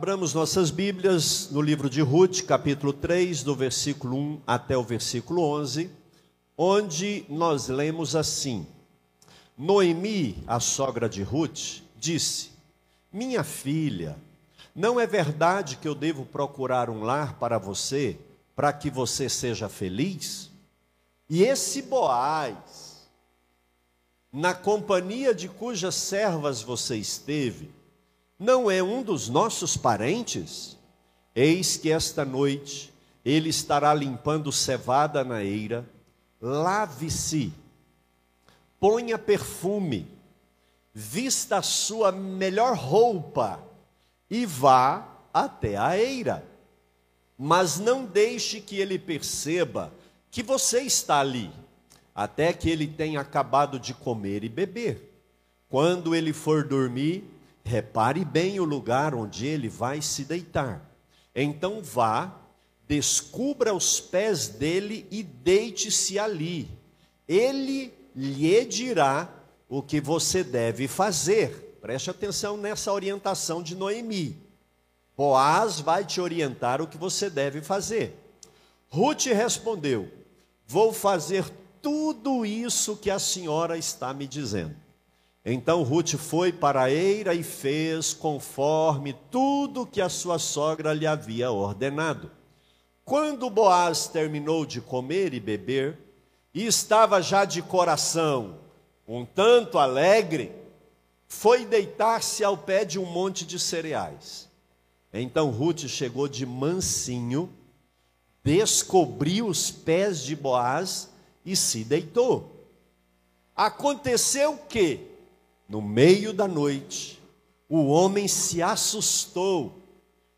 Abramos 0.00 0.32
nossas 0.32 0.70
Bíblias 0.70 1.50
no 1.50 1.60
livro 1.60 1.90
de 1.90 2.00
Ruth, 2.00 2.40
capítulo 2.46 2.90
3, 2.90 3.42
do 3.42 3.54
versículo 3.54 4.16
1 4.16 4.40
até 4.46 4.74
o 4.74 4.82
versículo 4.82 5.42
11, 5.42 5.90
onde 6.56 7.26
nós 7.28 7.68
lemos 7.68 8.16
assim: 8.16 8.66
Noemi, 9.58 10.42
a 10.46 10.58
sogra 10.58 11.06
de 11.06 11.22
Ruth, 11.22 11.82
disse: 11.98 12.50
Minha 13.12 13.44
filha, 13.44 14.16
não 14.74 14.98
é 14.98 15.06
verdade 15.06 15.76
que 15.76 15.86
eu 15.86 15.94
devo 15.94 16.24
procurar 16.24 16.88
um 16.88 17.02
lar 17.02 17.34
para 17.34 17.58
você, 17.58 18.18
para 18.56 18.72
que 18.72 18.88
você 18.88 19.28
seja 19.28 19.68
feliz? 19.68 20.50
E 21.28 21.42
esse 21.42 21.82
Boaz, 21.82 23.06
na 24.32 24.54
companhia 24.54 25.34
de 25.34 25.46
cujas 25.46 25.94
servas 25.94 26.62
você 26.62 26.96
esteve, 26.96 27.70
não 28.40 28.70
é 28.70 28.82
um 28.82 29.02
dos 29.02 29.28
nossos 29.28 29.76
parentes? 29.76 30.78
Eis 31.34 31.76
que 31.76 31.92
esta 31.92 32.24
noite 32.24 32.90
ele 33.22 33.50
estará 33.50 33.92
limpando 33.92 34.50
cevada 34.50 35.22
na 35.22 35.44
eira. 35.44 35.86
Lave-se, 36.40 37.52
ponha 38.80 39.18
perfume, 39.18 40.08
vista 40.94 41.58
a 41.58 41.62
sua 41.62 42.10
melhor 42.10 42.74
roupa 42.74 43.60
e 44.30 44.46
vá 44.46 45.06
até 45.34 45.76
a 45.76 45.98
eira. 45.98 46.42
Mas 47.36 47.78
não 47.78 48.06
deixe 48.06 48.58
que 48.58 48.76
ele 48.76 48.98
perceba 48.98 49.92
que 50.30 50.42
você 50.42 50.80
está 50.80 51.20
ali, 51.20 51.50
até 52.14 52.54
que 52.54 52.70
ele 52.70 52.86
tenha 52.86 53.20
acabado 53.20 53.78
de 53.78 53.92
comer 53.92 54.44
e 54.44 54.48
beber. 54.48 55.12
Quando 55.68 56.14
ele 56.14 56.32
for 56.32 56.64
dormir, 56.66 57.22
Repare 57.64 58.24
bem 58.24 58.58
o 58.58 58.64
lugar 58.64 59.14
onde 59.14 59.46
ele 59.46 59.68
vai 59.68 60.02
se 60.02 60.24
deitar. 60.24 60.88
Então 61.34 61.82
vá, 61.82 62.34
descubra 62.88 63.74
os 63.74 64.00
pés 64.00 64.48
dele 64.48 65.06
e 65.10 65.22
deite-se 65.22 66.18
ali. 66.18 66.68
Ele 67.28 67.92
lhe 68.14 68.64
dirá 68.64 69.28
o 69.68 69.82
que 69.82 70.00
você 70.00 70.42
deve 70.42 70.88
fazer. 70.88 71.78
Preste 71.80 72.10
atenção 72.10 72.56
nessa 72.56 72.92
orientação 72.92 73.62
de 73.62 73.76
Noemi. 73.76 74.36
Boaz 75.16 75.80
vai 75.80 76.04
te 76.04 76.20
orientar 76.20 76.82
o 76.82 76.86
que 76.86 76.98
você 76.98 77.30
deve 77.30 77.62
fazer. 77.62 78.16
Ruth 78.88 79.26
respondeu: 79.26 80.10
Vou 80.66 80.92
fazer 80.92 81.44
tudo 81.80 82.44
isso 82.44 82.96
que 82.96 83.10
a 83.10 83.18
senhora 83.18 83.78
está 83.78 84.12
me 84.12 84.26
dizendo. 84.26 84.74
Então 85.44 85.82
Ruth 85.82 86.16
foi 86.16 86.52
para 86.52 86.82
a 86.82 86.90
eira 86.90 87.34
e 87.34 87.42
fez 87.42 88.12
conforme 88.12 89.14
tudo 89.30 89.86
que 89.86 90.00
a 90.00 90.08
sua 90.08 90.38
sogra 90.38 90.92
lhe 90.92 91.06
havia 91.06 91.50
ordenado. 91.50 92.30
Quando 93.04 93.50
Boaz 93.50 94.06
terminou 94.06 94.66
de 94.66 94.80
comer 94.80 95.32
e 95.32 95.40
beber, 95.40 95.98
e 96.52 96.66
estava 96.66 97.22
já 97.22 97.44
de 97.44 97.62
coração 97.62 98.58
um 99.06 99.24
tanto 99.24 99.78
alegre, 99.78 100.52
foi 101.26 101.64
deitar-se 101.64 102.44
ao 102.44 102.56
pé 102.56 102.84
de 102.84 102.98
um 102.98 103.04
monte 103.04 103.44
de 103.46 103.58
cereais. 103.58 104.48
Então 105.12 105.50
Ruth 105.50 105.86
chegou 105.88 106.28
de 106.28 106.44
mansinho, 106.46 107.52
descobriu 108.44 109.46
os 109.46 109.70
pés 109.70 110.22
de 110.22 110.36
Boaz 110.36 111.10
e 111.44 111.56
se 111.56 111.82
deitou. 111.82 112.68
Aconteceu 113.56 114.56
que, 114.68 115.08
no 115.70 115.80
meio 115.80 116.32
da 116.32 116.48
noite, 116.48 117.22
o 117.68 117.86
homem 117.86 118.26
se 118.26 118.60
assustou, 118.60 119.80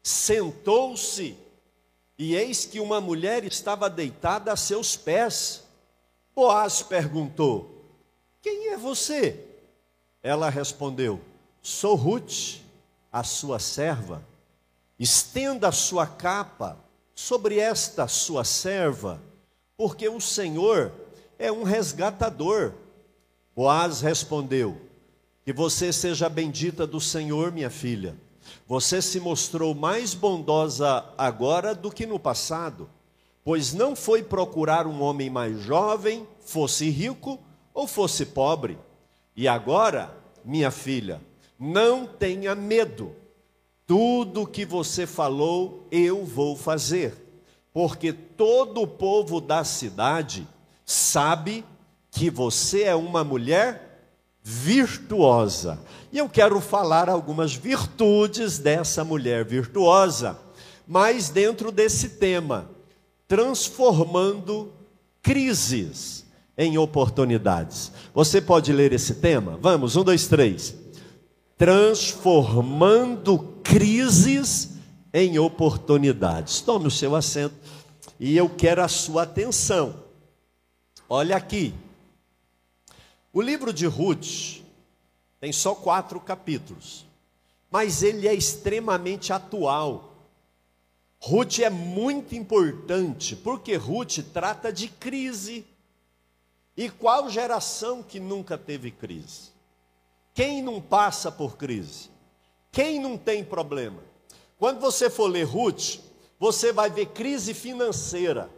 sentou-se, 0.02 1.34
e 2.18 2.34
eis 2.34 2.66
que 2.66 2.78
uma 2.78 3.00
mulher 3.00 3.42
estava 3.42 3.88
deitada 3.88 4.52
a 4.52 4.56
seus 4.56 4.94
pés. 4.94 5.64
Boaz 6.36 6.82
perguntou: 6.82 7.82
Quem 8.42 8.68
é 8.68 8.76
você? 8.76 9.42
Ela 10.22 10.50
respondeu: 10.50 11.18
Sou 11.62 11.94
Ruth, 11.94 12.58
a 13.10 13.24
sua 13.24 13.58
serva. 13.58 14.22
Estenda 14.98 15.68
a 15.68 15.72
sua 15.72 16.06
capa 16.06 16.78
sobre 17.14 17.58
esta 17.58 18.06
sua 18.06 18.44
serva, 18.44 19.18
porque 19.78 20.06
o 20.10 20.20
Senhor 20.20 20.92
é 21.38 21.50
um 21.50 21.62
resgatador. 21.62 22.74
Boaz 23.56 24.02
respondeu: 24.02 24.91
que 25.44 25.52
você 25.52 25.92
seja 25.92 26.28
bendita 26.28 26.86
do 26.86 27.00
Senhor, 27.00 27.50
minha 27.50 27.70
filha. 27.70 28.16
Você 28.66 29.02
se 29.02 29.18
mostrou 29.18 29.74
mais 29.74 30.14
bondosa 30.14 31.04
agora 31.18 31.74
do 31.74 31.90
que 31.90 32.06
no 32.06 32.18
passado, 32.18 32.88
pois 33.44 33.72
não 33.72 33.96
foi 33.96 34.22
procurar 34.22 34.86
um 34.86 35.02
homem 35.02 35.28
mais 35.28 35.60
jovem, 35.60 36.26
fosse 36.40 36.88
rico 36.90 37.40
ou 37.74 37.86
fosse 37.86 38.26
pobre. 38.26 38.78
E 39.36 39.48
agora, 39.48 40.14
minha 40.44 40.70
filha, 40.70 41.20
não 41.58 42.06
tenha 42.06 42.54
medo. 42.54 43.14
Tudo 43.86 44.46
que 44.46 44.64
você 44.64 45.06
falou, 45.06 45.86
eu 45.90 46.24
vou 46.24 46.56
fazer, 46.56 47.14
porque 47.72 48.12
todo 48.12 48.82
o 48.82 48.86
povo 48.86 49.40
da 49.40 49.64
cidade 49.64 50.46
sabe 50.84 51.64
que 52.10 52.30
você 52.30 52.84
é 52.84 52.94
uma 52.94 53.24
mulher 53.24 53.91
virtuosa. 54.42 55.78
E 56.10 56.18
eu 56.18 56.28
quero 56.28 56.60
falar 56.60 57.08
algumas 57.08 57.54
virtudes 57.54 58.58
dessa 58.58 59.04
mulher 59.04 59.44
virtuosa, 59.44 60.38
mas 60.86 61.28
dentro 61.28 61.70
desse 61.70 62.10
tema, 62.10 62.68
transformando 63.28 64.72
crises 65.22 66.26
em 66.58 66.76
oportunidades. 66.76 67.92
Você 68.12 68.40
pode 68.40 68.72
ler 68.72 68.92
esse 68.92 69.14
tema? 69.14 69.58
Vamos, 69.60 69.96
um, 69.96 70.04
dois, 70.04 70.26
três. 70.26 70.74
Transformando 71.56 73.38
crises 73.62 74.70
em 75.14 75.38
oportunidades. 75.38 76.60
Tome 76.60 76.88
o 76.88 76.90
seu 76.90 77.14
assento 77.14 77.54
e 78.18 78.36
eu 78.36 78.48
quero 78.48 78.82
a 78.82 78.88
sua 78.88 79.22
atenção. 79.22 79.94
Olha 81.08 81.36
aqui, 81.36 81.74
o 83.32 83.40
livro 83.40 83.72
de 83.72 83.86
Ruth 83.86 84.60
tem 85.40 85.52
só 85.52 85.74
quatro 85.74 86.20
capítulos, 86.20 87.06
mas 87.70 88.02
ele 88.02 88.28
é 88.28 88.34
extremamente 88.34 89.32
atual. 89.32 90.12
Ruth 91.18 91.60
é 91.60 91.70
muito 91.70 92.34
importante, 92.34 93.34
porque 93.34 93.74
Ruth 93.74 94.18
trata 94.32 94.72
de 94.72 94.88
crise. 94.88 95.64
E 96.76 96.90
qual 96.90 97.30
geração 97.30 98.02
que 98.02 98.20
nunca 98.20 98.58
teve 98.58 98.90
crise? 98.90 99.50
Quem 100.34 100.62
não 100.62 100.80
passa 100.80 101.30
por 101.30 101.56
crise? 101.56 102.10
Quem 102.70 103.00
não 103.00 103.16
tem 103.16 103.44
problema? 103.44 104.02
Quando 104.58 104.80
você 104.80 105.10
for 105.10 105.26
ler 105.26 105.44
Ruth, 105.44 105.98
você 106.38 106.72
vai 106.72 106.90
ver 106.90 107.06
crise 107.06 107.54
financeira. 107.54 108.50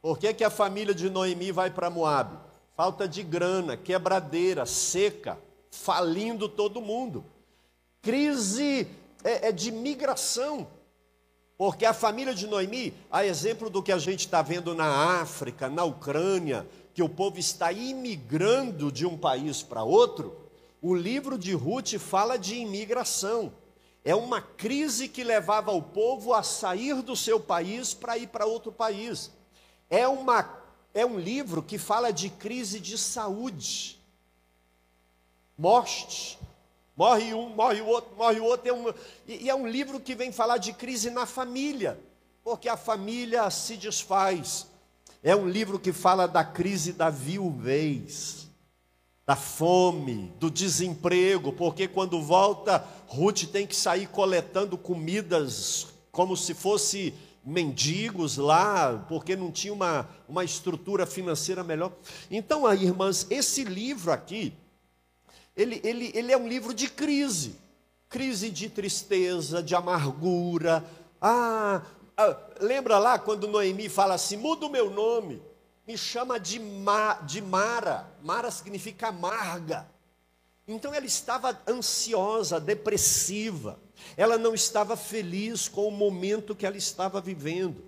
Por 0.00 0.18
que, 0.18 0.32
que 0.32 0.44
a 0.44 0.50
família 0.50 0.94
de 0.94 1.10
Noemi 1.10 1.52
vai 1.52 1.70
para 1.70 1.90
Moab? 1.90 2.47
Falta 2.78 3.08
de 3.08 3.24
grana, 3.24 3.76
quebradeira, 3.76 4.64
seca, 4.64 5.36
falindo 5.68 6.48
todo 6.48 6.80
mundo. 6.80 7.24
Crise 8.00 8.86
é, 9.24 9.48
é 9.48 9.52
de 9.52 9.72
migração, 9.72 10.64
porque 11.56 11.84
a 11.84 11.92
família 11.92 12.32
de 12.32 12.46
Noemi, 12.46 12.94
a 13.10 13.26
exemplo 13.26 13.68
do 13.68 13.82
que 13.82 13.90
a 13.90 13.98
gente 13.98 14.20
está 14.20 14.42
vendo 14.42 14.76
na 14.76 15.20
África, 15.20 15.68
na 15.68 15.82
Ucrânia, 15.82 16.68
que 16.94 17.02
o 17.02 17.08
povo 17.08 17.40
está 17.40 17.72
imigrando 17.72 18.92
de 18.92 19.04
um 19.04 19.18
país 19.18 19.60
para 19.60 19.82
outro, 19.82 20.36
o 20.80 20.94
livro 20.94 21.36
de 21.36 21.54
Ruth 21.54 21.98
fala 21.98 22.38
de 22.38 22.54
imigração. 22.54 23.52
É 24.04 24.14
uma 24.14 24.40
crise 24.40 25.08
que 25.08 25.24
levava 25.24 25.72
o 25.72 25.82
povo 25.82 26.32
a 26.32 26.44
sair 26.44 27.02
do 27.02 27.16
seu 27.16 27.40
país 27.40 27.92
para 27.92 28.16
ir 28.16 28.28
para 28.28 28.46
outro 28.46 28.70
país. 28.70 29.32
É 29.90 30.06
uma 30.06 30.57
é 30.94 31.04
um 31.04 31.18
livro 31.18 31.62
que 31.62 31.78
fala 31.78 32.12
de 32.12 32.30
crise 32.30 32.80
de 32.80 32.96
saúde, 32.96 33.98
morte. 35.56 36.38
Morre 36.96 37.32
um, 37.32 37.50
morre 37.50 37.80
o 37.80 37.86
outro, 37.86 38.16
morre 38.16 38.40
o 38.40 38.44
outro. 38.44 38.68
É 38.68 38.72
um, 38.72 38.92
e 39.26 39.48
é 39.48 39.54
um 39.54 39.68
livro 39.68 40.00
que 40.00 40.16
vem 40.16 40.32
falar 40.32 40.58
de 40.58 40.72
crise 40.72 41.10
na 41.10 41.26
família, 41.26 41.98
porque 42.42 42.68
a 42.68 42.76
família 42.76 43.48
se 43.50 43.76
desfaz. 43.76 44.66
É 45.22 45.34
um 45.36 45.48
livro 45.48 45.78
que 45.78 45.92
fala 45.92 46.26
da 46.26 46.44
crise 46.44 46.92
da 46.92 47.08
viuvez, 47.08 48.48
da 49.24 49.36
fome, 49.36 50.32
do 50.40 50.50
desemprego, 50.50 51.52
porque 51.52 51.86
quando 51.86 52.20
volta, 52.20 52.84
Ruth 53.06 53.44
tem 53.44 53.66
que 53.66 53.76
sair 53.76 54.08
coletando 54.08 54.76
comidas 54.76 55.86
como 56.10 56.36
se 56.36 56.52
fosse 56.52 57.14
mendigos 57.48 58.36
lá, 58.36 59.04
porque 59.08 59.34
não 59.34 59.50
tinha 59.50 59.72
uma, 59.72 60.06
uma 60.28 60.44
estrutura 60.44 61.06
financeira 61.06 61.64
melhor. 61.64 61.92
Então, 62.30 62.66
aí, 62.66 62.84
irmãs, 62.84 63.26
esse 63.30 63.64
livro 63.64 64.12
aqui, 64.12 64.52
ele, 65.56 65.80
ele, 65.82 66.12
ele 66.14 66.30
é 66.30 66.36
um 66.36 66.46
livro 66.46 66.74
de 66.74 66.88
crise. 66.88 67.56
crise 68.08 68.50
de 68.50 68.68
tristeza, 68.68 69.62
de 69.62 69.74
amargura. 69.74 70.84
Ah, 71.20 71.82
ah, 72.16 72.36
lembra 72.60 72.98
lá 72.98 73.18
quando 73.18 73.48
Noemi 73.48 73.88
fala 73.88 74.14
assim: 74.14 74.36
muda 74.36 74.66
o 74.66 74.70
meu 74.70 74.90
nome, 74.90 75.42
me 75.86 75.96
chama 75.96 76.38
de, 76.38 76.60
Ma, 76.60 77.14
de 77.14 77.40
Mara. 77.40 78.12
Mara 78.22 78.50
significa 78.50 79.08
amarga. 79.08 79.88
Então 80.66 80.92
ela 80.92 81.06
estava 81.06 81.58
ansiosa, 81.66 82.60
depressiva. 82.60 83.78
Ela 84.16 84.38
não 84.38 84.54
estava 84.54 84.96
feliz 84.96 85.68
com 85.68 85.86
o 85.86 85.90
momento 85.90 86.54
que 86.54 86.66
ela 86.66 86.76
estava 86.76 87.20
vivendo. 87.20 87.82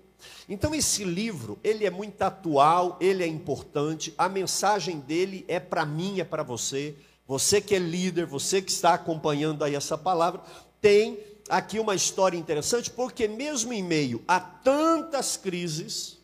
Então 0.47 0.73
esse 0.75 1.03
livro, 1.03 1.59
ele 1.63 1.85
é 1.85 1.89
muito 1.89 2.21
atual, 2.21 2.97
ele 2.99 3.23
é 3.23 3.27
importante, 3.27 4.13
a 4.17 4.29
mensagem 4.29 4.99
dele 4.99 5.45
é 5.47 5.59
para 5.59 5.85
mim, 5.85 6.19
é 6.19 6.23
para 6.23 6.43
você. 6.43 6.95
Você 7.27 7.61
que 7.61 7.75
é 7.75 7.79
líder, 7.79 8.25
você 8.25 8.61
que 8.61 8.71
está 8.71 8.93
acompanhando 8.93 9.63
aí 9.63 9.75
essa 9.75 9.97
palavra, 9.97 10.41
tem 10.81 11.17
aqui 11.49 11.79
uma 11.79 11.95
história 11.95 12.37
interessante, 12.37 12.89
porque 12.89 13.27
mesmo 13.27 13.73
em 13.73 13.83
meio 13.83 14.21
a 14.27 14.39
tantas 14.39 15.37
crises, 15.37 16.17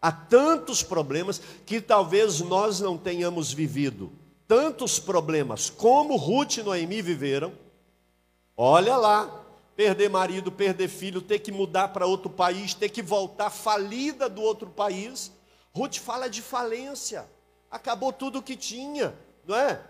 a 0.00 0.12
tantos 0.12 0.82
problemas 0.82 1.40
que 1.64 1.80
talvez 1.80 2.40
nós 2.40 2.80
não 2.80 2.96
tenhamos 2.96 3.52
vivido, 3.52 4.12
tantos 4.46 4.98
problemas 4.98 5.68
como 5.68 6.16
Ruth 6.16 6.58
e 6.58 6.62
Noemi 6.62 7.02
viveram, 7.02 7.52
olha 8.56 8.96
lá, 8.96 9.44
perder 9.76 10.08
marido, 10.08 10.50
perder 10.50 10.88
filho, 10.88 11.20
ter 11.20 11.40
que 11.40 11.52
mudar 11.52 11.88
para 11.88 12.06
outro 12.06 12.30
país, 12.30 12.72
ter 12.72 12.88
que 12.88 13.02
voltar 13.02 13.50
falida 13.50 14.28
do 14.28 14.40
outro 14.40 14.70
país. 14.70 15.30
Ruth 15.74 15.96
fala 15.96 16.30
de 16.30 16.40
falência, 16.40 17.28
acabou 17.70 18.12
tudo 18.12 18.38
o 18.38 18.42
que 18.42 18.56
tinha, 18.56 19.14
não 19.46 19.54
é? 19.54 19.80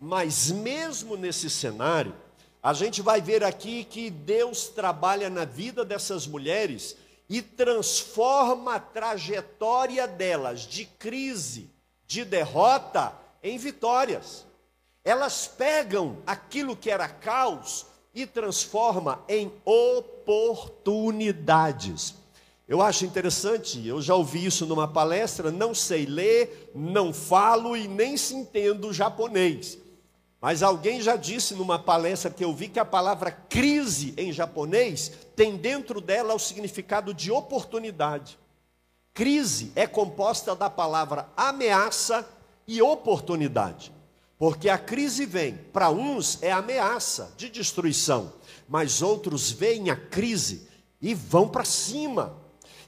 Mas 0.00 0.50
mesmo 0.50 1.16
nesse 1.16 1.48
cenário, 1.48 2.14
a 2.60 2.72
gente 2.72 3.00
vai 3.00 3.20
ver 3.20 3.44
aqui 3.44 3.84
que 3.84 4.10
Deus 4.10 4.68
trabalha 4.68 5.30
na 5.30 5.44
vida 5.44 5.84
dessas 5.84 6.26
mulheres 6.26 6.96
e 7.28 7.40
transforma 7.40 8.74
a 8.74 8.80
trajetória 8.80 10.08
delas 10.08 10.62
de 10.62 10.84
crise, 10.84 11.70
de 12.06 12.24
derrota, 12.24 13.12
em 13.42 13.56
vitórias. 13.58 14.44
Elas 15.04 15.46
pegam 15.46 16.18
aquilo 16.26 16.76
que 16.76 16.90
era 16.90 17.08
caos 17.08 17.86
e 18.22 18.26
transforma 18.26 19.22
em 19.28 19.52
oportunidades. 19.64 22.14
Eu 22.66 22.82
acho 22.82 23.04
interessante, 23.04 23.86
eu 23.86 24.02
já 24.02 24.14
ouvi 24.14 24.44
isso 24.44 24.66
numa 24.66 24.88
palestra, 24.88 25.50
não 25.50 25.74
sei 25.74 26.04
ler, 26.04 26.70
não 26.74 27.14
falo 27.14 27.76
e 27.76 27.88
nem 27.88 28.16
se 28.16 28.34
entendo 28.34 28.92
japonês. 28.92 29.78
Mas 30.40 30.62
alguém 30.62 31.00
já 31.00 31.16
disse 31.16 31.54
numa 31.54 31.78
palestra 31.78 32.30
que 32.30 32.44
eu 32.44 32.52
vi 32.52 32.68
que 32.68 32.78
a 32.78 32.84
palavra 32.84 33.30
crise 33.30 34.12
em 34.16 34.32
japonês 34.32 35.12
tem 35.34 35.56
dentro 35.56 36.00
dela 36.00 36.34
o 36.34 36.38
significado 36.38 37.14
de 37.14 37.32
oportunidade. 37.32 38.38
Crise 39.14 39.72
é 39.74 39.86
composta 39.86 40.54
da 40.54 40.68
palavra 40.68 41.26
ameaça 41.36 42.28
e 42.66 42.82
oportunidade. 42.82 43.92
Porque 44.38 44.68
a 44.68 44.78
crise 44.78 45.26
vem, 45.26 45.56
para 45.72 45.90
uns 45.90 46.40
é 46.42 46.52
ameaça 46.52 47.32
de 47.36 47.48
destruição, 47.48 48.32
mas 48.68 49.02
outros 49.02 49.50
veem 49.50 49.90
a 49.90 49.96
crise 49.96 50.68
e 51.02 51.12
vão 51.12 51.48
para 51.48 51.64
cima 51.64 52.36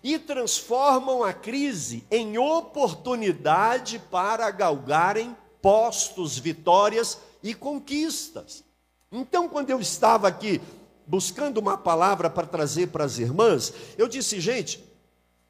e 0.03 0.19
transformam 0.19 1.25
a 1.25 1.33
crise 1.33 2.05
em 2.11 2.39
oportunidade 2.39 3.99
para 4.11 4.51
galgarem 4.51 5.37
postos, 5.61 6.39
vitórias 6.39 7.19
e 7.43 7.55
conquistas. 7.55 8.65
Então, 9.13 9.49
quando 9.49 9.71
eu 9.71 9.81
estava 9.81 10.29
aqui 10.29 10.61
buscando 11.07 11.59
uma 11.59 11.77
palavra 11.77 12.31
para 12.31 12.47
trazer 12.47 12.87
para 12.89 13.05
as 13.05 13.19
irmãs, 13.19 13.73
eu 13.99 14.07
disse, 14.07 14.41
gente, 14.41 14.83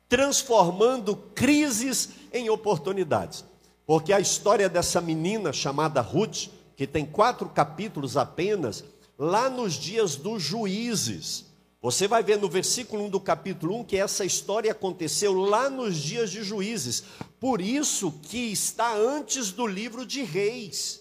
transformando 0.09 1.15
crises 1.35 2.09
em 2.33 2.49
oportunidades. 2.49 3.45
Porque 3.91 4.13
a 4.13 4.21
história 4.21 4.69
dessa 4.69 5.01
menina 5.01 5.53
chamada 5.53 6.01
Ruth, 6.01 6.47
que 6.77 6.87
tem 6.87 7.05
quatro 7.05 7.49
capítulos 7.49 8.17
apenas, 8.17 8.85
lá 9.19 9.51
nos 9.51 9.75
dias 9.75 10.15
dos 10.15 10.41
juízes. 10.41 11.47
Você 11.83 12.07
vai 12.07 12.23
ver 12.23 12.39
no 12.39 12.49
versículo 12.49 13.03
1 13.07 13.11
do 13.11 13.19
capítulo 13.19 13.81
1 13.81 13.85
que 13.87 13.97
essa 13.97 14.25
história 14.25 14.71
aconteceu 14.71 15.35
lá 15.35 15.69
nos 15.69 15.97
dias 15.97 16.31
de 16.31 16.41
juízes. 16.45 17.03
Por 17.41 17.61
isso 17.61 18.13
que 18.23 18.53
está 18.53 18.95
antes 18.95 19.51
do 19.51 19.67
livro 19.67 20.07
de 20.07 20.23
reis. 20.23 21.01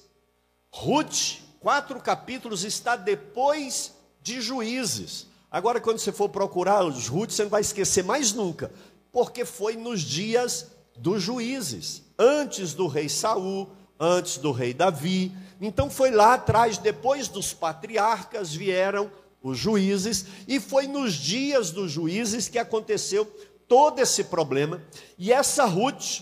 Ruth, 0.73 1.41
quatro 1.59 1.99
capítulos, 1.99 2.63
está 2.63 2.95
depois 2.95 3.93
de 4.19 4.41
juízes. 4.41 5.27
Agora, 5.51 5.79
quando 5.79 5.99
você 5.99 6.11
for 6.11 6.29
procurar 6.29 6.83
os 6.83 7.07
Ruth, 7.07 7.29
você 7.29 7.43
não 7.43 7.51
vai 7.51 7.61
esquecer 7.61 8.03
mais 8.03 8.33
nunca, 8.33 8.71
porque 9.11 9.45
foi 9.45 9.75
nos 9.75 10.01
dias 10.01 10.65
dos 10.97 11.21
juízes 11.21 12.08
antes 12.19 12.73
do 12.73 12.85
rei 12.87 13.07
Saul, 13.07 13.69
antes 13.97 14.37
do 14.37 14.51
rei 14.51 14.73
Davi. 14.73 15.31
Então 15.61 15.89
foi 15.89 16.11
lá 16.11 16.33
atrás, 16.33 16.77
depois 16.77 17.29
dos 17.29 17.53
patriarcas, 17.53 18.53
vieram 18.53 19.09
os 19.41 19.57
juízes, 19.57 20.25
e 20.47 20.59
foi 20.59 20.85
nos 20.85 21.13
dias 21.13 21.71
dos 21.71 21.89
juízes 21.89 22.49
que 22.49 22.59
aconteceu 22.59 23.25
todo 23.67 23.99
esse 23.99 24.25
problema. 24.25 24.81
E 25.17 25.31
essa 25.31 25.63
Ruth, 25.65 26.21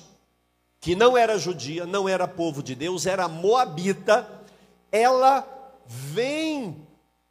que 0.79 0.95
não 0.95 1.17
era 1.17 1.39
judia, 1.39 1.85
não 1.85 2.07
era 2.07 2.27
povo 2.27 2.61
de 2.61 2.75
Deus, 2.75 3.07
era 3.07 3.27
moabita, 3.27 4.29
ela 4.91 5.47
vem 5.85 6.86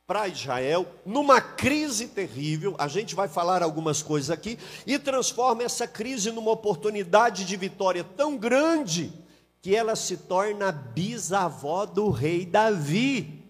para 0.06 0.28
Israel 0.28 0.86
numa 1.04 1.40
crise 1.40 2.06
terrível, 2.06 2.76
a 2.78 2.86
gente 2.86 3.14
vai 3.14 3.26
falar 3.26 3.62
algumas 3.62 4.02
coisas 4.02 4.30
aqui, 4.30 4.58
e 4.86 4.98
transforma 4.98 5.64
essa 5.64 5.86
crise 5.86 6.30
numa 6.30 6.52
oportunidade 6.52 7.44
de 7.44 7.56
vitória 7.56 8.04
tão 8.04 8.36
grande 8.36 9.12
que 9.60 9.74
ela 9.74 9.96
se 9.96 10.16
torna 10.16 10.70
bisavó 10.70 11.84
do 11.84 12.10
rei 12.10 12.46
Davi. 12.46 13.42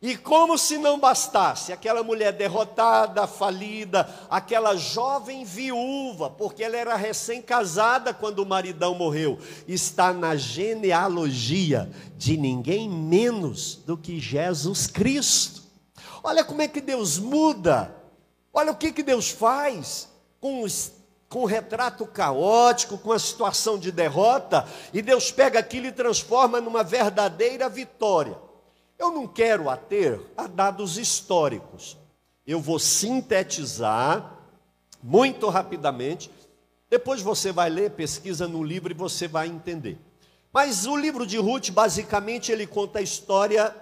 E 0.00 0.16
como 0.16 0.56
se 0.56 0.78
não 0.78 0.98
bastasse, 0.98 1.72
aquela 1.72 2.04
mulher 2.04 2.32
derrotada, 2.32 3.26
falida, 3.26 4.08
aquela 4.30 4.76
jovem 4.76 5.44
viúva, 5.44 6.30
porque 6.30 6.62
ela 6.62 6.76
era 6.76 6.94
recém-casada 6.94 8.14
quando 8.14 8.38
o 8.38 8.46
maridão 8.46 8.94
morreu, 8.94 9.38
está 9.66 10.12
na 10.12 10.36
genealogia 10.36 11.90
de 12.16 12.36
ninguém 12.36 12.88
menos 12.88 13.74
do 13.84 13.98
que 13.98 14.20
Jesus 14.20 14.86
Cristo. 14.86 15.57
Olha 16.22 16.44
como 16.44 16.62
é 16.62 16.68
que 16.68 16.80
Deus 16.80 17.18
muda, 17.18 17.94
olha 18.52 18.72
o 18.72 18.76
que, 18.76 18.92
que 18.92 19.02
Deus 19.02 19.30
faz 19.30 20.08
com 20.40 20.62
os 20.62 20.92
com 21.28 21.40
o 21.40 21.46
retrato 21.46 22.06
caótico, 22.06 22.96
com 22.96 23.12
a 23.12 23.18
situação 23.18 23.78
de 23.78 23.92
derrota, 23.92 24.66
e 24.94 25.02
Deus 25.02 25.30
pega 25.30 25.58
aquilo 25.58 25.86
e 25.86 25.92
transforma 25.92 26.60
numa 26.60 26.82
verdadeira 26.82 27.68
vitória. 27.68 28.38
Eu 28.98 29.12
não 29.12 29.26
quero 29.26 29.68
ater 29.68 30.20
a 30.36 30.46
dados 30.46 30.96
históricos. 30.96 31.98
Eu 32.46 32.60
vou 32.60 32.78
sintetizar 32.78 34.38
muito 35.02 35.48
rapidamente. 35.48 36.30
Depois 36.88 37.20
você 37.20 37.52
vai 37.52 37.68
ler, 37.68 37.90
pesquisa 37.90 38.48
no 38.48 38.64
livro 38.64 38.90
e 38.90 38.96
você 38.96 39.28
vai 39.28 39.48
entender. 39.48 39.98
Mas 40.52 40.86
o 40.86 40.96
livro 40.96 41.26
de 41.26 41.36
Ruth, 41.36 41.70
basicamente, 41.70 42.50
ele 42.50 42.66
conta 42.66 42.98
a 42.98 43.02
história 43.02 43.74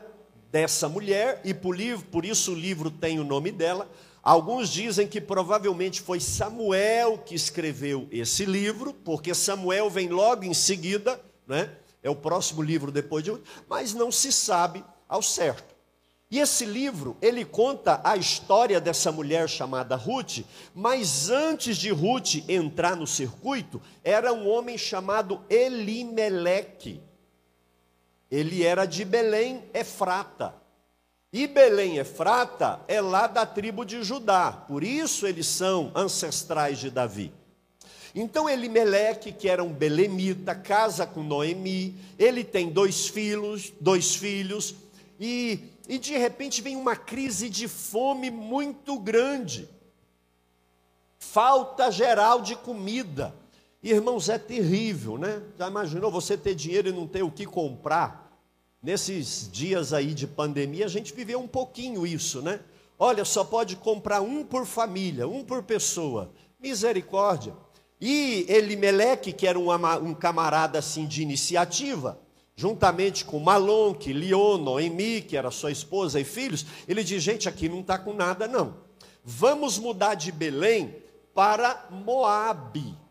dessa 0.51 0.89
mulher, 0.89 1.41
e 1.45 1.53
por, 1.53 1.77
isso 2.25 2.53
o 2.53 2.55
livro 2.55 2.91
tem 2.91 3.19
o 3.19 3.25
nome 3.25 3.51
dela. 3.51 3.91
Alguns 4.23 4.69
dizem 4.69 5.07
que 5.07 5.21
provavelmente 5.21 6.01
foi 6.01 6.21
Samuel 6.21 7.19
que 7.19 7.35
escreveu 7.35 8.09
esse 8.11 8.45
livro, 8.45 8.93
porque 8.93 9.35
Samuel 9.35 9.89
vem 9.89 10.09
logo 10.09 10.45
em 10.45 10.55
seguida, 10.55 11.21
né? 11.47 11.71
é 12.07 12.11
o 12.11 12.15
próximo 12.15 12.63
livro 12.63 12.93
depois 12.93 13.25
de. 13.25 13.37
Mas 13.69 13.93
não 13.93 14.13
se 14.13 14.31
sabe 14.31 14.85
ao 15.09 15.21
certo. 15.21 15.75
E 16.29 16.41
esse 16.41 16.65
livro, 16.65 17.17
ele 17.23 17.45
conta 17.45 18.01
a 18.03 18.17
história 18.17 18.81
dessa 18.81 19.13
mulher 19.13 19.49
chamada 19.49 19.95
Ruth, 19.95 20.45
mas 20.75 21.31
antes 21.31 21.77
de 21.77 21.91
Ruth 21.91 22.49
entrar 22.49 22.97
no 22.97 23.07
circuito, 23.07 23.81
era 24.03 24.33
um 24.33 24.49
homem 24.49 24.77
chamado 24.77 25.41
Elimeleque. 25.49 27.01
Ele 28.31 28.65
era 28.65 28.85
de 28.85 29.05
Belém, 29.05 29.65
Efrata. 29.73 30.55
E 31.33 31.47
Belém, 31.47 31.99
Efrata, 31.99 32.81
é 32.89 33.01
lá 33.01 33.27
da 33.27 33.45
tribo 33.45 33.85
de 33.85 34.03
Judá, 34.03 34.51
por 34.51 34.83
isso 34.83 35.27
eles 35.27 35.47
são 35.47 35.93
ancestrais 35.95 36.79
de 36.79 36.91
Davi. 36.91 37.33
Então 38.15 38.49
Elimeleque, 38.49 39.31
que 39.31 39.47
era 39.47 39.63
um 39.63 39.73
belemita, 39.73 40.55
casa 40.55 41.07
com 41.07 41.23
Noemi, 41.23 41.95
ele 42.19 42.43
tem 42.43 42.71
dois 42.71 43.07
filhos, 43.07 43.71
dois 43.79 44.17
filhos, 44.17 44.75
e, 45.21 45.61
e 45.87 45.99
de 45.99 46.17
repente 46.17 46.63
vem 46.63 46.77
uma 46.77 46.97
crise 46.97 47.51
de 47.51 47.69
fome 47.69 48.31
muito 48.31 48.99
grande. 48.99 49.69
Falta 51.19 51.91
geral 51.91 52.41
de 52.41 52.57
comida. 52.57 53.35
Irmãos, 53.89 54.29
é 54.29 54.37
terrível, 54.37 55.17
né? 55.17 55.41
Já 55.57 55.69
imaginou 55.69 56.11
você 56.11 56.37
ter 56.37 56.57
dinheiro 56.57 56.89
e 56.89 56.93
não 56.93 57.07
ter 57.07 57.23
o 57.23 57.31
que 57.31 57.47
comprar? 57.47 58.37
Nesses 58.83 59.49
dias 59.49 59.93
aí 59.93 60.13
de 60.13 60.27
pandemia, 60.27 60.87
a 60.87 60.89
gente 60.89 61.15
viveu 61.15 61.39
um 61.39 61.47
pouquinho 61.47 62.05
isso, 62.05 62.43
né? 62.43 62.59
Olha, 62.99 63.25
só 63.25 63.45
pode 63.45 63.77
comprar 63.77 64.23
um 64.23 64.43
por 64.43 64.67
família, 64.67 65.29
um 65.29 65.45
por 65.45 65.63
pessoa. 65.63 66.33
Misericórdia. 66.59 67.55
E 68.01 68.45
Elimeleque, 68.49 69.33
que 69.33 69.47
era 69.47 69.57
um, 69.57 69.73
um 70.03 70.15
camarada 70.15 70.81
assim 70.81 71.07
de 71.07 71.23
iniciativa, 71.23 72.21
juntamente 72.57 73.25
com 73.25 73.39
Malonque, 73.39 74.13
Lion, 74.13 74.59
Noemi, 74.59 75.23
que 75.23 75.37
era 75.37 75.53
sua 75.53 75.71
esposa 75.71 76.19
e 76.19 76.25
filhos, 76.25 76.67
ele 76.89 77.05
diz: 77.05 77.23
gente, 77.23 77.49
aqui 77.49 77.69
não 77.69 77.83
está 77.83 77.97
com 77.97 78.13
nada, 78.13 78.49
não. 78.49 78.79
Vamos 79.23 79.79
mudar 79.79 80.15
de 80.15 80.33
Belém 80.33 80.97
para 81.33 81.87
Moabe. 81.89 83.06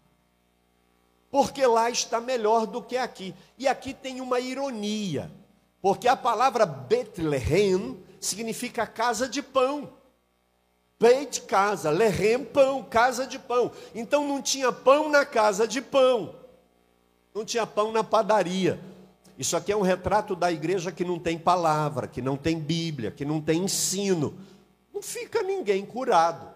Porque 1.32 1.66
lá 1.66 1.90
está 1.90 2.20
melhor 2.20 2.66
do 2.66 2.82
que 2.82 2.98
aqui. 2.98 3.36
E 3.58 3.68
aqui 3.68 3.94
tem 3.94 4.22
uma 4.22 4.40
ironia. 4.40 5.32
Porque 5.82 6.08
a 6.08 6.16
palavra 6.16 6.66
Betlehem 6.66 7.98
significa 8.20 8.88
casa 8.88 9.28
de 9.28 9.42
pão. 9.42 9.90
Beit 11.00 11.42
casa, 11.42 11.90
lehem 11.90 12.44
pão, 12.46 12.82
casa 12.84 13.28
de 13.28 13.38
pão. 13.38 13.72
Então 13.94 14.28
não 14.28 14.42
tinha 14.42 14.72
pão 14.72 15.10
na 15.10 15.26
casa 15.26 15.68
de 15.68 15.82
pão. 15.82 16.36
Não 17.34 17.44
tinha 17.44 17.68
pão 17.68 17.92
na 17.92 18.04
padaria. 18.04 18.80
Isso 19.38 19.58
aqui 19.58 19.72
é 19.72 19.76
um 19.76 19.82
retrato 19.82 20.36
da 20.36 20.52
igreja 20.52 20.92
que 20.92 21.04
não 21.04 21.20
tem 21.20 21.38
palavra, 21.38 22.08
que 22.08 22.22
não 22.22 22.38
tem 22.38 22.58
Bíblia, 22.58 23.12
que 23.12 23.26
não 23.26 23.42
tem 23.42 23.66
ensino. 23.66 24.38
Não 24.94 25.02
fica 25.02 25.44
ninguém 25.44 25.86
curado. 25.86 26.55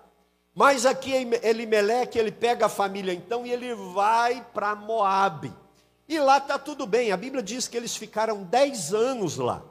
Mas 0.54 0.86
aqui 0.86 1.12
Elimeleque, 1.44 2.18
ele 2.18 2.32
pega 2.32 2.66
a 2.66 2.70
família 2.70 3.14
então 3.14 3.46
e 3.46 3.52
ele 3.52 3.74
vai 3.76 4.46
para 4.54 4.76
Moabe. 4.76 5.54
E 6.08 6.20
lá 6.20 6.40
está 6.40 6.58
tudo 6.58 6.88
bem. 6.88 7.12
A 7.12 7.18
Bíblia 7.18 7.44
diz 7.44 7.68
que 7.68 7.78
eles 7.78 7.96
ficaram 7.96 8.44
dez 8.44 8.94
anos 8.94 9.38
lá. 9.38 9.64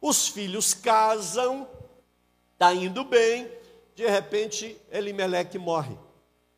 Os 0.00 0.28
filhos 0.28 0.74
casam, 0.74 1.68
está 2.52 2.72
indo 2.72 3.04
bem. 3.04 3.50
De 3.94 4.06
repente, 4.06 4.80
Elimeleque 4.90 5.58
morre. 5.58 5.98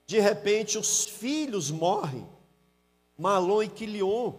De 0.06 0.21
repente, 0.21 0.76
os 0.76 1.06
filhos 1.06 1.71
morrem. 1.71 2.28
Malom 3.16 3.62
e 3.62 3.68
Quilion. 3.68 4.35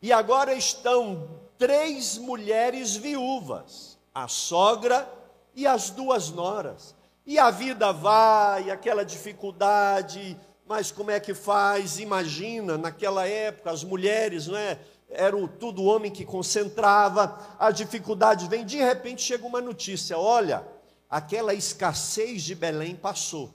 E 0.00 0.12
agora 0.12 0.54
estão 0.54 1.28
três 1.58 2.16
mulheres 2.18 2.96
viúvas: 2.96 3.98
a 4.14 4.26
sogra 4.26 5.10
e 5.54 5.66
as 5.66 5.90
duas 5.90 6.30
noras. 6.30 6.94
E 7.26 7.38
a 7.38 7.50
vida 7.50 7.90
vai, 7.92 8.70
aquela 8.70 9.04
dificuldade, 9.04 10.38
mas 10.66 10.90
como 10.90 11.10
é 11.10 11.18
que 11.18 11.32
faz? 11.32 11.98
Imagina, 11.98 12.76
naquela 12.76 13.26
época, 13.26 13.70
as 13.70 13.82
mulheres, 13.82 14.46
não 14.46 14.56
é? 14.56 14.78
Era 15.08 15.36
o, 15.36 15.48
tudo 15.48 15.84
homem 15.84 16.10
que 16.10 16.24
concentrava, 16.24 17.38
a 17.58 17.70
dificuldade 17.70 18.48
vem, 18.48 18.64
de 18.64 18.78
repente 18.78 19.22
chega 19.22 19.46
uma 19.46 19.60
notícia: 19.60 20.18
olha, 20.18 20.66
aquela 21.08 21.54
escassez 21.54 22.42
de 22.42 22.54
Belém 22.54 22.96
passou, 22.96 23.50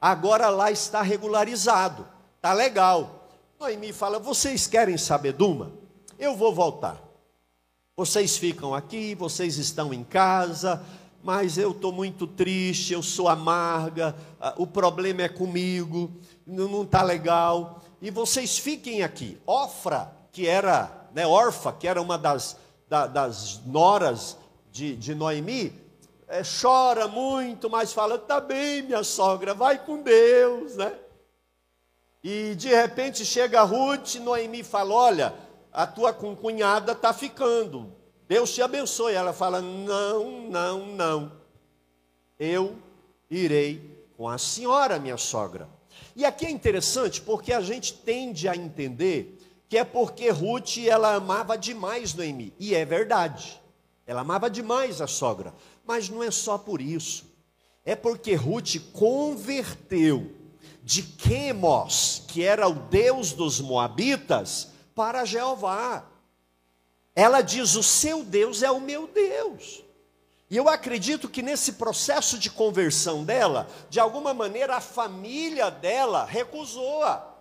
agora 0.00 0.48
lá 0.48 0.70
está 0.70 1.02
regularizado, 1.02 2.08
está 2.36 2.52
legal. 2.52 3.28
Noemi 3.58 3.92
fala: 3.92 4.18
vocês 4.18 4.66
querem 4.66 4.96
saber 4.96 5.32
de 5.32 5.44
uma? 5.44 5.72
Eu 6.18 6.34
vou 6.34 6.54
voltar. 6.54 7.02
Vocês 7.96 8.36
ficam 8.36 8.74
aqui, 8.74 9.14
vocês 9.14 9.56
estão 9.58 9.92
em 9.92 10.04
casa, 10.04 10.84
mas 11.26 11.58
eu 11.58 11.72
estou 11.72 11.90
muito 11.90 12.24
triste, 12.24 12.92
eu 12.92 13.02
sou 13.02 13.28
amarga, 13.28 14.14
o 14.56 14.64
problema 14.64 15.22
é 15.22 15.28
comigo, 15.28 16.08
não 16.46 16.84
está 16.84 17.02
legal. 17.02 17.82
E 18.00 18.12
vocês 18.12 18.56
fiquem 18.56 19.02
aqui. 19.02 19.36
Ofra, 19.44 20.12
que 20.30 20.46
era, 20.46 21.08
né, 21.12 21.26
Orfa, 21.26 21.72
que 21.72 21.88
era 21.88 22.00
uma 22.00 22.16
das, 22.16 22.56
da, 22.88 23.08
das 23.08 23.60
noras 23.66 24.36
de, 24.70 24.94
de 24.94 25.16
Noemi, 25.16 25.72
é, 26.28 26.42
chora 26.44 27.08
muito, 27.08 27.68
mas 27.68 27.92
fala: 27.92 28.18
tá 28.18 28.40
bem, 28.40 28.82
minha 28.82 29.02
sogra, 29.02 29.52
vai 29.52 29.84
com 29.84 30.04
Deus, 30.04 30.76
né? 30.76 30.92
E 32.22 32.54
de 32.54 32.68
repente 32.68 33.24
chega 33.24 33.64
Ruth, 33.64 34.14
Noemi 34.20 34.62
fala: 34.62 34.94
olha, 34.94 35.34
a 35.72 35.88
tua 35.88 36.12
cunhada 36.12 36.92
está 36.92 37.12
ficando, 37.12 37.92
Deus 38.28 38.54
te 38.54 38.62
abençoe. 38.62 39.14
Ela 39.14 39.32
fala: 39.32 39.60
Não, 39.60 40.42
não, 40.48 40.86
não. 40.86 41.32
Eu 42.38 42.76
irei 43.30 44.06
com 44.16 44.28
a 44.28 44.38
senhora, 44.38 44.98
minha 44.98 45.16
sogra. 45.16 45.68
E 46.14 46.24
aqui 46.24 46.46
é 46.46 46.50
interessante 46.50 47.20
porque 47.20 47.52
a 47.52 47.60
gente 47.60 47.92
tende 47.92 48.48
a 48.48 48.56
entender 48.56 49.38
que 49.68 49.76
é 49.76 49.84
porque 49.84 50.30
Ruth 50.30 50.78
ela 50.78 51.14
amava 51.14 51.56
demais 51.56 52.14
Noemi. 52.14 52.54
E 52.58 52.74
é 52.74 52.84
verdade. 52.84 53.60
Ela 54.06 54.20
amava 54.20 54.48
demais 54.48 55.00
a 55.00 55.06
sogra. 55.06 55.52
Mas 55.84 56.08
não 56.08 56.22
é 56.22 56.30
só 56.30 56.56
por 56.56 56.80
isso. 56.80 57.24
É 57.84 57.94
porque 57.94 58.34
Ruth 58.34 58.76
converteu 58.92 60.32
de 60.82 61.02
Quemos, 61.02 62.22
que 62.28 62.42
era 62.42 62.68
o 62.68 62.74
deus 62.74 63.32
dos 63.32 63.60
moabitas, 63.60 64.68
para 64.94 65.24
Jeová. 65.24 66.04
Ela 67.16 67.40
diz: 67.40 67.74
O 67.74 67.82
seu 67.82 68.22
Deus 68.22 68.62
é 68.62 68.70
o 68.70 68.78
meu 68.78 69.06
Deus. 69.06 69.82
E 70.48 70.56
eu 70.56 70.68
acredito 70.68 71.28
que 71.28 71.42
nesse 71.42 71.72
processo 71.72 72.38
de 72.38 72.50
conversão 72.50 73.24
dela, 73.24 73.66
de 73.90 73.98
alguma 73.98 74.32
maneira 74.32 74.76
a 74.76 74.80
família 74.80 75.70
dela 75.70 76.24
recusou-a. 76.24 77.34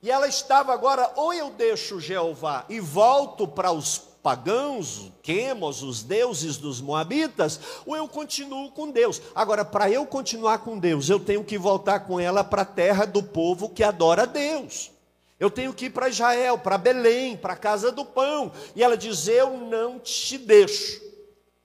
E 0.00 0.10
ela 0.10 0.26
estava 0.28 0.72
agora, 0.72 1.10
ou 1.16 1.34
eu 1.34 1.50
deixo 1.50 2.00
Jeová 2.00 2.64
e 2.68 2.80
volto 2.80 3.46
para 3.48 3.72
os 3.72 3.98
pagãos, 4.22 5.12
Quemos, 5.22 5.82
os 5.82 6.02
deuses 6.02 6.56
dos 6.56 6.80
moabitas, 6.80 7.60
ou 7.84 7.94
eu 7.94 8.08
continuo 8.08 8.70
com 8.70 8.90
Deus. 8.90 9.20
Agora, 9.34 9.64
para 9.64 9.90
eu 9.90 10.06
continuar 10.06 10.58
com 10.58 10.78
Deus, 10.78 11.10
eu 11.10 11.20
tenho 11.20 11.44
que 11.44 11.58
voltar 11.58 12.00
com 12.00 12.18
ela 12.18 12.42
para 12.42 12.62
a 12.62 12.66
terra 12.66 13.04
do 13.04 13.22
povo 13.22 13.68
que 13.68 13.82
adora 13.82 14.26
Deus. 14.26 14.93
Eu 15.38 15.50
tenho 15.50 15.74
que 15.74 15.86
ir 15.86 15.90
para 15.90 16.08
Israel, 16.08 16.58
para 16.58 16.78
Belém, 16.78 17.36
para 17.36 17.54
a 17.54 17.56
casa 17.56 17.90
do 17.90 18.04
pão. 18.04 18.52
E 18.74 18.82
ela 18.82 18.96
diz: 18.96 19.26
Eu 19.26 19.56
não 19.56 19.98
te 19.98 20.38
deixo. 20.38 21.02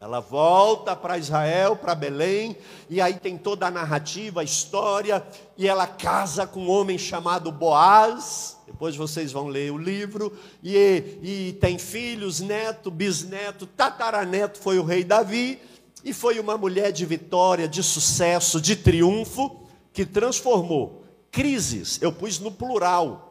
Ela 0.01 0.21
volta 0.21 0.95
para 0.95 1.17
Israel, 1.17 1.75
para 1.75 1.93
Belém, 1.93 2.55
e 2.89 3.01
aí 3.01 3.15
tem 3.15 3.38
toda 3.38 3.67
a 3.67 3.71
narrativa, 3.71 4.39
a 4.39 4.45
história, 4.45 5.21
e 5.57 5.67
ela 5.67 5.85
casa 5.85 6.47
com 6.47 6.61
um 6.61 6.69
homem 6.69 6.97
chamado 6.97 7.51
Boaz. 7.51 8.57
Depois 8.65 8.95
vocês 8.95 9.33
vão 9.33 9.47
ler 9.47 9.73
o 9.73 9.77
livro, 9.77 10.31
e, 10.63 11.19
e 11.21 11.57
tem 11.59 11.77
filhos, 11.77 12.39
neto, 12.39 12.89
bisneto, 12.89 13.67
tataraneto 13.67 14.59
foi 14.59 14.79
o 14.79 14.85
rei 14.85 15.03
Davi, 15.03 15.59
e 16.01 16.13
foi 16.13 16.39
uma 16.39 16.57
mulher 16.57 16.93
de 16.93 17.05
vitória, 17.05 17.67
de 17.67 17.83
sucesso, 17.83 18.61
de 18.61 18.77
triunfo, 18.77 19.67
que 19.91 20.05
transformou 20.05 21.03
crises, 21.31 21.99
eu 22.01 22.11
pus 22.11 22.39
no 22.39 22.51
plural, 22.51 23.28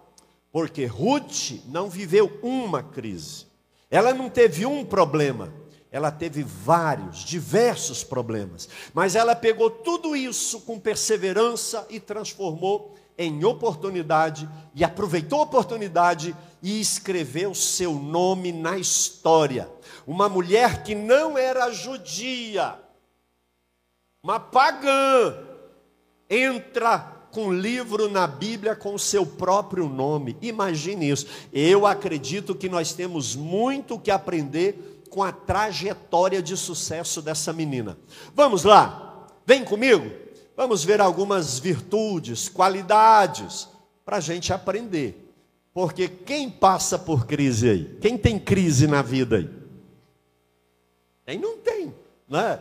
porque 0.53 0.87
Ruth 0.87 1.61
não 1.67 1.89
viveu 1.89 2.39
uma 2.43 2.83
crise. 2.83 3.47
Ela 3.91 4.13
não 4.13 4.29
teve 4.29 4.67
um 4.67 4.85
problema, 4.85 5.53
ela 5.91 6.11
teve 6.11 6.43
vários, 6.43 7.19
diversos 7.19 8.05
problemas. 8.05 8.69
Mas 8.93 9.15
ela 9.15 9.35
pegou 9.35 9.71
tudo 9.71 10.15
isso 10.15 10.61
com 10.61 10.79
perseverança 10.79 11.87
e 11.89 11.99
transformou 11.99 12.95
em 13.17 13.45
oportunidade 13.45 14.49
e 14.75 14.85
aproveitou 14.85 15.41
a 15.41 15.45
oportunidade 15.45 16.37
e 16.63 16.81
escreveu 16.81 17.55
seu 17.55 17.95
nome 17.95 18.53
na 18.53 18.79
história. 18.79 19.69
Uma 20.07 20.29
mulher 20.29 20.83
que 20.83 20.95
não 20.95 21.37
era 21.37 21.71
judia, 21.73 22.79
uma 24.23 24.39
pagã, 24.39 25.37
entra 26.31 27.18
com 27.31 27.53
livro 27.53 28.09
na 28.11 28.27
Bíblia 28.27 28.75
com 28.75 28.95
o 28.95 28.99
seu 28.99 29.25
próprio 29.25 29.89
nome. 29.89 30.37
Imagine 30.41 31.11
isso. 31.11 31.27
Eu 31.53 31.87
acredito 31.87 32.55
que 32.55 32.69
nós 32.69 32.93
temos 32.93 33.37
muito 33.37 33.99
que 33.99 34.11
aprender 34.11 35.05
com 35.11 35.23
a 35.23 35.33
trajetória 35.33 36.43
de 36.43 36.57
sucesso 36.57 37.23
dessa 37.23 37.53
menina. 37.53 37.97
Vamos 38.35 38.65
lá? 38.65 39.27
Vem 39.47 39.65
comigo? 39.65 40.11
Vamos 40.57 40.85
ver 40.85 41.01
algumas 41.01 41.59
virtudes, 41.59 42.49
qualidades, 42.49 43.69
para 44.05 44.17
a 44.17 44.21
gente 44.21 44.53
aprender. 44.53 45.33
Porque 45.73 46.09
quem 46.09 46.51
passa 46.51 46.99
por 46.99 47.27
crise 47.27 47.69
aí? 47.69 47.99
Quem 48.01 48.19
tem 48.19 48.39
crise 48.39 48.87
na 48.87 49.01
vida 49.01 49.37
aí? 49.37 49.51
Quem 51.25 51.39
não 51.39 51.59
tem, 51.59 51.95
né? 52.29 52.59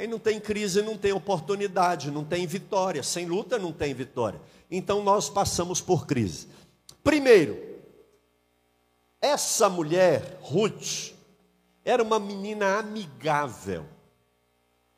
Quem 0.00 0.08
não 0.08 0.18
tem 0.18 0.40
crise 0.40 0.80
não 0.80 0.96
tem 0.96 1.12
oportunidade, 1.12 2.10
não 2.10 2.24
tem 2.24 2.46
vitória. 2.46 3.02
Sem 3.02 3.26
luta 3.26 3.58
não 3.58 3.70
tem 3.70 3.92
vitória. 3.92 4.40
Então 4.70 5.04
nós 5.04 5.28
passamos 5.28 5.82
por 5.82 6.06
crise. 6.06 6.48
Primeiro, 7.04 7.62
essa 9.20 9.68
mulher, 9.68 10.38
Ruth, 10.40 11.12
era 11.84 12.02
uma 12.02 12.18
menina 12.18 12.78
amigável. 12.78 13.84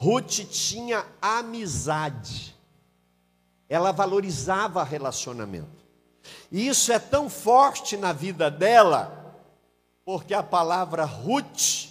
Ruth 0.01 0.45
tinha 0.49 1.05
amizade. 1.21 2.57
Ela 3.69 3.91
valorizava 3.91 4.85
relacionamento. 4.85 5.85
E 6.49 6.69
isso 6.69 6.93
é 6.93 7.01
tão 7.01 7.29
forte 7.29 7.97
na 7.97 8.13
vida 8.13 8.49
dela 8.49 9.35
Porque 10.05 10.33
a 10.33 10.45
palavra 10.45 11.05
Ruth, 11.05 11.89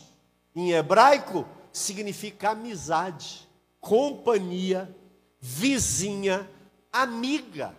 em 0.55 0.71
hebraico, 0.71 1.45
significa 1.71 2.51
amizade, 2.51 3.47
companhia, 3.79 4.93
vizinha, 5.39 6.49
amiga. 6.91 7.75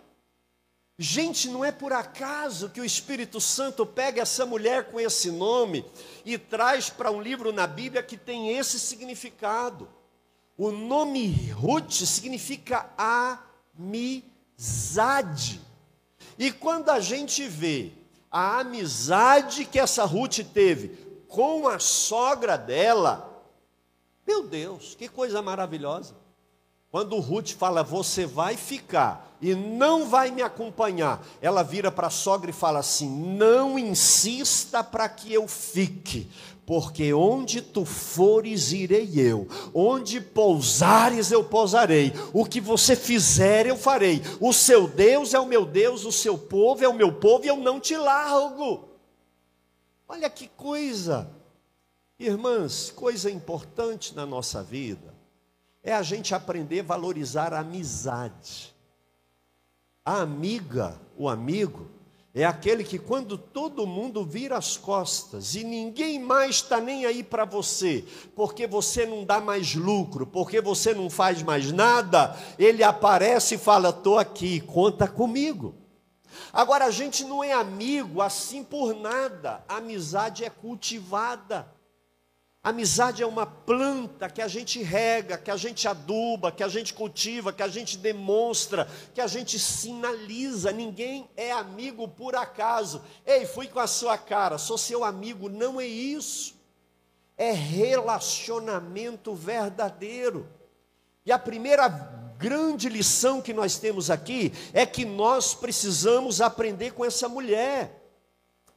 Gente, 0.97 1.49
não 1.49 1.65
é 1.65 1.71
por 1.71 1.91
acaso 1.91 2.69
que 2.69 2.79
o 2.79 2.85
Espírito 2.85 3.41
Santo 3.41 3.85
pega 3.85 4.21
essa 4.21 4.45
mulher 4.45 4.91
com 4.91 4.99
esse 4.99 5.31
nome 5.31 5.83
e 6.23 6.37
traz 6.37 6.89
para 6.89 7.09
um 7.09 7.21
livro 7.21 7.51
na 7.51 7.65
Bíblia 7.65 8.03
que 8.03 8.15
tem 8.15 8.57
esse 8.57 8.79
significado. 8.79 9.89
O 10.55 10.71
nome 10.71 11.49
Ruth 11.51 11.91
significa 11.91 12.89
amizade. 13.75 15.59
E 16.37 16.51
quando 16.51 16.89
a 16.89 16.99
gente 16.99 17.47
vê 17.47 17.91
a 18.31 18.59
amizade 18.59 19.65
que 19.65 19.79
essa 19.79 20.05
Ruth 20.05 20.39
teve 20.53 20.89
com 21.27 21.67
a 21.67 21.79
sogra 21.79 22.55
dela, 22.55 23.32
meu 24.25 24.43
Deus, 24.43 24.95
que 24.95 25.07
coisa 25.07 25.41
maravilhosa. 25.41 26.15
Quando 26.93 27.19
Ruth 27.19 27.53
fala, 27.53 27.81
você 27.81 28.23
vai 28.23 28.55
ficar 28.55 29.35
e 29.41 29.55
não 29.55 30.07
vai 30.07 30.29
me 30.29 30.43
acompanhar, 30.43 31.25
ela 31.41 31.63
vira 31.63 31.91
para 31.91 32.05
a 32.05 32.11
sogra 32.11 32.51
e 32.51 32.53
fala 32.53 32.79
assim: 32.79 33.09
não 33.09 33.79
insista 33.79 34.83
para 34.83 35.09
que 35.09 35.33
eu 35.33 35.47
fique, 35.47 36.29
porque 36.67 37.11
onde 37.11 37.61
tu 37.61 37.83
fores, 37.83 38.71
irei 38.71 39.11
eu, 39.15 39.47
onde 39.73 40.21
pousares, 40.21 41.31
eu 41.31 41.43
pousarei, 41.43 42.13
o 42.31 42.45
que 42.45 42.61
você 42.61 42.95
fizer, 42.95 43.65
eu 43.65 43.75
farei. 43.75 44.21
O 44.39 44.53
seu 44.53 44.87
Deus 44.87 45.33
é 45.33 45.39
o 45.39 45.47
meu 45.47 45.65
Deus, 45.65 46.05
o 46.05 46.11
seu 46.11 46.37
povo 46.37 46.85
é 46.85 46.87
o 46.87 46.93
meu 46.93 47.11
povo, 47.11 47.43
e 47.43 47.47
eu 47.47 47.57
não 47.57 47.79
te 47.79 47.97
largo. 47.97 48.87
Olha 50.07 50.29
que 50.29 50.47
coisa, 50.47 51.27
irmãs, 52.19 52.91
coisa 52.91 53.29
importante 53.29 54.15
na 54.15 54.25
nossa 54.25 54.63
vida 54.63 55.13
é 55.83 55.93
a 55.93 56.01
gente 56.01 56.33
aprender 56.33 56.79
a 56.79 56.83
valorizar 56.83 57.53
a 57.53 57.59
amizade. 57.59 58.73
A 60.05 60.21
amiga, 60.21 60.99
o 61.17 61.27
amigo, 61.27 61.89
é 62.33 62.45
aquele 62.45 62.83
que 62.83 62.97
quando 62.97 63.37
todo 63.37 63.85
mundo 63.85 64.25
vira 64.25 64.57
as 64.57 64.75
costas 64.75 65.53
e 65.53 65.63
ninguém 65.63 66.19
mais 66.19 66.55
está 66.55 66.79
nem 66.79 67.05
aí 67.05 67.23
para 67.23 67.45
você, 67.45 68.03
porque 68.35 68.65
você 68.65 69.05
não 69.05 69.23
dá 69.23 69.39
mais 69.39 69.75
lucro, 69.75 70.25
porque 70.25 70.59
você 70.59 70.95
não 70.95 71.09
faz 71.09 71.43
mais 71.43 71.71
nada, 71.71 72.35
ele 72.57 72.83
aparece 72.83 73.55
e 73.55 73.59
fala: 73.59 73.89
estou 73.89 74.17
aqui, 74.17 74.61
conta 74.61 75.07
comigo. 75.07 75.75
Agora, 76.51 76.85
a 76.85 76.91
gente 76.91 77.23
não 77.23 77.43
é 77.43 77.51
amigo 77.51 78.21
assim 78.21 78.63
por 78.63 78.95
nada, 78.95 79.63
a 79.67 79.77
amizade 79.77 80.43
é 80.43 80.49
cultivada. 80.49 81.67
Amizade 82.63 83.21
é 83.21 83.25
uma 83.25 83.45
planta 83.45 84.29
que 84.29 84.41
a 84.41 84.47
gente 84.47 84.81
rega, 84.81 85.37
que 85.37 85.51
a 85.51 85.57
gente 85.57 85.85
aduba, 85.85 86.49
que 86.49 86.63
a 86.63 86.69
gente 86.69 86.93
cultiva, 86.93 87.51
que 87.51 87.61
a 87.61 87.67
gente 87.67 87.97
demonstra, 87.97 88.87
que 89.13 89.19
a 89.19 89.27
gente 89.27 89.59
sinaliza. 89.59 90.71
Ninguém 90.71 91.29
é 91.35 91.51
amigo 91.51 92.07
por 92.07 92.37
acaso. 92.37 93.03
Ei, 93.25 93.45
fui 93.45 93.67
com 93.67 93.81
a 93.81 93.87
sua 93.87 94.17
cara, 94.17 94.57
sou 94.57 94.77
seu 94.77 95.03
amigo. 95.03 95.49
Não 95.49 95.81
é 95.81 95.85
isso. 95.85 96.55
É 97.35 97.51
relacionamento 97.51 99.35
verdadeiro. 99.35 100.47
E 101.25 101.33
a 101.33 101.39
primeira 101.39 101.89
grande 102.37 102.87
lição 102.87 103.41
que 103.41 103.51
nós 103.51 103.77
temos 103.77 104.09
aqui 104.09 104.53
é 104.71 104.85
que 104.85 105.03
nós 105.03 105.53
precisamos 105.53 106.39
aprender 106.39 106.91
com 106.91 107.03
essa 107.03 107.27
mulher 107.27 108.01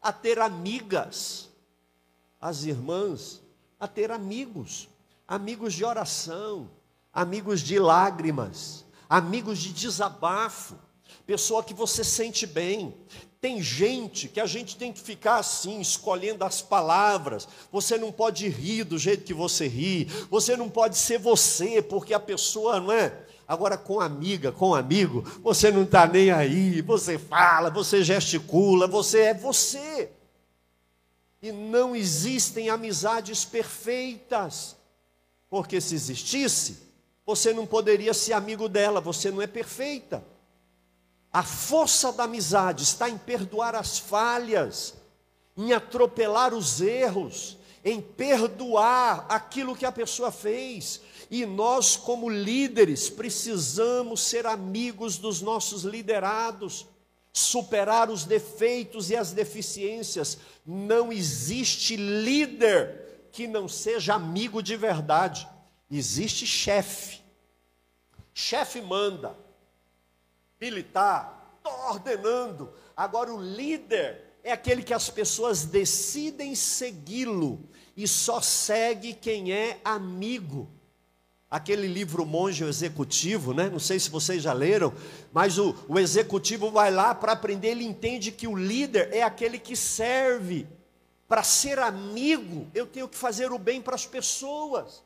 a 0.02 0.12
ter 0.12 0.40
amigas. 0.40 1.48
As 2.40 2.64
irmãs 2.64 3.45
a 3.78 3.86
ter 3.86 4.10
amigos, 4.10 4.88
amigos 5.26 5.74
de 5.74 5.84
oração, 5.84 6.70
amigos 7.12 7.60
de 7.60 7.78
lágrimas, 7.78 8.84
amigos 9.08 9.58
de 9.58 9.72
desabafo, 9.72 10.76
pessoa 11.26 11.62
que 11.62 11.74
você 11.74 12.02
sente 12.02 12.46
bem. 12.46 12.94
Tem 13.40 13.62
gente 13.62 14.28
que 14.28 14.40
a 14.40 14.46
gente 14.46 14.76
tem 14.76 14.92
que 14.92 15.00
ficar 15.00 15.36
assim, 15.36 15.80
escolhendo 15.80 16.44
as 16.44 16.62
palavras. 16.62 17.46
Você 17.70 17.98
não 17.98 18.10
pode 18.10 18.48
rir 18.48 18.84
do 18.84 18.98
jeito 18.98 19.24
que 19.24 19.34
você 19.34 19.68
ri, 19.68 20.06
você 20.30 20.56
não 20.56 20.68
pode 20.68 20.96
ser 20.96 21.18
você, 21.18 21.82
porque 21.82 22.14
a 22.14 22.20
pessoa 22.20 22.80
não 22.80 22.92
é. 22.92 23.24
Agora, 23.46 23.76
com 23.76 24.00
amiga, 24.00 24.50
com 24.50 24.74
amigo, 24.74 25.22
você 25.42 25.70
não 25.70 25.84
está 25.84 26.06
nem 26.06 26.30
aí, 26.30 26.82
você 26.82 27.16
fala, 27.16 27.70
você 27.70 28.02
gesticula, 28.02 28.88
você 28.88 29.20
é 29.20 29.34
você. 29.34 30.10
E 31.42 31.52
não 31.52 31.94
existem 31.94 32.70
amizades 32.70 33.44
perfeitas, 33.44 34.76
porque 35.48 35.80
se 35.80 35.94
existisse, 35.94 36.78
você 37.24 37.52
não 37.52 37.66
poderia 37.66 38.14
ser 38.14 38.32
amigo 38.32 38.68
dela, 38.68 39.00
você 39.00 39.30
não 39.30 39.42
é 39.42 39.46
perfeita. 39.46 40.24
A 41.32 41.42
força 41.42 42.12
da 42.12 42.24
amizade 42.24 42.82
está 42.82 43.10
em 43.10 43.18
perdoar 43.18 43.74
as 43.74 43.98
falhas, 43.98 44.94
em 45.56 45.72
atropelar 45.72 46.54
os 46.54 46.80
erros, 46.80 47.58
em 47.84 48.00
perdoar 48.00 49.26
aquilo 49.28 49.76
que 49.76 49.84
a 49.84 49.92
pessoa 49.92 50.32
fez. 50.32 51.00
E 51.30 51.44
nós, 51.44 51.96
como 51.96 52.30
líderes, 52.30 53.10
precisamos 53.10 54.20
ser 54.22 54.46
amigos 54.46 55.18
dos 55.18 55.42
nossos 55.42 55.82
liderados 55.82 56.86
superar 57.38 58.10
os 58.10 58.24
defeitos 58.24 59.10
e 59.10 59.16
as 59.16 59.32
deficiências. 59.32 60.38
Não 60.64 61.12
existe 61.12 61.94
líder 61.94 63.28
que 63.30 63.46
não 63.46 63.68
seja 63.68 64.14
amigo 64.14 64.62
de 64.62 64.74
verdade. 64.74 65.46
Existe 65.90 66.46
chefe. 66.46 67.20
Chefe 68.32 68.80
manda. 68.80 69.36
Militar, 70.58 71.58
estou 71.58 71.78
ordenando. 71.90 72.72
Agora, 72.96 73.32
o 73.34 73.40
líder 73.40 74.38
é 74.42 74.52
aquele 74.52 74.82
que 74.82 74.94
as 74.94 75.10
pessoas 75.10 75.64
decidem 75.64 76.54
segui-lo 76.54 77.68
e 77.94 78.08
só 78.08 78.40
segue 78.40 79.12
quem 79.12 79.52
é 79.52 79.78
amigo 79.84 80.70
aquele 81.50 81.86
livro 81.86 82.26
Monge 82.26 82.64
Executivo, 82.64 83.54
né? 83.54 83.68
Não 83.70 83.78
sei 83.78 83.98
se 83.98 84.10
vocês 84.10 84.42
já 84.42 84.52
leram, 84.52 84.92
mas 85.32 85.58
o, 85.58 85.74
o 85.88 85.98
executivo 85.98 86.70
vai 86.70 86.90
lá 86.90 87.14
para 87.14 87.32
aprender, 87.32 87.68
ele 87.68 87.84
entende 87.84 88.32
que 88.32 88.46
o 88.46 88.56
líder 88.56 89.12
é 89.12 89.22
aquele 89.22 89.58
que 89.58 89.76
serve. 89.76 90.66
Para 91.28 91.42
ser 91.42 91.78
amigo, 91.78 92.68
eu 92.74 92.86
tenho 92.86 93.08
que 93.08 93.16
fazer 93.16 93.50
o 93.52 93.58
bem 93.58 93.80
para 93.80 93.94
as 93.94 94.06
pessoas. 94.06 95.02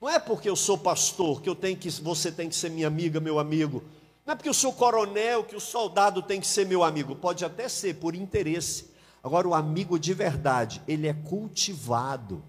Não 0.00 0.08
é 0.08 0.18
porque 0.18 0.48
eu 0.48 0.56
sou 0.56 0.76
pastor 0.76 1.40
que 1.40 1.48
eu 1.48 1.54
tenho 1.54 1.76
que 1.76 1.88
você 1.88 2.32
tem 2.32 2.48
que 2.48 2.56
ser 2.56 2.70
minha 2.70 2.88
amiga, 2.88 3.20
meu 3.20 3.38
amigo. 3.38 3.84
Não 4.26 4.32
é 4.32 4.36
porque 4.36 4.48
eu 4.48 4.54
sou 4.54 4.72
coronel 4.72 5.44
que 5.44 5.54
o 5.54 5.60
soldado 5.60 6.22
tem 6.22 6.40
que 6.40 6.46
ser 6.46 6.66
meu 6.66 6.82
amigo. 6.82 7.14
Pode 7.14 7.44
até 7.44 7.68
ser 7.68 7.94
por 7.94 8.14
interesse. 8.14 8.90
Agora 9.22 9.46
o 9.46 9.54
amigo 9.54 9.98
de 9.98 10.12
verdade, 10.12 10.82
ele 10.88 11.06
é 11.06 11.12
cultivado. 11.12 12.42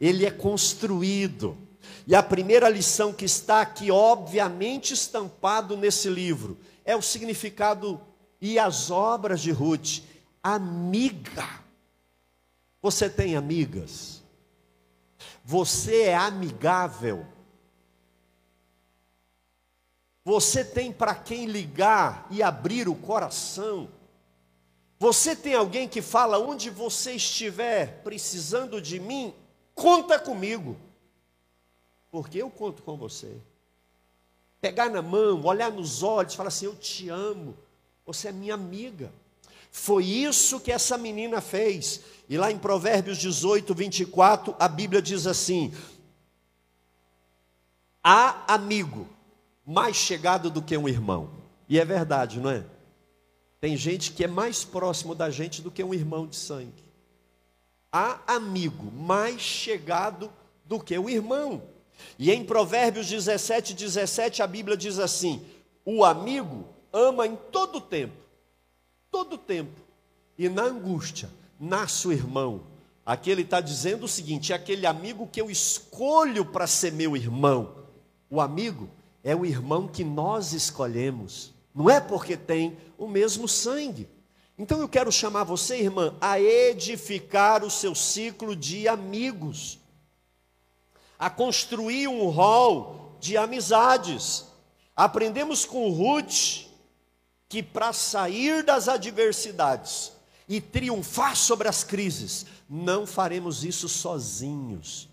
Ele 0.00 0.24
é 0.24 0.30
construído. 0.30 1.56
E 2.10 2.14
a 2.16 2.24
primeira 2.24 2.68
lição 2.68 3.12
que 3.12 3.24
está 3.24 3.60
aqui, 3.60 3.88
obviamente 3.88 4.92
estampado 4.92 5.76
nesse 5.76 6.08
livro, 6.08 6.58
é 6.84 6.96
o 6.96 7.00
significado 7.00 8.00
e 8.40 8.58
as 8.58 8.90
obras 8.90 9.40
de 9.40 9.52
Ruth. 9.52 10.00
Amiga. 10.42 11.48
Você 12.82 13.08
tem 13.08 13.36
amigas? 13.36 14.24
Você 15.44 16.02
é 16.02 16.16
amigável? 16.16 17.24
Você 20.24 20.64
tem 20.64 20.90
para 20.90 21.14
quem 21.14 21.46
ligar 21.46 22.26
e 22.28 22.42
abrir 22.42 22.88
o 22.88 22.94
coração? 22.96 23.88
Você 24.98 25.36
tem 25.36 25.54
alguém 25.54 25.86
que 25.86 26.02
fala 26.02 26.40
onde 26.40 26.70
você 26.70 27.12
estiver 27.12 28.02
precisando 28.02 28.82
de 28.82 28.98
mim? 28.98 29.32
Conta 29.76 30.18
comigo 30.18 30.89
porque 32.10 32.42
eu 32.42 32.50
conto 32.50 32.82
com 32.82 32.96
você. 32.96 33.36
Pegar 34.60 34.90
na 34.90 35.00
mão, 35.00 35.42
olhar 35.44 35.70
nos 35.70 36.02
olhos, 36.02 36.34
falar 36.34 36.48
assim: 36.48 36.66
Eu 36.66 36.74
te 36.74 37.08
amo, 37.08 37.56
você 38.04 38.28
é 38.28 38.32
minha 38.32 38.54
amiga. 38.54 39.12
Foi 39.70 40.04
isso 40.04 40.60
que 40.60 40.72
essa 40.72 40.98
menina 40.98 41.40
fez. 41.40 42.00
E 42.28 42.36
lá 42.36 42.50
em 42.50 42.58
Provérbios 42.58 43.18
18, 43.18 43.74
24, 43.74 44.54
a 44.58 44.68
Bíblia 44.68 45.00
diz 45.00 45.26
assim: 45.26 45.72
Há 48.02 48.54
amigo 48.54 49.08
mais 49.64 49.96
chegado 49.96 50.50
do 50.50 50.60
que 50.60 50.76
um 50.76 50.88
irmão. 50.88 51.30
E 51.68 51.78
é 51.78 51.84
verdade, 51.84 52.40
não 52.40 52.50
é? 52.50 52.64
Tem 53.60 53.76
gente 53.76 54.12
que 54.12 54.24
é 54.24 54.26
mais 54.26 54.64
próximo 54.64 55.14
da 55.14 55.30
gente 55.30 55.62
do 55.62 55.70
que 55.70 55.84
um 55.84 55.94
irmão 55.94 56.26
de 56.26 56.34
sangue. 56.34 56.84
Há 57.92 58.20
amigo 58.26 58.90
mais 58.90 59.40
chegado 59.40 60.32
do 60.64 60.80
que 60.80 60.98
um 60.98 61.08
irmão. 61.08 61.62
E 62.18 62.30
em 62.30 62.44
Provérbios 62.44 63.08
17, 63.08 63.74
17, 63.74 64.42
a 64.42 64.46
Bíblia 64.46 64.76
diz 64.76 64.98
assim: 64.98 65.44
o 65.84 66.04
amigo 66.04 66.66
ama 66.92 67.26
em 67.26 67.36
todo 67.50 67.80
tempo, 67.80 68.16
todo 69.10 69.36
tempo, 69.36 69.80
e 70.38 70.48
na 70.48 70.62
angústia 70.62 71.30
nasce 71.58 72.06
o 72.06 72.12
irmão. 72.12 72.62
Aqui 73.04 73.30
ele 73.30 73.42
está 73.42 73.60
dizendo 73.60 74.04
o 74.04 74.08
seguinte: 74.08 74.52
é 74.52 74.56
aquele 74.56 74.86
amigo 74.86 75.26
que 75.26 75.40
eu 75.40 75.50
escolho 75.50 76.44
para 76.44 76.66
ser 76.66 76.92
meu 76.92 77.16
irmão. 77.16 77.74
O 78.30 78.40
amigo 78.40 78.88
é 79.24 79.34
o 79.34 79.44
irmão 79.44 79.88
que 79.88 80.04
nós 80.04 80.52
escolhemos, 80.52 81.52
não 81.74 81.90
é 81.90 82.00
porque 82.00 82.36
tem 82.36 82.76
o 82.96 83.08
mesmo 83.08 83.48
sangue. 83.48 84.08
Então 84.56 84.78
eu 84.80 84.88
quero 84.88 85.10
chamar 85.10 85.42
você, 85.42 85.78
irmã, 85.78 86.14
a 86.20 86.38
edificar 86.38 87.64
o 87.64 87.70
seu 87.70 87.94
ciclo 87.94 88.54
de 88.54 88.86
amigos, 88.86 89.79
a 91.20 91.28
construir 91.28 92.08
um 92.08 92.30
rol 92.30 93.14
de 93.20 93.36
amizades. 93.36 94.46
Aprendemos 94.96 95.66
com 95.66 95.90
Ruth 95.90 96.64
que 97.46 97.62
para 97.62 97.92
sair 97.92 98.62
das 98.64 98.88
adversidades 98.88 100.12
e 100.48 100.62
triunfar 100.62 101.36
sobre 101.36 101.68
as 101.68 101.84
crises, 101.84 102.46
não 102.68 103.06
faremos 103.06 103.64
isso 103.64 103.86
sozinhos. 103.86 105.10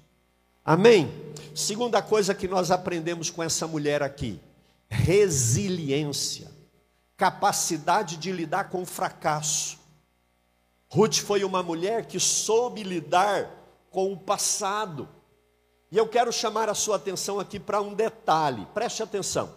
Amém? 0.63 1.11
Segunda 1.53 2.01
coisa 2.01 2.33
que 2.33 2.47
nós 2.47 2.71
aprendemos 2.71 3.29
com 3.29 3.43
essa 3.43 3.67
mulher 3.67 4.01
aqui: 4.01 4.39
resiliência, 4.87 6.49
capacidade 7.17 8.15
de 8.15 8.31
lidar 8.31 8.69
com 8.69 8.81
o 8.83 8.85
fracasso. 8.85 9.77
Ruth 10.89 11.17
foi 11.17 11.43
uma 11.43 11.61
mulher 11.61 12.05
que 12.05 12.19
soube 12.19 12.81
lidar 12.81 13.51
com 13.91 14.13
o 14.13 14.17
passado. 14.17 15.16
E 15.91 15.97
eu 15.97 16.07
quero 16.07 16.31
chamar 16.33 16.69
a 16.69 16.75
sua 16.75 16.97
atenção 16.97 17.39
aqui 17.39 17.59
para 17.59 17.81
um 17.81 17.93
detalhe, 17.93 18.65
preste 18.73 19.01
atenção. 19.01 19.53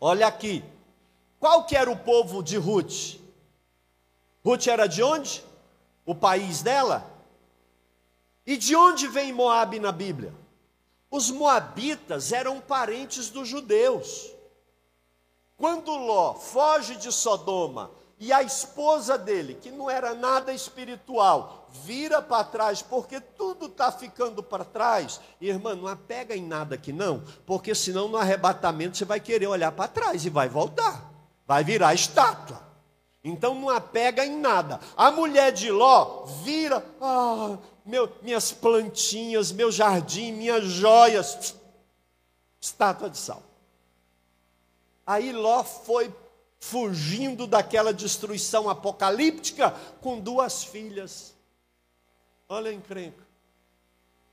Olha 0.00 0.26
aqui, 0.26 0.64
qual 1.40 1.64
que 1.64 1.76
era 1.76 1.90
o 1.90 1.96
povo 1.96 2.42
de 2.42 2.56
Ruth? 2.56 3.18
Ruth 4.44 4.66
era 4.66 4.86
de 4.86 5.02
onde? 5.02 5.42
O 6.04 6.14
país 6.14 6.62
dela? 6.62 7.08
E 8.46 8.56
de 8.56 8.74
onde 8.74 9.08
vem 9.08 9.32
Moabe 9.32 9.78
na 9.78 9.92
Bíblia? 9.92 10.34
Os 11.10 11.30
moabitas 11.30 12.32
eram 12.32 12.60
parentes 12.60 13.30
dos 13.30 13.48
judeus. 13.48 14.30
Quando 15.56 15.92
Ló 15.92 16.34
foge 16.34 16.96
de 16.96 17.12
Sodoma 17.12 17.90
e 18.22 18.32
a 18.32 18.42
esposa 18.42 19.18
dele, 19.18 19.54
que 19.54 19.70
não 19.70 19.90
era 19.90 20.14
nada 20.14 20.52
espiritual, 20.52 21.68
vira 21.84 22.22
para 22.22 22.44
trás, 22.44 22.80
porque 22.82 23.20
tudo 23.20 23.66
está 23.66 23.90
ficando 23.90 24.42
para 24.42 24.64
trás, 24.64 25.20
irmã, 25.40 25.74
não 25.74 25.88
apega 25.88 26.36
em 26.36 26.46
nada 26.46 26.76
aqui 26.76 26.92
não, 26.92 27.22
porque 27.44 27.74
senão 27.74 28.08
no 28.08 28.16
arrebatamento 28.16 28.96
você 28.96 29.04
vai 29.04 29.20
querer 29.20 29.46
olhar 29.46 29.72
para 29.72 29.88
trás 29.88 30.24
e 30.24 30.30
vai 30.30 30.48
voltar 30.48 31.12
vai 31.46 31.64
virar 31.64 31.92
estátua. 31.92 32.60
Então 33.22 33.54
não 33.54 33.68
apega 33.68 34.24
em 34.24 34.38
nada. 34.38 34.80
A 34.96 35.10
mulher 35.10 35.52
de 35.52 35.70
Ló 35.70 36.24
vira, 36.42 36.84
ah, 37.00 37.58
meu, 37.84 38.10
minhas 38.22 38.52
plantinhas, 38.52 39.52
meu 39.52 39.70
jardim, 39.70 40.32
minhas 40.32 40.64
joias, 40.64 41.54
estátua 42.60 43.08
de 43.08 43.18
sal. 43.18 43.42
Aí 45.06 45.30
Ló 45.30 45.62
foi 45.62 46.12
fugindo 46.62 47.44
daquela 47.44 47.92
destruição 47.92 48.70
apocalíptica 48.70 49.74
com 50.00 50.20
duas 50.20 50.62
filhas. 50.62 51.34
Olha 52.48 52.70
a 52.70 52.72
encrenca. 52.72 53.26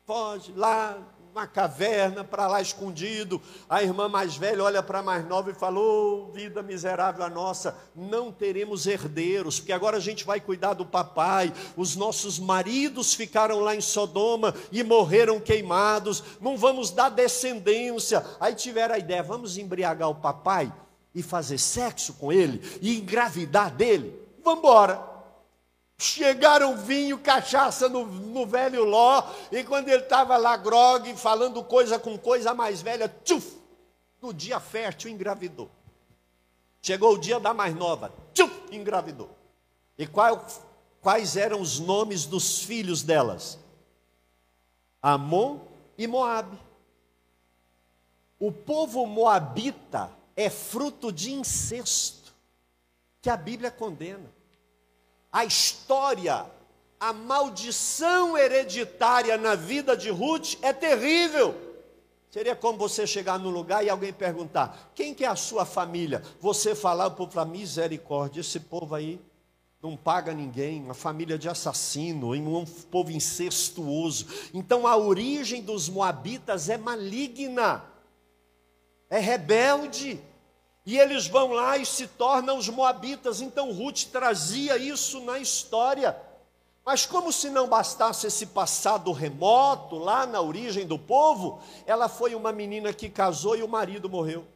Foge 0.06 0.54
lá, 0.56 1.00
uma 1.32 1.48
caverna, 1.48 2.24
para 2.24 2.48
lá 2.48 2.62
escondido. 2.62 3.42
A 3.68 3.82
irmã 3.82 4.08
mais 4.08 4.38
velha 4.38 4.64
olha 4.64 4.84
para 4.84 5.00
a 5.00 5.04
mais 5.04 5.28
nova 5.28 5.50
e 5.50 5.56
falou: 5.56 6.28
oh, 6.30 6.32
vida 6.32 6.62
miserável 6.62 7.26
a 7.26 7.30
nossa, 7.32 7.76
não 7.96 8.32
teremos 8.32 8.86
herdeiros, 8.86 9.60
porque 9.60 9.74
agora 9.74 9.98
a 9.98 10.02
gente 10.02 10.24
vai 10.24 10.40
cuidar 10.40 10.76
do 10.76 10.86
papai. 10.86 11.52
Os 11.76 11.96
nossos 11.96 12.38
maridos 12.38 13.16
ficaram 13.16 13.60
lá 13.60 13.76
em 13.76 13.82
Sodoma 13.82 14.54
e 14.72 14.84
morreram 14.84 15.40
queimados, 15.40 16.24
não 16.40 16.56
vamos 16.56 16.92
dar 16.92 17.10
descendência. 17.10 18.24
Aí 18.40 18.54
tiveram 18.54 18.94
a 18.94 19.00
ideia: 19.00 19.24
vamos 19.24 19.58
embriagar 19.58 20.10
o 20.10 20.16
papai 20.16 20.72
e 21.14 21.24
fazer 21.24 21.58
sexo 21.58 22.14
com 22.14 22.32
ele 22.32 22.62
e 22.82 22.98
engravidar 22.98 23.72
dele. 23.72 24.20
Vamos 24.44 24.60
embora. 24.60 25.08
Chegaram 25.98 26.78
vinho, 26.78 27.18
cachaça 27.20 27.90
no, 27.90 28.06
no 28.06 28.46
velho 28.46 28.86
Ló, 28.86 29.22
e 29.52 29.66
quando 29.66 29.90
ele 29.90 30.04
estava 30.04 30.38
lá, 30.38 30.56
grogue, 30.56 31.14
falando 31.16 31.62
coisa 31.62 32.00
com 32.00 32.18
coisa, 32.18 32.54
mais 32.54 32.82
velha, 32.82 33.14
tchuf, 33.26 33.58
no 34.22 34.34
dia 34.34 34.62
fértil 34.62 35.12
engravidou. 35.12 35.70
Chegou 36.82 37.16
o 37.16 37.18
dia 37.18 37.38
da 37.38 37.54
mais 37.54 37.76
nova, 37.76 38.14
tchuf, 38.34 38.54
engravidou. 38.72 39.30
E 39.98 40.08
qual, 40.08 40.48
quais 41.02 41.36
eram 41.36 41.60
os 41.60 41.80
nomes 41.80 42.26
dos 42.26 42.64
filhos 42.64 43.04
delas? 43.04 43.60
Amon 45.02 45.60
e 45.98 46.08
Moabe. 46.08 46.58
O 48.40 48.54
povo 48.54 49.06
moabita 49.06 50.10
é 50.42 50.50
fruto 50.50 51.12
de 51.12 51.32
incesto, 51.32 52.34
que 53.22 53.30
a 53.30 53.38
Bíblia 53.38 53.72
condena 53.72 54.40
a 55.32 55.46
história, 55.46 56.46
a 57.00 57.14
maldição 57.14 58.38
hereditária 58.38 59.38
na 59.38 59.56
vida 59.56 59.96
de 59.96 60.10
Ruth 60.10 60.56
é 60.62 60.74
terrível. 60.74 61.56
Seria 62.32 62.56
como 62.56 62.78
você 62.78 63.08
chegar 63.08 63.40
num 63.40 63.50
lugar 63.50 63.84
e 63.84 63.90
alguém 63.90 64.12
perguntar: 64.12 64.92
quem 64.94 65.14
que 65.14 65.24
é 65.24 65.28
a 65.28 65.36
sua 65.36 65.66
família? 65.66 66.24
Você 66.40 66.76
falar 66.76 67.10
para 67.12 67.26
povo, 67.26 67.46
misericórdia, 67.46 68.42
esse 68.42 68.60
povo 68.60 68.96
aí 68.96 69.20
não 69.82 69.96
paga 69.96 70.34
ninguém, 70.34 70.84
uma 70.84 70.94
família 70.94 71.38
de 71.38 71.48
assassino, 71.48 72.34
um 72.34 72.66
povo 72.66 73.12
incestuoso. 73.12 74.28
Então 74.54 74.86
a 74.86 74.98
origem 74.98 75.62
dos 75.62 75.88
moabitas 75.90 76.70
é 76.70 76.78
maligna, 76.78 77.84
é 79.10 79.20
rebelde. 79.20 80.22
E 80.90 80.98
eles 80.98 81.28
vão 81.28 81.52
lá 81.52 81.78
e 81.78 81.86
se 81.86 82.08
tornam 82.08 82.58
os 82.58 82.68
moabitas. 82.68 83.42
Então 83.42 83.72
Ruth 83.72 84.06
trazia 84.06 84.76
isso 84.76 85.22
na 85.22 85.38
história. 85.38 86.20
Mas 86.84 87.06
como 87.06 87.32
se 87.32 87.48
não 87.48 87.68
bastasse 87.68 88.26
esse 88.26 88.48
passado 88.48 89.12
remoto, 89.12 90.00
lá 90.00 90.26
na 90.26 90.42
origem 90.42 90.88
do 90.88 90.98
povo, 90.98 91.62
ela 91.86 92.10
foi 92.10 92.34
uma 92.34 92.52
menina 92.52 92.92
que 92.92 93.08
casou 93.08 93.56
e 93.56 93.62
o 93.62 93.68
marido 93.68 94.10
morreu. 94.10 94.48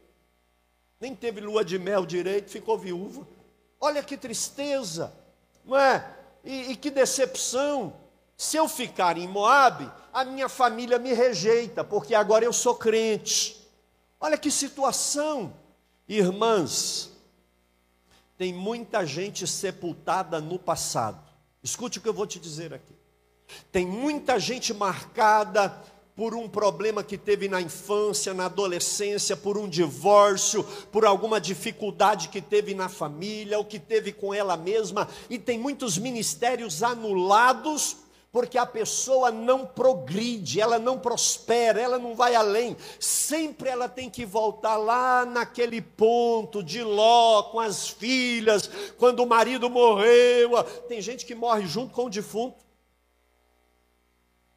Nem 0.98 1.14
teve 1.14 1.40
lua 1.40 1.64
de 1.64 1.78
mel 1.78 2.04
direito, 2.04 2.50
ficou 2.50 2.76
viúva. 2.76 3.24
Olha 3.80 4.02
que 4.02 4.16
tristeza, 4.16 5.12
não 5.64 5.78
é? 5.78 6.04
E, 6.42 6.72
e 6.72 6.76
que 6.76 6.90
decepção. 6.90 7.92
Se 8.36 8.56
eu 8.56 8.68
ficar 8.68 9.16
em 9.16 9.28
Moabe, 9.28 9.88
a 10.12 10.24
minha 10.24 10.48
família 10.48 10.98
me 10.98 11.12
rejeita, 11.12 11.84
porque 11.84 12.12
agora 12.12 12.44
eu 12.44 12.52
sou 12.52 12.74
crente. 12.74 13.64
Olha 14.18 14.36
que 14.36 14.50
situação. 14.50 15.62
Irmãs, 16.08 17.10
tem 18.36 18.52
muita 18.52 19.06
gente 19.06 19.46
sepultada 19.46 20.40
no 20.40 20.58
passado. 20.58 21.22
Escute 21.62 21.98
o 21.98 22.02
que 22.02 22.08
eu 22.08 22.14
vou 22.14 22.26
te 22.26 22.38
dizer 22.38 22.74
aqui. 22.74 22.94
Tem 23.72 23.86
muita 23.86 24.38
gente 24.38 24.74
marcada 24.74 25.70
por 26.16 26.34
um 26.34 26.48
problema 26.48 27.02
que 27.02 27.18
teve 27.18 27.48
na 27.48 27.60
infância, 27.60 28.32
na 28.32 28.46
adolescência, 28.46 29.36
por 29.36 29.58
um 29.58 29.68
divórcio, 29.68 30.62
por 30.92 31.04
alguma 31.04 31.40
dificuldade 31.40 32.28
que 32.28 32.40
teve 32.40 32.74
na 32.74 32.88
família, 32.88 33.58
ou 33.58 33.64
que 33.64 33.80
teve 33.80 34.12
com 34.12 34.32
ela 34.32 34.56
mesma, 34.56 35.08
e 35.28 35.38
tem 35.38 35.58
muitos 35.58 35.98
ministérios 35.98 36.82
anulados 36.82 37.96
porque 38.34 38.58
a 38.58 38.66
pessoa 38.66 39.30
não 39.30 39.64
progride, 39.64 40.60
ela 40.60 40.76
não 40.76 40.98
prospera, 40.98 41.80
ela 41.80 42.00
não 42.00 42.16
vai 42.16 42.34
além. 42.34 42.76
Sempre 42.98 43.68
ela 43.68 43.88
tem 43.88 44.10
que 44.10 44.26
voltar 44.26 44.76
lá 44.76 45.24
naquele 45.24 45.80
ponto 45.80 46.60
de 46.60 46.82
Ló 46.82 47.44
com 47.44 47.60
as 47.60 47.88
filhas, 47.88 48.68
quando 48.98 49.20
o 49.20 49.26
marido 49.26 49.70
morreu. 49.70 50.64
Tem 50.88 51.00
gente 51.00 51.24
que 51.24 51.32
morre 51.32 51.64
junto 51.68 51.94
com 51.94 52.06
o 52.06 52.10
defunto. 52.10 52.56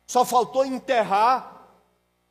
Só 0.07 0.25
faltou 0.25 0.65
enterrar. 0.65 1.69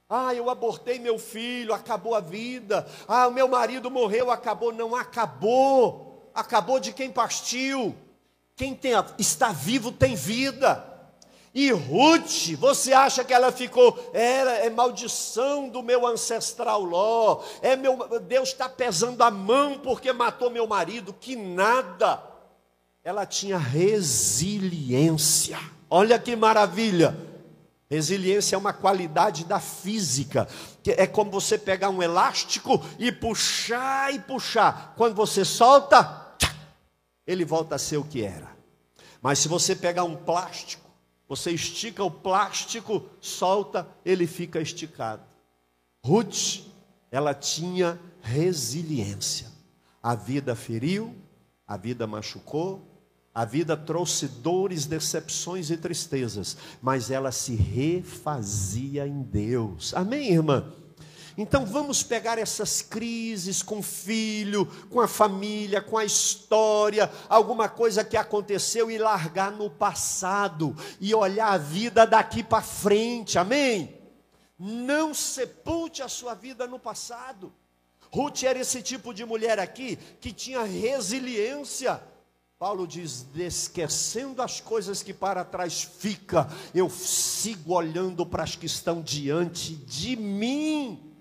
Ah, 0.09 0.35
eu 0.35 0.51
abortei 0.51 0.99
meu 0.99 1.17
filho, 1.17 1.73
acabou 1.73 2.17
a 2.17 2.21
vida. 2.21 2.89
Ah, 3.07 3.29
o 3.29 3.33
meu 3.33 3.47
marido 3.47 3.89
morreu, 3.89 4.33
acabou. 4.33 4.73
Não 4.73 4.97
acabou. 4.97 6.29
Acabou 6.35 6.81
de 6.81 6.93
quem 6.93 7.09
partiu. 7.09 7.95
Quem 8.57 8.75
tem, 8.75 8.95
está 9.17 9.53
vivo 9.53 9.93
tem 9.93 10.17
vida. 10.17 10.96
E 11.57 11.73
Ruth, 11.73 12.53
você 12.59 12.93
acha 12.93 13.25
que 13.25 13.33
ela 13.33 13.51
ficou, 13.51 14.11
era, 14.13 14.59
é 14.59 14.69
maldição 14.69 15.71
do 15.71 15.83
meu 15.83 16.07
ancestral 16.07 16.83
Ló, 16.83 17.43
é 17.63 17.75
meu, 17.75 18.21
Deus 18.21 18.51
está 18.51 18.69
pesando 18.69 19.23
a 19.23 19.31
mão 19.31 19.79
porque 19.79 20.13
matou 20.13 20.51
meu 20.51 20.67
marido, 20.67 21.15
que 21.15 21.35
nada. 21.35 22.23
Ela 23.03 23.25
tinha 23.25 23.57
resiliência. 23.57 23.99
Olha 25.89 26.19
que 26.19 26.37
maravilha. 26.37 27.17
Resiliência 27.89 28.55
é 28.55 28.59
uma 28.59 28.75
qualidade 28.75 29.47
da 29.47 29.59
física. 29.59 30.47
É 30.85 31.07
como 31.07 31.31
você 31.31 31.57
pegar 31.57 31.89
um 31.89 32.03
elástico 32.03 32.85
e 32.99 33.11
puxar 33.11 34.13
e 34.13 34.19
puxar. 34.19 34.93
Quando 34.95 35.15
você 35.15 35.43
solta, 35.43 36.37
ele 37.27 37.47
volta 37.47 37.77
a 37.77 37.79
ser 37.79 37.97
o 37.97 38.05
que 38.05 38.23
era. 38.23 38.55
Mas 39.23 39.39
se 39.39 39.49
você 39.49 39.75
pegar 39.75 40.05
um 40.05 40.17
plástico, 40.17 40.86
você 41.29 41.51
estica 41.51 42.05
o 42.05 42.11
plástico, 42.11 43.05
solta, 43.21 43.89
ele 44.05 44.27
fica 44.27 44.61
esticado. 44.61 45.23
Ruth, 46.05 46.65
ela 47.11 47.35
tinha 47.35 47.99
resiliência. 48.21 49.49
A 50.03 50.15
vida 50.15 50.55
feriu, 50.55 51.15
a 51.67 51.77
vida 51.77 52.07
machucou, 52.07 52.97
a 53.35 53.45
vida 53.45 53.77
trouxe 53.77 54.29
dores, 54.29 54.87
decepções 54.87 55.69
e 55.69 55.77
tristezas, 55.77 56.57
mas 56.81 57.11
ela 57.11 57.33
se 57.33 57.55
refazia 57.55 59.07
em 59.07 59.23
Deus. 59.23 59.93
Amém, 59.95 60.33
irmã? 60.33 60.73
Então 61.39 61.67
vamos 61.67 62.03
pegar 62.03 62.39
essas 62.39 62.81
crises 62.81 63.63
com 63.63 63.81
o 63.81 63.83
filho, 63.83 64.65
com 64.89 65.01
a 65.01 65.09
família, 65.09 65.83
com 65.83 65.99
a 65.99 66.05
história, 66.05 67.11
alguma 67.29 67.69
coisa 67.69 68.03
que 68.03 68.17
aconteceu 68.17 68.91
e 68.91 68.97
largar 68.97 69.53
no 69.53 69.69
passado 69.69 70.75
e 70.99 71.15
olhar 71.15 71.53
a 71.53 71.59
vida 71.59 72.07
daqui 72.07 72.43
para 72.43 72.63
frente. 72.63 73.39
Amém? 73.39 74.01
Não 74.59 75.13
sepulte 75.13 76.03
a 76.03 76.09
sua 76.09 76.33
vida 76.33 76.67
no 76.67 76.79
passado. 76.79 77.53
Ruth 78.11 78.45
era 78.45 78.59
esse 78.59 78.81
tipo 78.81 79.13
de 79.13 79.25
mulher 79.27 79.59
aqui 79.59 79.97
que 80.21 80.33
tinha 80.33 80.63
resiliência. 80.63 82.01
Paulo 82.59 82.87
diz: 82.87 83.27
esquecendo 83.35 84.41
as 84.41 84.59
coisas 84.59 85.03
que 85.03 85.13
para 85.13 85.45
trás 85.45 85.83
fica, 85.83 86.49
eu 86.75 86.89
sigo 86.89 87.75
olhando 87.75 88.25
para 88.25 88.45
as 88.45 88.57
que 88.57 88.65
estão 88.65 89.03
diante 89.03 89.75
de 89.77 90.17
mim. 90.17 91.16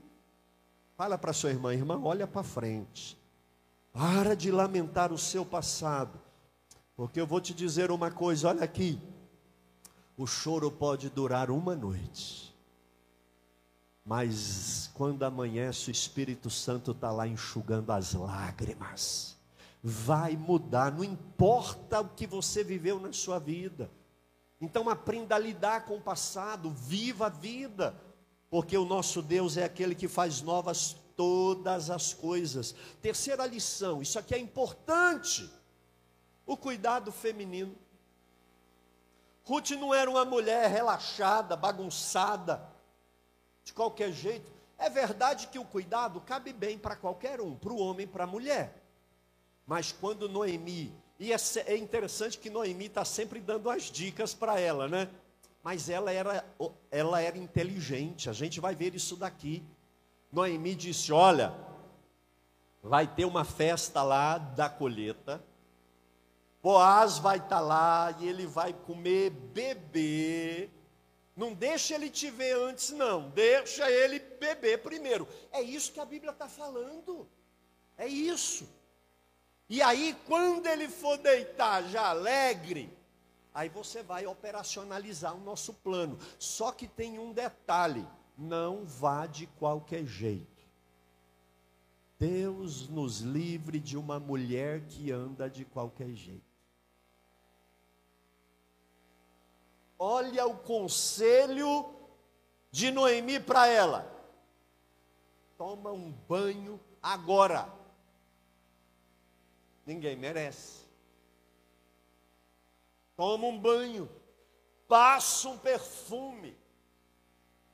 Fala 0.95 1.17
para 1.17 1.33
sua 1.33 1.49
irmã, 1.49 1.73
irmã, 1.73 1.99
olha 2.01 2.25
para 2.25 2.41
frente. 2.41 3.17
Para 3.91 4.33
de 4.33 4.49
lamentar 4.49 5.11
o 5.11 5.17
seu 5.17 5.45
passado. 5.45 6.19
Porque 6.95 7.19
eu 7.19 7.27
vou 7.27 7.41
te 7.41 7.53
dizer 7.53 7.91
uma 7.91 8.09
coisa, 8.09 8.47
olha 8.47 8.63
aqui. 8.63 8.97
O 10.17 10.25
choro 10.25 10.71
pode 10.71 11.09
durar 11.09 11.51
uma 11.51 11.75
noite. 11.75 12.55
Mas 14.05 14.89
quando 14.93 15.23
amanhece, 15.23 15.89
o 15.89 15.91
Espírito 15.91 16.49
Santo 16.49 16.91
está 16.91 17.11
lá 17.11 17.27
enxugando 17.27 17.91
as 17.91 18.13
lágrimas. 18.13 19.35
Vai 19.83 20.37
mudar, 20.37 20.93
não 20.93 21.03
importa 21.03 21.99
o 21.99 22.09
que 22.09 22.25
você 22.25 22.63
viveu 22.63 23.01
na 23.01 23.11
sua 23.11 23.37
vida. 23.37 23.91
Então 24.61 24.89
aprenda 24.89 25.35
a 25.35 25.39
lidar 25.39 25.85
com 25.85 25.97
o 25.97 26.01
passado, 26.01 26.69
viva 26.71 27.25
a 27.25 27.29
vida 27.29 27.93
porque 28.55 28.77
o 28.77 28.85
nosso 28.85 29.21
Deus 29.21 29.57
é 29.57 29.65
aquele 29.65 29.93
que 29.93 30.07
faz 30.07 30.41
novas 30.41 30.95
todas 31.17 31.89
as 31.89 32.13
coisas. 32.13 32.73
Terceira 33.01 33.45
lição, 33.45 34.01
isso 34.01 34.17
aqui 34.17 34.33
é 34.33 34.39
importante. 34.39 35.51
O 36.45 36.55
cuidado 36.55 37.11
feminino. 37.11 37.75
Ruth 39.43 39.71
não 39.71 39.93
era 39.93 40.09
uma 40.09 40.23
mulher 40.23 40.69
relaxada, 40.69 41.57
bagunçada, 41.57 42.65
de 43.65 43.73
qualquer 43.73 44.13
jeito. 44.13 44.49
É 44.77 44.89
verdade 44.89 45.47
que 45.47 45.59
o 45.59 45.65
cuidado 45.65 46.21
cabe 46.21 46.53
bem 46.53 46.77
para 46.77 46.95
qualquer 46.95 47.41
um, 47.41 47.57
para 47.57 47.73
o 47.73 47.77
homem, 47.77 48.07
para 48.07 48.23
a 48.23 48.27
mulher. 48.27 48.81
Mas 49.67 49.91
quando 49.91 50.29
Noemi, 50.29 50.95
e 51.19 51.33
é, 51.33 51.37
é 51.65 51.75
interessante 51.75 52.39
que 52.39 52.49
Noemi 52.49 52.85
está 52.85 53.03
sempre 53.03 53.41
dando 53.41 53.69
as 53.69 53.91
dicas 53.91 54.33
para 54.33 54.57
ela, 54.57 54.87
né? 54.87 55.09
Mas 55.65 55.89
ela 55.89 56.11
era, 56.11 56.45
ela 56.91 57.19
era 57.19 57.39
inteligente. 57.39 58.29
A 58.29 58.33
gente 58.33 58.59
vai 58.59 58.75
ver 58.75 58.93
isso 58.93 59.15
daqui. 59.15 59.63
Noemi 60.31 60.75
disse: 60.75 61.11
Olha, 61.11 61.55
vai 62.83 63.07
ter 63.07 63.25
uma 63.25 63.43
festa 63.43 64.03
lá 64.03 64.37
da 64.37 64.69
colheita. 64.69 65.43
Boaz 66.61 67.17
vai 67.17 67.37
estar 67.37 67.49
tá 67.49 67.59
lá 67.61 68.15
e 68.19 68.27
ele 68.27 68.45
vai 68.45 68.73
comer, 68.73 69.31
beber. 69.31 70.69
Não 71.35 71.51
deixa 71.51 71.95
ele 71.95 72.11
te 72.11 72.29
ver 72.29 72.55
antes, 72.57 72.91
não. 72.91 73.31
Deixa 73.31 73.89
ele 73.89 74.19
beber 74.19 74.83
primeiro. 74.83 75.27
É 75.51 75.63
isso 75.63 75.91
que 75.91 75.99
a 75.99 76.05
Bíblia 76.05 76.31
está 76.31 76.47
falando. 76.47 77.27
É 77.97 78.05
isso. 78.05 78.69
E 79.67 79.81
aí, 79.81 80.15
quando 80.27 80.67
ele 80.67 80.87
for 80.87 81.17
deitar 81.17 81.81
já 81.85 82.09
alegre, 82.09 82.94
Aí 83.55 83.69
você 83.69 84.03
vai 84.03 84.27
operacionalizar 84.27 85.33
o 85.33 85.39
nosso 85.39 85.73
plano. 85.75 86.19
Só 86.37 86.73
que 86.73 86.89
tem 86.89 87.17
um 87.17 87.31
detalhe: 87.31 88.05
não 88.37 88.83
vá 88.83 89.25
de 89.25 89.47
qualquer 89.47 90.05
jeito. 90.05 90.65
Deus 92.19 92.89
nos 92.89 93.21
livre 93.21 93.79
de 93.79 93.97
uma 93.97 94.19
mulher 94.19 94.81
que 94.81 95.09
anda 95.09 95.49
de 95.49 95.63
qualquer 95.63 96.13
jeito. 96.13 96.43
Olha 99.97 100.45
o 100.45 100.57
conselho 100.57 101.93
de 102.69 102.91
Noemi 102.91 103.39
para 103.39 103.67
ela. 103.67 104.11
Toma 105.57 105.91
um 105.91 106.11
banho 106.11 106.77
agora. 107.01 107.73
Ninguém 109.85 110.17
merece 110.17 110.84
toma 113.15 113.47
um 113.47 113.57
banho, 113.57 114.09
passa 114.87 115.49
um 115.49 115.57
perfume, 115.57 116.57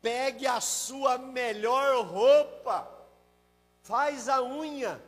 pegue 0.01 0.45
a 0.47 0.61
sua 0.61 1.17
melhor 1.17 2.05
roupa, 2.05 2.87
faz 3.81 4.29
a 4.29 4.41
unha, 4.41 5.01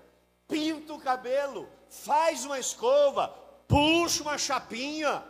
pinta 0.47 0.93
o 0.93 0.99
cabelo, 0.99 1.69
faz 1.87 2.45
uma 2.45 2.59
escova, 2.59 3.27
puxa 3.67 4.23
uma 4.23 4.37
chapinha, 4.37 5.23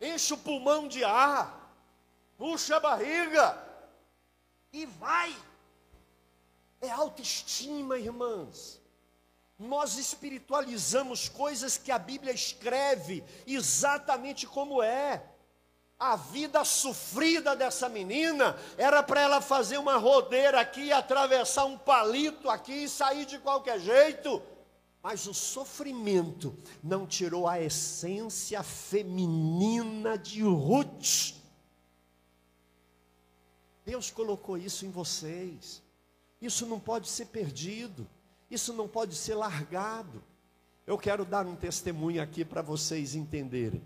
enche 0.00 0.34
o 0.34 0.38
pulmão 0.38 0.86
de 0.86 1.02
ar, 1.02 1.74
puxa 2.36 2.76
a 2.76 2.80
barriga. 2.80 3.64
E 4.72 4.84
vai. 4.84 5.34
É 6.82 6.90
autoestima, 6.90 7.98
irmãs 7.98 8.78
nós 9.58 9.96
espiritualizamos 9.96 11.28
coisas 11.28 11.78
que 11.78 11.90
a 11.90 11.98
Bíblia 11.98 12.32
escreve 12.32 13.24
exatamente 13.46 14.46
como 14.46 14.82
é. 14.82 15.22
A 15.98 16.14
vida 16.14 16.62
sofrida 16.62 17.56
dessa 17.56 17.88
menina 17.88 18.54
era 18.76 19.02
para 19.02 19.22
ela 19.22 19.40
fazer 19.40 19.78
uma 19.78 19.96
rodeira 19.96 20.60
aqui, 20.60 20.92
atravessar 20.92 21.64
um 21.64 21.78
palito 21.78 22.50
aqui 22.50 22.84
e 22.84 22.88
sair 22.88 23.24
de 23.24 23.38
qualquer 23.38 23.80
jeito. 23.80 24.42
Mas 25.02 25.26
o 25.26 25.32
sofrimento 25.32 26.54
não 26.82 27.06
tirou 27.06 27.48
a 27.48 27.58
essência 27.58 28.62
feminina 28.62 30.18
de 30.18 30.42
Ruth. 30.42 31.34
Deus 33.86 34.10
colocou 34.10 34.58
isso 34.58 34.84
em 34.84 34.90
vocês. 34.90 35.82
Isso 36.42 36.66
não 36.66 36.78
pode 36.78 37.08
ser 37.08 37.26
perdido. 37.26 38.06
Isso 38.50 38.72
não 38.72 38.86
pode 38.86 39.14
ser 39.14 39.34
largado. 39.34 40.22
Eu 40.86 40.96
quero 40.96 41.24
dar 41.24 41.46
um 41.46 41.56
testemunho 41.56 42.22
aqui 42.22 42.44
para 42.44 42.62
vocês 42.62 43.14
entenderem. 43.14 43.82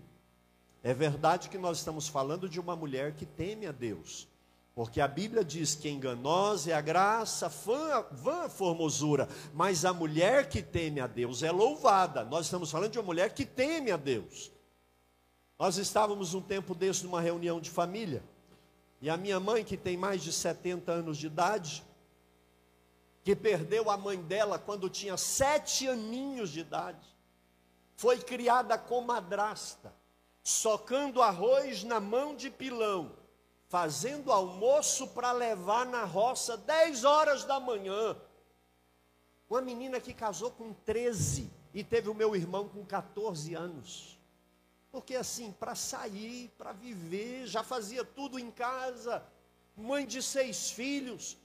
É 0.83 0.93
verdade 0.93 1.49
que 1.49 1.57
nós 1.57 1.77
estamos 1.77 2.07
falando 2.07 2.49
de 2.49 2.59
uma 2.59 2.75
mulher 2.75 3.13
que 3.13 3.25
teme 3.25 3.65
a 3.67 3.71
Deus. 3.71 4.27
Porque 4.73 5.01
a 5.01 5.07
Bíblia 5.07 5.43
diz 5.43 5.75
que 5.75 5.89
enganosa 5.89 6.71
é 6.71 6.73
a 6.73 6.81
graça, 6.81 7.49
vã, 7.49 8.45
a 8.45 8.49
formosura, 8.49 9.27
mas 9.53 9.83
a 9.83 9.93
mulher 9.93 10.47
que 10.47 10.61
teme 10.61 10.99
a 11.01 11.07
Deus 11.07 11.43
é 11.43 11.51
louvada. 11.51 12.23
Nós 12.23 12.45
estamos 12.45 12.71
falando 12.71 12.91
de 12.91 12.99
uma 12.99 13.05
mulher 13.05 13.33
que 13.33 13.45
teme 13.45 13.91
a 13.91 13.97
Deus. 13.97 14.51
Nós 15.59 15.77
estávamos 15.77 16.33
um 16.33 16.41
tempo 16.41 16.73
desse 16.73 17.03
numa 17.03 17.21
reunião 17.21 17.59
de 17.59 17.69
família, 17.69 18.23
e 19.01 19.09
a 19.09 19.17
minha 19.17 19.39
mãe, 19.39 19.63
que 19.63 19.75
tem 19.75 19.97
mais 19.97 20.23
de 20.23 20.31
70 20.31 20.91
anos 20.91 21.17
de 21.17 21.27
idade, 21.27 21.83
que 23.23 23.35
perdeu 23.35 23.89
a 23.89 23.97
mãe 23.97 24.21
dela 24.21 24.57
quando 24.57 24.89
tinha 24.89 25.15
sete 25.17 25.87
aninhos 25.87 26.49
de 26.49 26.61
idade, 26.61 27.07
foi 27.95 28.17
criada 28.17 28.77
com 28.77 29.01
madrasta, 29.01 29.93
socando 30.43 31.21
arroz 31.21 31.83
na 31.83 31.99
mão 31.99 32.35
de 32.35 32.49
pilão, 32.49 33.15
fazendo 33.67 34.31
almoço 34.31 35.07
para 35.09 35.31
levar 35.31 35.85
na 35.85 36.03
roça 36.03 36.57
dez 36.57 37.03
horas 37.03 37.43
da 37.45 37.59
manhã. 37.59 38.17
Uma 39.47 39.61
menina 39.61 39.99
que 39.99 40.13
casou 40.13 40.49
com 40.51 40.73
13 40.73 41.51
e 41.73 41.83
teve 41.83 42.09
o 42.09 42.15
meu 42.15 42.35
irmão 42.35 42.67
com 42.67 42.83
14 42.83 43.53
anos. 43.53 44.17
Porque 44.91 45.15
assim, 45.15 45.51
para 45.51 45.75
sair, 45.75 46.49
para 46.57 46.73
viver, 46.73 47.45
já 47.45 47.63
fazia 47.63 48.03
tudo 48.03 48.39
em 48.39 48.49
casa, 48.49 49.23
mãe 49.75 50.05
de 50.05 50.21
seis 50.21 50.71
filhos, 50.71 51.37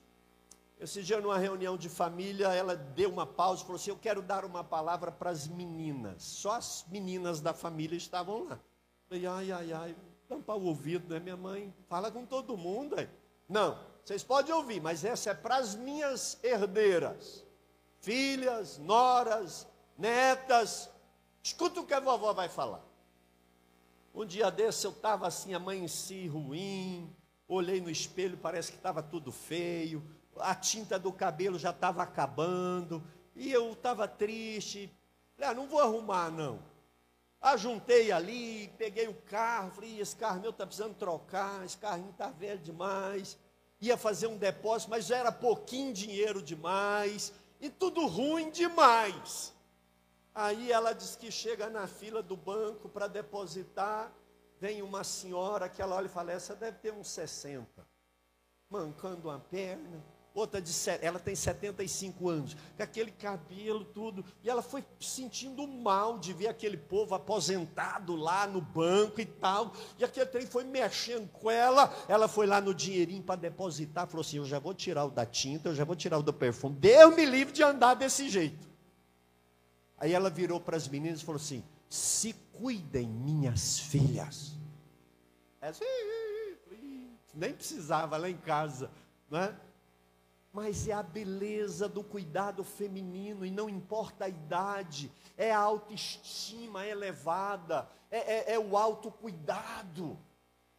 esse 0.78 1.02
dia, 1.02 1.20
numa 1.20 1.38
reunião 1.38 1.76
de 1.76 1.88
família, 1.88 2.48
ela 2.48 2.76
deu 2.76 3.10
uma 3.10 3.26
pausa 3.26 3.62
e 3.62 3.64
falou 3.64 3.76
assim: 3.76 3.90
Eu 3.90 3.96
quero 3.96 4.20
dar 4.20 4.44
uma 4.44 4.62
palavra 4.62 5.10
para 5.10 5.30
as 5.30 5.48
meninas. 5.48 6.22
Só 6.22 6.52
as 6.52 6.84
meninas 6.88 7.40
da 7.40 7.54
família 7.54 7.96
estavam 7.96 8.44
lá. 8.44 8.54
Eu 8.54 9.08
falei: 9.08 9.26
Ai, 9.26 9.52
ai, 9.52 9.72
ai, 9.72 9.96
tampar 10.28 10.56
o 10.56 10.64
ouvido, 10.64 11.12
né? 11.12 11.18
Minha 11.18 11.36
mãe 11.36 11.74
fala 11.88 12.10
com 12.10 12.26
todo 12.26 12.58
mundo. 12.58 12.94
Aí. 12.98 13.08
Não, 13.48 13.78
vocês 14.04 14.22
podem 14.22 14.54
ouvir, 14.54 14.80
mas 14.80 15.02
essa 15.02 15.30
é 15.30 15.34
para 15.34 15.56
as 15.56 15.74
minhas 15.74 16.38
herdeiras, 16.42 17.42
filhas, 18.00 18.76
noras, 18.76 19.66
netas. 19.96 20.90
Escuta 21.42 21.80
o 21.80 21.86
que 21.86 21.94
a 21.94 22.00
vovó 22.00 22.34
vai 22.34 22.50
falar. 22.50 22.84
Um 24.14 24.26
dia 24.26 24.50
desse 24.50 24.86
eu 24.86 24.90
estava 24.90 25.26
assim, 25.26 25.54
amanheci 25.54 26.26
ruim, 26.26 27.14
olhei 27.48 27.80
no 27.80 27.90
espelho, 27.90 28.36
parece 28.36 28.72
que 28.72 28.78
estava 28.78 29.02
tudo 29.02 29.32
feio, 29.32 30.02
a 30.40 30.54
tinta 30.54 30.98
do 30.98 31.12
cabelo 31.12 31.58
já 31.58 31.70
estava 31.70 32.02
acabando, 32.02 33.02
e 33.34 33.52
eu 33.52 33.72
estava 33.72 34.08
triste. 34.08 34.90
Ah, 35.40 35.54
não 35.54 35.66
vou 35.66 35.80
arrumar 35.80 36.30
não. 36.30 36.60
Ajuntei 37.40 38.10
ali, 38.10 38.68
peguei 38.78 39.06
o 39.06 39.14
carro, 39.14 39.70
falei, 39.70 40.00
esse 40.00 40.16
carro 40.16 40.40
meu 40.40 40.50
está 40.50 40.66
precisando 40.66 40.94
trocar, 40.94 41.64
esse 41.64 41.76
carrinho 41.76 42.10
está 42.10 42.28
velho 42.28 42.58
demais. 42.58 43.38
Ia 43.80 43.96
fazer 43.96 44.26
um 44.26 44.38
depósito, 44.38 44.90
mas 44.90 45.06
já 45.06 45.18
era 45.18 45.30
pouquinho 45.30 45.92
dinheiro 45.92 46.40
demais, 46.40 47.32
e 47.60 47.68
tudo 47.68 48.06
ruim 48.06 48.50
demais. 48.50 49.54
Aí 50.34 50.72
ela 50.72 50.92
diz 50.92 51.14
que 51.14 51.30
chega 51.30 51.68
na 51.68 51.86
fila 51.86 52.22
do 52.22 52.36
banco 52.36 52.88
para 52.88 53.06
depositar, 53.06 54.10
vem 54.58 54.82
uma 54.82 55.04
senhora 55.04 55.68
que 55.68 55.80
ela 55.80 55.96
olha 55.96 56.06
e 56.06 56.10
fala, 56.10 56.32
essa 56.32 56.54
deve 56.54 56.78
ter 56.78 56.92
uns 56.92 57.08
60, 57.08 57.86
mancando 58.68 59.28
uma 59.28 59.38
perna, 59.38 60.02
outra 60.36 60.60
de 60.60 60.70
ela 61.00 61.18
tem 61.18 61.34
75 61.34 62.28
anos, 62.28 62.56
com 62.76 62.82
aquele 62.82 63.10
cabelo 63.10 63.84
tudo, 63.84 64.24
e 64.42 64.50
ela 64.50 64.62
foi 64.62 64.84
sentindo 65.00 65.66
mal 65.66 66.18
de 66.18 66.32
ver 66.32 66.48
aquele 66.48 66.76
povo 66.76 67.14
aposentado 67.14 68.14
lá 68.14 68.46
no 68.46 68.60
banco 68.60 69.20
e 69.20 69.24
tal, 69.24 69.72
e 69.98 70.04
aquele 70.04 70.26
trem 70.26 70.46
foi 70.46 70.64
mexendo 70.64 71.28
com 71.30 71.50
ela, 71.50 71.92
ela 72.06 72.28
foi 72.28 72.46
lá 72.46 72.60
no 72.60 72.74
dinheirinho 72.74 73.22
para 73.22 73.36
depositar, 73.36 74.06
falou 74.06 74.20
assim, 74.20 74.36
eu 74.36 74.44
já 74.44 74.58
vou 74.58 74.74
tirar 74.74 75.06
o 75.06 75.10
da 75.10 75.24
tinta, 75.24 75.70
eu 75.70 75.74
já 75.74 75.84
vou 75.84 75.96
tirar 75.96 76.18
o 76.18 76.22
do 76.22 76.32
perfume, 76.32 76.76
Deus 76.76 77.16
me 77.16 77.24
livre 77.24 77.52
de 77.52 77.62
andar 77.62 77.94
desse 77.94 78.28
jeito. 78.28 78.68
Aí 79.98 80.12
ela 80.12 80.28
virou 80.28 80.60
para 80.60 80.76
as 80.76 80.86
meninas 80.86 81.20
e 81.20 81.24
falou 81.24 81.40
assim, 81.40 81.64
se 81.88 82.34
cuidem 82.52 83.08
minhas 83.08 83.78
filhas. 83.78 84.52
Essa, 85.60 85.82
nem 87.34 87.52
precisava 87.52 88.16
lá 88.16 88.28
em 88.28 88.36
casa, 88.36 88.90
não 89.30 89.38
é? 89.38 89.54
Mas 90.56 90.88
é 90.88 90.92
a 90.94 91.02
beleza 91.02 91.86
do 91.86 92.02
cuidado 92.02 92.64
feminino, 92.64 93.44
e 93.44 93.50
não 93.50 93.68
importa 93.68 94.24
a 94.24 94.28
idade, 94.30 95.12
é 95.36 95.52
a 95.52 95.58
autoestima 95.58 96.86
elevada, 96.86 97.86
é, 98.10 98.52
é, 98.52 98.54
é 98.54 98.58
o 98.58 98.74
autocuidado. 98.74 100.18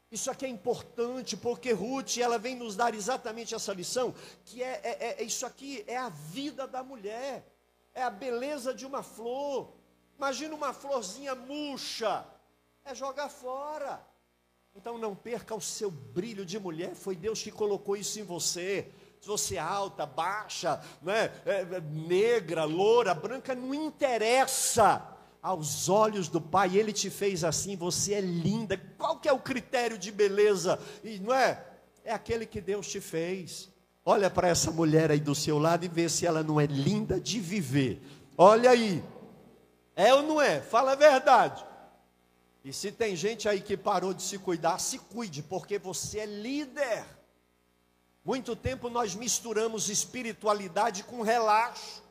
Isso 0.10 0.32
aqui 0.32 0.48
é 0.48 0.50
importante, 0.50 1.38
porque 1.38 1.74
Ruth, 1.74 2.18
ela 2.18 2.40
vem 2.40 2.56
nos 2.56 2.76
dar 2.76 2.96
exatamente 2.96 3.54
essa 3.54 3.72
lição, 3.72 4.16
que 4.46 4.63
é, 4.63 4.82
é, 4.84 5.22
é 5.22 5.24
isso 5.24 5.46
aqui 5.46 5.84
é 5.86 5.96
a 5.96 6.10
vida 6.10 6.66
da 6.68 6.82
mulher, 6.82 7.48
é 7.94 8.02
a 8.02 8.10
beleza 8.10 8.74
de 8.74 8.84
uma 8.84 9.04
flor. 9.04 9.76
Imagina 10.18 10.56
uma 10.56 10.74
florzinha 10.74 11.36
murcha, 11.36 12.26
é 12.84 12.96
jogar 12.96 13.30
fora. 13.30 14.04
Então 14.74 14.98
não 14.98 15.16
perca 15.16 15.54
o 15.54 15.62
seu 15.62 15.92
brilho 15.92 16.44
de 16.44 16.58
mulher, 16.58 16.96
foi 16.96 17.16
Deus 17.16 17.44
que 17.44 17.52
colocou 17.52 17.96
isso 17.96 18.20
em 18.20 18.24
você 18.24 18.92
se 19.28 19.46
você 19.46 19.56
é 19.56 19.60
alta, 19.60 20.06
baixa, 20.06 20.82
né, 21.02 21.30
é, 21.46 21.62
é, 21.62 21.82
negra, 21.82 22.63
loura, 22.63 23.13
branca, 23.13 23.54
não 23.54 23.74
interessa. 23.74 25.06
Aos 25.42 25.88
olhos 25.88 26.28
do 26.30 26.42
Pai, 26.42 26.78
Ele 26.78 26.92
te 26.92 27.10
fez 27.10 27.44
assim, 27.44 27.76
você 27.76 28.16
é 28.16 28.22
linda. 28.22 28.80
Qual 28.98 29.18
que 29.18 29.28
é 29.28 29.34
o 29.34 29.40
critério 29.40 29.98
de 29.98 30.12
beleza? 30.12 30.80
E 31.04 31.20
não 31.20 31.34
é? 31.34 31.63
É 32.04 32.13
aquele 32.13 32.46
que 32.46 32.60
Deus 32.60 32.88
te 32.88 33.00
fez. 33.00 33.70
Olha 34.04 34.30
para 34.30 34.48
essa 34.48 34.72
mulher 34.72 35.12
aí 35.12 35.20
do 35.20 35.36
seu 35.36 35.60
lado 35.60 35.86
e 35.86 35.90
vê 35.90 36.10
se 36.10 36.26
ela 36.26 36.42
não 36.42 36.60
é 36.60 36.66
linda 36.66 37.20
de 37.20 37.40
viver. 37.40 38.02
Olha 38.38 38.72
aí. 38.72 39.04
É 39.96 40.13
ou 40.13 40.24
não 40.24 40.42
é? 40.42 40.60
Fala 40.62 40.94
a 40.94 40.96
verdade. 40.96 41.66
E 42.63 42.74
se 42.74 42.92
tem 42.92 43.16
gente 43.16 43.48
aí 43.48 43.62
que 43.62 43.78
parou 43.78 44.13
de 44.13 44.24
se 44.24 44.38
cuidar, 44.38 44.80
se 44.80 44.98
cuide, 45.00 45.44
porque 45.44 45.78
você 45.78 46.20
é 46.20 46.26
líder. 46.26 47.16
Muito 48.28 48.58
tempo 48.58 48.90
nós 48.90 49.16
misturamos 49.16 49.88
espiritualidade 49.88 51.02
com 51.02 51.22
relaxo. 51.22 52.04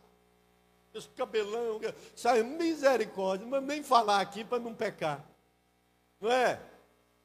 Esse 0.94 1.08
cabelão, 1.08 1.78
sai 2.14 2.42
misericórdia, 2.42 3.46
mas 3.46 3.62
nem 3.62 3.82
falar 3.82 4.22
aqui 4.22 4.42
para 4.42 4.58
não 4.58 4.72
pecar. 4.72 5.22
Não 6.18 6.32
é? 6.32 6.58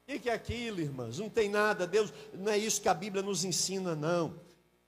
O 0.06 0.20
que 0.20 0.30
é 0.30 0.34
aquilo, 0.34 0.82
irmãs? 0.82 1.20
Não 1.20 1.30
tem 1.30 1.48
nada, 1.48 1.88
Deus, 1.88 2.12
não 2.34 2.52
é 2.52 2.58
isso 2.58 2.82
que 2.82 2.90
a 2.90 2.94
Bíblia 2.94 3.24
nos 3.24 3.46
ensina, 3.46 3.96
não. 3.96 4.38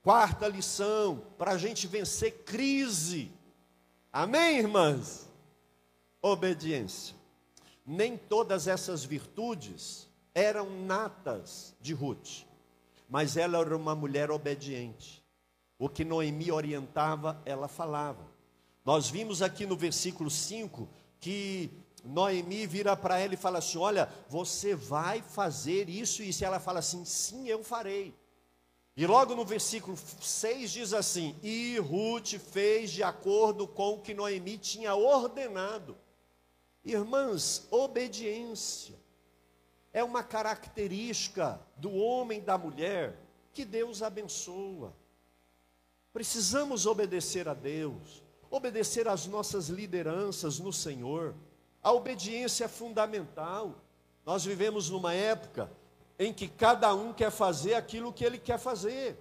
Quarta 0.02 0.46
lição, 0.48 1.24
para 1.38 1.52
a 1.52 1.56
gente 1.56 1.86
vencer 1.86 2.42
crise. 2.44 3.32
Amém, 4.12 4.58
irmãs? 4.58 5.26
Obediência. 6.20 7.16
Nem 7.86 8.18
todas 8.18 8.68
essas 8.68 9.02
virtudes 9.02 10.06
eram 10.34 10.68
natas 10.84 11.74
de 11.80 11.94
Ruth 11.94 12.44
mas 13.08 13.36
ela 13.36 13.58
era 13.58 13.76
uma 13.76 13.94
mulher 13.94 14.30
obediente. 14.30 15.24
O 15.78 15.88
que 15.88 16.04
Noemi 16.04 16.50
orientava, 16.50 17.40
ela 17.44 17.68
falava. 17.68 18.26
Nós 18.84 19.08
vimos 19.08 19.42
aqui 19.42 19.66
no 19.66 19.76
versículo 19.76 20.30
5 20.30 20.88
que 21.20 21.70
Noemi 22.04 22.66
vira 22.66 22.96
para 22.96 23.18
ela 23.18 23.34
e 23.34 23.38
fala 23.38 23.58
assim: 23.58 23.78
Olha, 23.78 24.08
você 24.28 24.74
vai 24.74 25.22
fazer 25.22 25.88
isso 25.88 26.22
e 26.22 26.28
isso. 26.28 26.44
Ela 26.44 26.60
fala 26.60 26.78
assim: 26.78 27.04
Sim, 27.04 27.48
eu 27.48 27.64
farei. 27.64 28.14
E 28.96 29.06
logo 29.06 29.34
no 29.34 29.44
versículo 29.44 29.96
6 29.96 30.70
diz 30.70 30.92
assim: 30.92 31.34
E 31.42 31.78
Ruth 31.78 32.34
fez 32.38 32.90
de 32.90 33.02
acordo 33.02 33.66
com 33.66 33.94
o 33.94 34.00
que 34.00 34.14
Noemi 34.14 34.58
tinha 34.58 34.94
ordenado. 34.94 35.96
Irmãs, 36.84 37.66
obediência 37.70 39.03
é 39.94 40.02
uma 40.02 40.24
característica 40.24 41.60
do 41.76 41.94
homem 41.94 42.38
e 42.38 42.42
da 42.42 42.58
mulher 42.58 43.16
que 43.52 43.64
Deus 43.64 44.02
abençoa. 44.02 44.92
Precisamos 46.12 46.84
obedecer 46.84 47.48
a 47.48 47.54
Deus, 47.54 48.20
obedecer 48.50 49.06
às 49.06 49.26
nossas 49.26 49.68
lideranças 49.68 50.58
no 50.58 50.72
Senhor. 50.72 51.32
A 51.80 51.92
obediência 51.92 52.64
é 52.64 52.68
fundamental. 52.68 53.76
Nós 54.26 54.44
vivemos 54.44 54.90
numa 54.90 55.14
época 55.14 55.70
em 56.18 56.32
que 56.32 56.48
cada 56.48 56.92
um 56.92 57.12
quer 57.12 57.30
fazer 57.30 57.74
aquilo 57.74 58.12
que 58.12 58.24
ele 58.24 58.38
quer 58.38 58.58
fazer. 58.58 59.16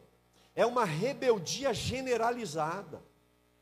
É 0.56 0.66
uma 0.66 0.86
rebeldia 0.86 1.72
generalizada. 1.72 3.00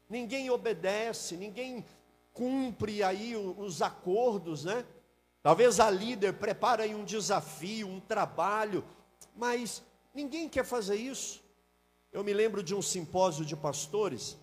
Ninguém 0.10 0.50
obedece, 0.50 1.36
ninguém 1.36 1.86
cumpre 2.32 3.04
aí 3.04 3.36
os 3.36 3.82
acordos, 3.82 4.64
né? 4.64 4.86
Talvez 5.44 5.80
a 5.80 5.90
líder 5.90 6.34
prepare 6.34 6.84
aí 6.84 6.94
um 6.94 7.04
desafio, 7.04 7.88
um 7.88 8.00
trabalho, 8.00 8.84
mas 9.36 9.84
ninguém 10.14 10.48
quer 10.48 10.64
fazer 10.64 10.96
isso. 10.96 11.42
Eu 12.12 12.24
me 12.24 12.34
lembro 12.34 12.62
de 12.62 12.76
um 12.76 12.82
simpósio 12.82 13.46
de 13.46 13.56
pastores, 13.56 14.38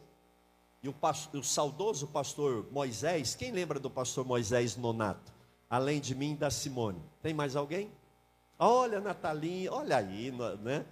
e 0.82 0.88
o, 0.88 0.92
pastor, 0.92 1.40
o 1.40 1.44
saudoso 1.44 2.06
pastor 2.06 2.66
Moisés, 2.70 3.34
quem 3.34 3.50
lembra 3.50 3.80
do 3.80 3.90
pastor 3.90 4.24
Moisés 4.24 4.76
Nonato? 4.76 5.32
Além 5.68 6.00
de 6.00 6.14
mim 6.14 6.34
da 6.34 6.50
Simone. 6.50 7.02
Tem 7.20 7.34
mais 7.34 7.56
alguém? 7.56 7.90
Olha, 8.58 9.00
Natalinha, 9.00 9.72
olha 9.72 9.96
aí, 9.96 10.32
né? 10.62 10.86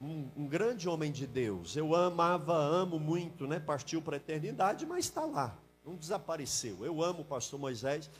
Um, 0.00 0.28
um, 0.36 0.46
grande 0.46 0.88
homem 0.88 1.10
de 1.12 1.26
Deus. 1.26 1.76
Eu 1.76 1.94
amava, 1.94 2.54
amo 2.54 2.98
muito, 2.98 3.46
né? 3.46 3.58
Partiu 3.60 4.02
para 4.02 4.16
a 4.16 4.18
eternidade, 4.18 4.86
mas 4.86 5.06
está 5.06 5.24
lá, 5.24 5.56
não 5.84 5.94
desapareceu. 5.94 6.84
Eu 6.84 7.02
amo 7.02 7.20
o 7.22 7.24
pastor 7.24 7.58
Moisés. 7.58 8.10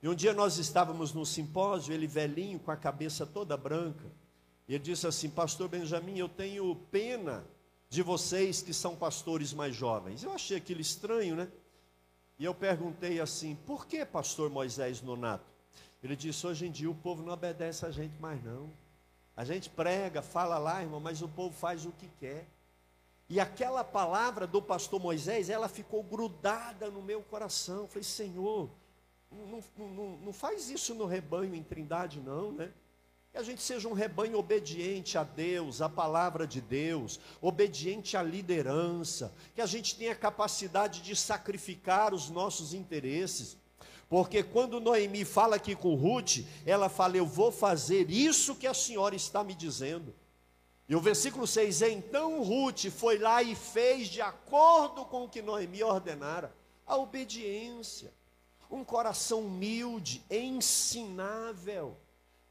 E 0.00 0.08
um 0.08 0.14
dia 0.14 0.32
nós 0.32 0.58
estávamos 0.58 1.12
num 1.12 1.24
simpósio, 1.24 1.92
ele 1.92 2.06
velhinho, 2.06 2.58
com 2.60 2.70
a 2.70 2.76
cabeça 2.76 3.26
toda 3.26 3.56
branca. 3.56 4.04
E 4.68 4.74
ele 4.74 4.84
disse 4.84 5.06
assim: 5.06 5.28
Pastor 5.28 5.68
Benjamin, 5.68 6.18
eu 6.18 6.28
tenho 6.28 6.74
pena 6.90 7.44
de 7.88 8.02
vocês 8.02 8.62
que 8.62 8.72
são 8.72 8.94
pastores 8.94 9.52
mais 9.52 9.74
jovens. 9.74 10.22
Eu 10.22 10.32
achei 10.32 10.56
aquilo 10.56 10.80
estranho, 10.80 11.34
né? 11.34 11.48
E 12.38 12.44
eu 12.44 12.54
perguntei 12.54 13.20
assim: 13.20 13.56
Por 13.66 13.86
que, 13.86 14.04
Pastor 14.04 14.48
Moisés 14.48 15.02
Nonato? 15.02 15.44
Ele 16.02 16.14
disse: 16.14 16.46
Hoje 16.46 16.66
em 16.66 16.70
dia 16.70 16.90
o 16.90 16.94
povo 16.94 17.22
não 17.22 17.32
obedece 17.32 17.84
a 17.84 17.90
gente 17.90 18.20
mais, 18.20 18.42
não. 18.44 18.70
A 19.36 19.44
gente 19.44 19.70
prega, 19.70 20.20
fala 20.22 20.58
lá, 20.58 20.82
irmão, 20.82 21.00
mas 21.00 21.22
o 21.22 21.28
povo 21.28 21.54
faz 21.54 21.86
o 21.86 21.92
que 21.92 22.08
quer. 22.20 22.46
E 23.28 23.38
aquela 23.38 23.84
palavra 23.84 24.46
do 24.46 24.60
pastor 24.62 25.00
Moisés, 25.00 25.50
ela 25.50 25.68
ficou 25.68 26.02
grudada 26.02 26.90
no 26.90 27.02
meu 27.02 27.22
coração. 27.22 27.82
Eu 27.82 27.88
falei, 27.88 28.02
Senhor, 28.02 28.70
não, 29.30 29.62
não, 29.76 30.16
não 30.18 30.32
faz 30.32 30.70
isso 30.70 30.94
no 30.94 31.06
rebanho 31.06 31.54
em 31.54 31.62
trindade, 31.62 32.20
não, 32.20 32.52
né? 32.52 32.72
Que 33.30 33.38
a 33.38 33.42
gente 33.42 33.62
seja 33.62 33.88
um 33.88 33.92
rebanho 33.92 34.38
obediente 34.38 35.18
a 35.18 35.22
Deus, 35.22 35.82
à 35.82 35.88
palavra 35.88 36.46
de 36.46 36.60
Deus, 36.60 37.20
obediente 37.42 38.16
à 38.16 38.22
liderança, 38.22 39.34
que 39.54 39.60
a 39.60 39.66
gente 39.66 39.96
tenha 39.96 40.14
capacidade 40.14 41.02
de 41.02 41.14
sacrificar 41.14 42.14
os 42.14 42.30
nossos 42.30 42.72
interesses. 42.72 43.56
Porque 44.08 44.42
quando 44.42 44.80
Noemi 44.80 45.24
fala 45.26 45.56
aqui 45.56 45.76
com 45.76 45.94
Ruth, 45.94 46.38
ela 46.64 46.88
fala: 46.88 47.18
Eu 47.18 47.26
vou 47.26 47.52
fazer 47.52 48.10
isso 48.10 48.56
que 48.56 48.66
a 48.66 48.72
senhora 48.72 49.14
está 49.14 49.44
me 49.44 49.54
dizendo. 49.54 50.14
E 50.88 50.96
o 50.96 51.00
versículo 51.00 51.46
6 51.46 51.82
é: 51.82 51.90
Então 51.90 52.42
Ruth 52.42 52.86
foi 52.86 53.18
lá 53.18 53.42
e 53.42 53.54
fez 53.54 54.08
de 54.08 54.22
acordo 54.22 55.04
com 55.04 55.24
o 55.24 55.28
que 55.28 55.42
Noemi 55.42 55.82
ordenara, 55.82 56.56
a 56.86 56.96
obediência. 56.96 58.10
Um 58.70 58.84
coração 58.84 59.40
humilde, 59.40 60.22
ensinável, 60.30 61.96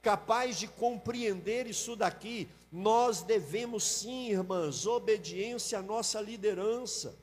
capaz 0.01 0.57
de 0.57 0.67
compreender 0.67 1.67
isso 1.67 1.95
daqui. 1.95 2.47
Nós 2.71 3.21
devemos 3.21 3.83
sim, 3.83 4.29
irmãs, 4.29 4.85
obediência 4.85 5.79
à 5.79 5.81
nossa 5.81 6.19
liderança, 6.21 7.17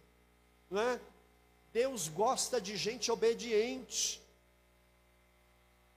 não 0.71 0.81
é? 0.81 1.01
Deus 1.73 2.09
gosta 2.09 2.61
de 2.61 2.77
gente 2.77 3.11
obediente. 3.11 4.23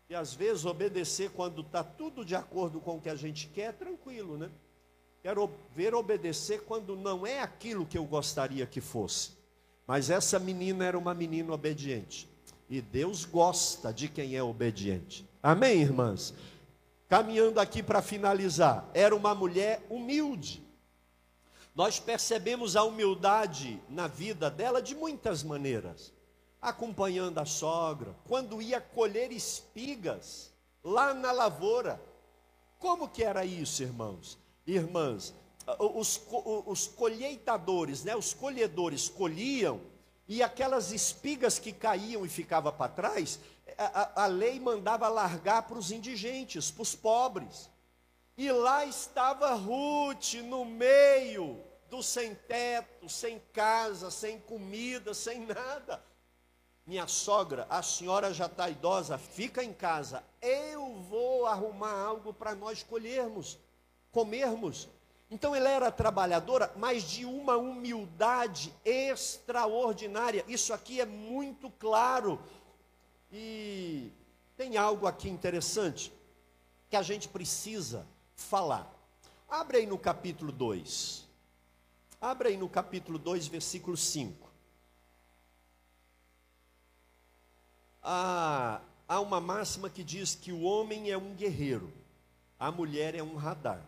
E 0.09 0.15
às 0.15 0.33
vezes 0.33 0.65
obedecer 0.65 1.29
quando 1.31 1.61
está 1.61 1.83
tudo 1.83 2.23
de 2.23 2.35
acordo 2.35 2.79
com 2.79 2.95
o 2.97 3.01
que 3.01 3.09
a 3.09 3.15
gente 3.15 3.47
quer, 3.47 3.69
é 3.69 3.71
tranquilo, 3.73 4.37
né? 4.37 4.49
Quero 5.21 5.51
ver 5.75 5.93
obedecer 5.93 6.63
quando 6.63 6.95
não 6.95 7.27
é 7.27 7.41
aquilo 7.41 7.85
que 7.85 7.97
eu 7.97 8.05
gostaria 8.05 8.65
que 8.65 8.79
fosse. 8.79 9.31
Mas 9.85 10.09
essa 10.09 10.39
menina 10.39 10.85
era 10.85 10.97
uma 10.97 11.13
menina 11.13 11.51
obediente. 11.53 12.29
E 12.69 12.81
Deus 12.81 13.23
gosta 13.25 13.93
de 13.93 14.09
quem 14.09 14.35
é 14.35 14.43
obediente. 14.43 15.27
Amém, 15.41 15.81
irmãs? 15.81 16.33
Caminhando 17.07 17.59
aqui 17.59 17.81
para 17.81 18.01
finalizar, 18.01 18.89
era 18.93 19.15
uma 19.15 19.33
mulher 19.33 19.85
humilde. 19.89 20.61
Nós 21.73 21.99
percebemos 21.99 22.75
a 22.75 22.83
humildade 22.83 23.81
na 23.87 24.07
vida 24.07 24.49
dela 24.49 24.81
de 24.81 24.95
muitas 24.95 25.43
maneiras. 25.43 26.11
Acompanhando 26.61 27.37
a 27.37 27.45
sogra, 27.45 28.15
quando 28.27 28.61
ia 28.61 28.81
colher 28.81 29.31
espigas 29.31 30.51
lá 30.83 31.13
na 31.13 31.31
lavoura. 31.31 32.01
Como 32.79 33.07
que 33.07 33.23
era 33.23 33.45
isso, 33.45 33.83
irmãos? 33.83 34.37
Irmãs, 34.65 35.33
os, 35.79 36.21
os 36.65 36.87
colheitadores, 36.87 38.03
né, 38.03 38.15
os 38.15 38.33
colhedores 38.33 39.07
colhiam 39.09 39.81
e 40.27 40.43
aquelas 40.43 40.91
espigas 40.91 41.57
que 41.57 41.71
caíam 41.71 42.25
e 42.25 42.29
ficava 42.29 42.71
para 42.71 42.91
trás, 42.91 43.39
a, 43.77 44.23
a, 44.23 44.25
lei 44.27 44.59
mandava 44.59 45.07
largar 45.07 45.63
para 45.63 45.77
os 45.77 45.91
indigentes, 45.91 46.69
para 46.69 46.81
os 46.81 46.95
pobres. 46.95 47.69
E 48.37 48.51
lá 48.51 48.85
estava 48.85 49.53
Ruth 49.53 50.35
no 50.43 50.65
meio 50.65 51.63
do 51.89 52.03
sem 52.03 52.35
teto, 52.35 53.07
sem 53.07 53.41
casa, 53.53 54.11
sem 54.11 54.39
comida, 54.39 55.13
sem 55.13 55.45
nada. 55.45 56.03
Minha 56.85 57.07
sogra, 57.07 57.65
a 57.69 57.81
senhora 57.81 58.33
já 58.33 58.45
está 58.45 58.69
idosa, 58.69 59.17
fica 59.17 59.63
em 59.63 59.73
casa. 59.73 60.23
Eu 60.41 61.01
vou 61.09 61.45
arrumar 61.45 61.91
algo 61.91 62.33
para 62.33 62.55
nós 62.55 62.83
colhermos, 62.83 63.57
comermos. 64.11 64.87
Então 65.29 65.53
ela 65.53 65.69
era 65.69 65.91
trabalhadora, 65.91 66.71
mas 66.77 67.03
de 67.03 67.25
uma 67.25 67.57
humildade 67.57 68.73
extraordinária. 68.85 70.45
Isso 70.47 70.73
aqui 70.73 71.01
é 71.01 71.05
muito 71.05 71.69
claro. 71.71 72.41
E 73.31 74.09
tem 74.55 74.77
algo 74.77 75.05
aqui 75.05 75.29
interessante 75.29 76.13
que 76.89 76.95
a 76.95 77.01
gente 77.01 77.27
precisa 77.27 78.07
falar. 78.35 78.89
Abre 79.49 79.77
aí 79.77 79.85
no 79.85 79.97
capítulo 79.97 80.51
2. 80.51 81.27
Abre 82.21 82.49
aí 82.49 82.57
no 82.57 82.69
capítulo 82.69 83.19
2, 83.19 83.47
versículo 83.47 83.97
5. 83.97 84.49
Há, 88.01 88.79
há 89.07 89.19
uma 89.19 89.41
máxima 89.41 89.89
que 89.89 90.03
diz 90.03 90.35
que 90.35 90.53
o 90.53 90.61
homem 90.61 91.11
é 91.11 91.17
um 91.17 91.35
guerreiro, 91.35 91.91
a 92.57 92.71
mulher 92.71 93.13
é 93.13 93.21
um 93.21 93.35
radar. 93.35 93.83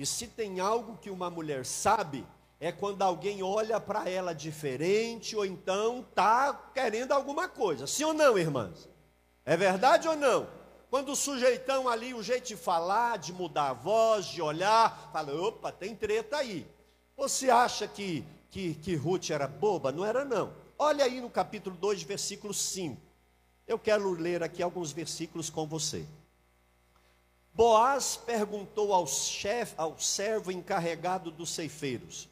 E 0.00 0.06
se 0.06 0.26
tem 0.26 0.60
algo 0.60 0.96
que 0.96 1.10
uma 1.10 1.28
mulher 1.28 1.66
sabe, 1.66 2.26
é 2.58 2.72
quando 2.72 3.02
alguém 3.02 3.42
olha 3.42 3.78
para 3.78 4.08
ela 4.08 4.34
diferente 4.34 5.36
ou 5.36 5.44
então 5.44 6.00
está 6.00 6.54
querendo 6.72 7.12
alguma 7.12 7.46
coisa. 7.46 7.86
Sim 7.86 8.04
ou 8.04 8.14
não, 8.14 8.38
irmãs? 8.38 8.88
É 9.44 9.58
verdade 9.58 10.08
ou 10.08 10.16
não? 10.16 10.48
Quando 10.88 11.12
o 11.12 11.16
sujeitão 11.16 11.86
ali, 11.86 12.14
o 12.14 12.22
jeito 12.22 12.48
de 12.48 12.56
falar, 12.56 13.18
de 13.18 13.30
mudar 13.30 13.68
a 13.68 13.72
voz, 13.74 14.24
de 14.24 14.40
olhar, 14.40 15.10
fala: 15.12 15.38
opa, 15.38 15.70
tem 15.70 15.94
treta 15.94 16.38
aí. 16.38 16.66
Você 17.14 17.50
acha 17.50 17.86
que, 17.86 18.24
que, 18.48 18.76
que 18.76 18.96
Ruth 18.96 19.28
era 19.28 19.46
boba? 19.46 19.92
Não 19.92 20.02
era, 20.02 20.24
não. 20.24 20.50
Olha 20.78 21.04
aí 21.04 21.20
no 21.20 21.28
capítulo 21.28 21.76
2, 21.76 22.04
versículo 22.04 22.54
5. 22.54 22.98
Eu 23.68 23.78
quero 23.78 24.10
ler 24.12 24.42
aqui 24.42 24.62
alguns 24.62 24.92
versículos 24.92 25.50
com 25.50 25.66
você. 25.66 26.06
Boaz 27.60 28.16
perguntou 28.16 28.90
ao 28.90 29.06
chefe, 29.06 29.74
ao 29.76 29.98
servo 29.98 30.50
encarregado 30.50 31.30
dos 31.30 31.50
ceifeiros: 31.50 32.26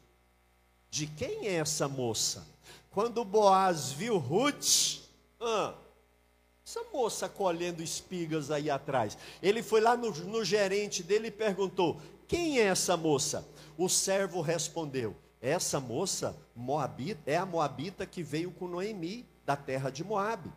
De 0.89 1.05
quem 1.05 1.45
é 1.45 1.53
essa 1.57 1.87
moça? 1.87 2.47
Quando 2.89 3.23
Boaz 3.23 3.91
viu 3.91 4.17
Ruth, 4.17 5.01
ah, 5.39 5.75
essa 6.65 6.83
moça 6.91 7.29
colhendo 7.29 7.83
espigas 7.83 8.49
aí 8.49 8.71
atrás. 8.71 9.19
Ele 9.39 9.61
foi 9.61 9.81
lá 9.81 9.95
no, 9.95 10.09
no 10.09 10.43
gerente 10.43 11.03
dele 11.03 11.27
e 11.27 11.31
perguntou: 11.31 12.01
Quem 12.27 12.57
é 12.57 12.63
essa 12.63 12.97
moça? 12.97 13.47
O 13.77 13.87
servo 13.87 14.41
respondeu: 14.41 15.15
Essa 15.39 15.79
moça 15.79 16.35
Moabita, 16.55 17.21
é 17.27 17.37
a 17.37 17.45
Moabita 17.45 18.03
que 18.03 18.23
veio 18.23 18.49
com 18.49 18.67
Noemi, 18.67 19.27
da 19.45 19.55
terra 19.55 19.91
de 19.91 20.03
Moabe. 20.03 20.51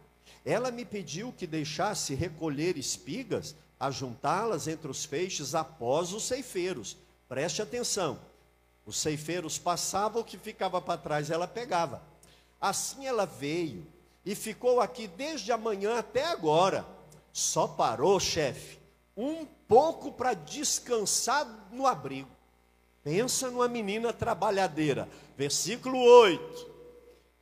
Ela 0.47 0.70
me 0.70 0.87
pediu 0.87 1.31
que 1.31 1.47
deixasse 1.47 2.14
recolher 2.14 2.79
espigas 2.79 3.55
a 3.83 3.91
juntá-las 3.91 4.68
entre 4.68 4.89
os 4.89 5.05
feixes 5.05 5.57
após 5.57 6.12
os 6.12 6.22
ceifeiros. 6.22 6.97
Preste 7.28 7.61
atenção. 7.61 8.16
Os 8.87 8.97
ceifeiros 8.97 9.59
passavam, 9.59 10.22
o 10.22 10.24
que 10.24 10.39
ficava 10.39 10.80
para 10.80 10.97
trás 10.97 11.33
ela 11.33 11.49
pegava. 11.49 12.01
Assim 12.61 13.09
ela 13.09 13.26
veio 13.26 13.85
e 14.24 14.37
ficou 14.37 14.80
aqui 14.80 15.09
desde 15.09 15.51
amanhã 15.51 15.99
até 15.99 16.24
agora. 16.26 16.87
Só 17.33 17.66
parou, 17.66 18.20
chefe, 18.20 18.78
um 19.16 19.45
pouco 19.66 20.12
para 20.12 20.33
descansar 20.33 21.45
no 21.72 21.85
abrigo. 21.85 22.30
Pensa 23.03 23.51
numa 23.51 23.66
menina 23.66 24.12
trabalhadeira. 24.12 25.09
Versículo 25.37 25.99
8. 25.99 26.70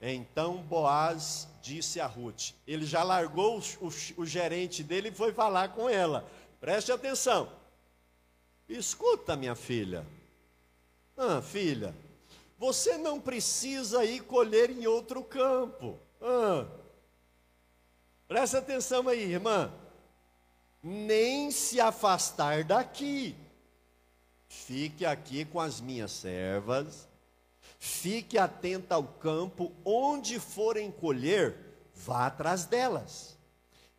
Então 0.01 0.57
Boaz 0.63 1.47
disse 1.61 2.01
a 2.01 2.07
Ruth. 2.07 2.53
Ele 2.67 2.85
já 2.85 3.03
largou 3.03 3.59
o, 3.59 3.87
o, 3.87 3.93
o 4.23 4.27
gerente 4.27 4.83
dele 4.83 5.09
e 5.09 5.13
foi 5.13 5.33
falar 5.33 5.69
com 5.69 5.89
ela. 5.89 6.29
Preste 6.61 6.93
atenção. 6.93 7.51
Escuta, 8.69 9.37
minha 9.37 9.55
filha. 9.55 10.07
Ah, 11.17 11.43
filha, 11.43 11.95
você 12.59 12.97
não 12.97 13.21
precisa 13.21 14.05
ir 14.05 14.21
colher 14.21 14.71
em 14.71 14.87
outro 14.87 15.23
campo. 15.23 15.99
Ah. 16.21 16.67
Presta 18.29 18.59
atenção 18.59 19.09
aí, 19.09 19.33
irmã. 19.33 19.73
Nem 20.83 21.51
se 21.51 21.81
afastar 21.81 22.65
daqui. 22.65 23.35
Fique 24.49 25.05
aqui 25.05 25.45
com 25.45 25.61
as 25.61 25.81
minhas 25.81 26.11
servas 26.13 27.10
Fique 27.83 28.37
atenta 28.37 28.95
ao 28.95 29.05
campo, 29.05 29.73
onde 29.83 30.39
forem 30.39 30.91
colher, 30.91 31.57
vá 31.95 32.27
atrás 32.27 32.67
delas. 32.67 33.39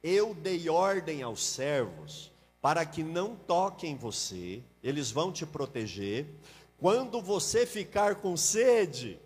Eu 0.04 0.36
dei 0.36 0.70
ordem 0.70 1.24
aos 1.24 1.44
servos 1.44 2.32
para 2.62 2.86
que 2.86 3.02
não 3.02 3.36
toquem 3.36 3.96
você, 3.96 4.64
eles 4.84 5.10
vão 5.10 5.32
te 5.32 5.48
proteger. 5.48 6.28
Quando 6.78 7.20
você 7.24 7.66
ficar 7.66 8.18
com 8.18 8.38
sede, 8.38 9.20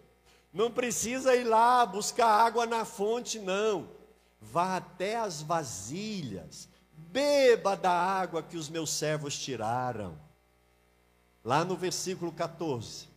não 0.54 0.72
precisa 0.72 1.36
ir 1.36 1.44
lá 1.44 1.86
buscar 1.86 2.28
água 2.28 2.66
na 2.66 2.86
fonte, 2.86 3.40
não. 3.40 3.90
Vá 4.40 4.78
até 4.78 5.18
as 5.18 5.42
vasilhas, 5.42 6.70
beba 6.94 7.76
da 7.76 7.92
água 7.92 8.42
que 8.42 8.56
os 8.56 8.70
meus 8.70 8.90
servos 8.90 9.38
tiraram. 9.38 10.18
Lá 11.44 11.66
no 11.66 11.76
versículo 11.76 12.32
14. 12.32 13.15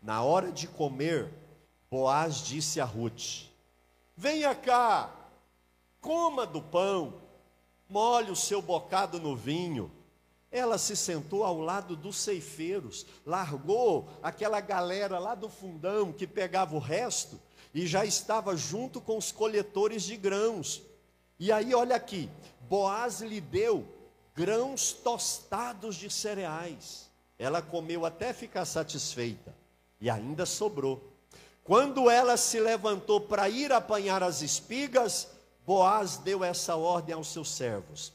Na 0.00 0.22
hora 0.22 0.52
de 0.52 0.68
comer, 0.68 1.28
Boaz 1.90 2.36
disse 2.36 2.80
a 2.80 2.84
Ruth: 2.84 3.46
Venha 4.16 4.54
cá, 4.54 5.12
coma 6.00 6.46
do 6.46 6.62
pão, 6.62 7.14
molhe 7.88 8.30
o 8.30 8.36
seu 8.36 8.62
bocado 8.62 9.20
no 9.20 9.34
vinho. 9.34 9.90
Ela 10.50 10.78
se 10.78 10.96
sentou 10.96 11.44
ao 11.44 11.60
lado 11.60 11.94
dos 11.94 12.16
ceifeiros, 12.16 13.04
largou 13.26 14.08
aquela 14.22 14.60
galera 14.60 15.18
lá 15.18 15.34
do 15.34 15.48
fundão 15.48 16.12
que 16.12 16.26
pegava 16.26 16.74
o 16.74 16.78
resto 16.78 17.38
e 17.74 17.86
já 17.86 18.04
estava 18.04 18.56
junto 18.56 19.00
com 19.00 19.18
os 19.18 19.30
coletores 19.30 20.04
de 20.04 20.16
grãos. 20.16 20.80
E 21.38 21.52
aí, 21.52 21.74
olha 21.74 21.96
aqui, 21.96 22.30
Boaz 22.62 23.20
lhe 23.20 23.40
deu 23.40 23.86
grãos 24.34 24.92
tostados 24.92 25.96
de 25.96 26.08
cereais. 26.08 27.10
Ela 27.38 27.60
comeu 27.60 28.06
até 28.06 28.32
ficar 28.32 28.64
satisfeita 28.64 29.57
e 30.00 30.08
ainda 30.08 30.46
sobrou. 30.46 31.02
Quando 31.64 32.08
ela 32.08 32.36
se 32.36 32.58
levantou 32.58 33.20
para 33.20 33.48
ir 33.48 33.72
apanhar 33.72 34.22
as 34.22 34.42
espigas, 34.42 35.28
Boaz 35.66 36.16
deu 36.16 36.42
essa 36.42 36.76
ordem 36.76 37.14
aos 37.14 37.28
seus 37.28 37.50
servos: 37.50 38.12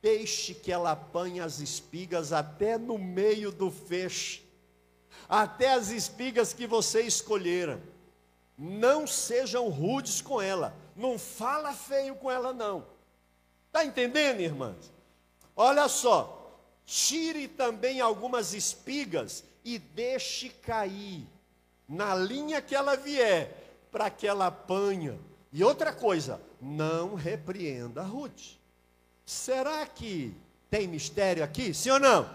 Deixe 0.00 0.54
que 0.54 0.70
ela 0.70 0.92
apanhe 0.92 1.40
as 1.40 1.58
espigas 1.58 2.32
até 2.32 2.78
no 2.78 2.96
meio 2.96 3.50
do 3.50 3.72
feixe, 3.72 4.42
até 5.28 5.72
as 5.72 5.90
espigas 5.90 6.52
que 6.52 6.66
você 6.66 7.02
escolheram. 7.02 7.80
Não 8.56 9.06
sejam 9.06 9.68
rudes 9.68 10.22
com 10.22 10.40
ela, 10.40 10.74
Não 10.94 11.18
fala 11.18 11.74
feio 11.74 12.14
com 12.14 12.30
ela, 12.30 12.54
não. 12.54 12.86
Está 13.66 13.84
entendendo, 13.84 14.40
irmãs? 14.40 14.90
Olha 15.54 15.88
só. 15.88 16.32
Tire 16.86 17.48
também 17.48 18.00
algumas 18.00 18.54
espigas 18.54 19.44
e 19.66 19.80
deixe 19.80 20.48
cair 20.48 21.26
na 21.88 22.14
linha 22.14 22.62
que 22.62 22.72
ela 22.72 22.96
vier, 22.96 23.88
para 23.90 24.08
que 24.08 24.24
ela 24.24 24.46
apanha. 24.46 25.18
E 25.52 25.64
outra 25.64 25.92
coisa, 25.92 26.40
não 26.60 27.16
repreenda 27.16 28.00
Ruth. 28.02 28.54
Será 29.24 29.84
que 29.84 30.32
tem 30.70 30.86
mistério 30.86 31.42
aqui? 31.42 31.74
Sim 31.74 31.90
ou 31.90 31.98
não? 31.98 32.32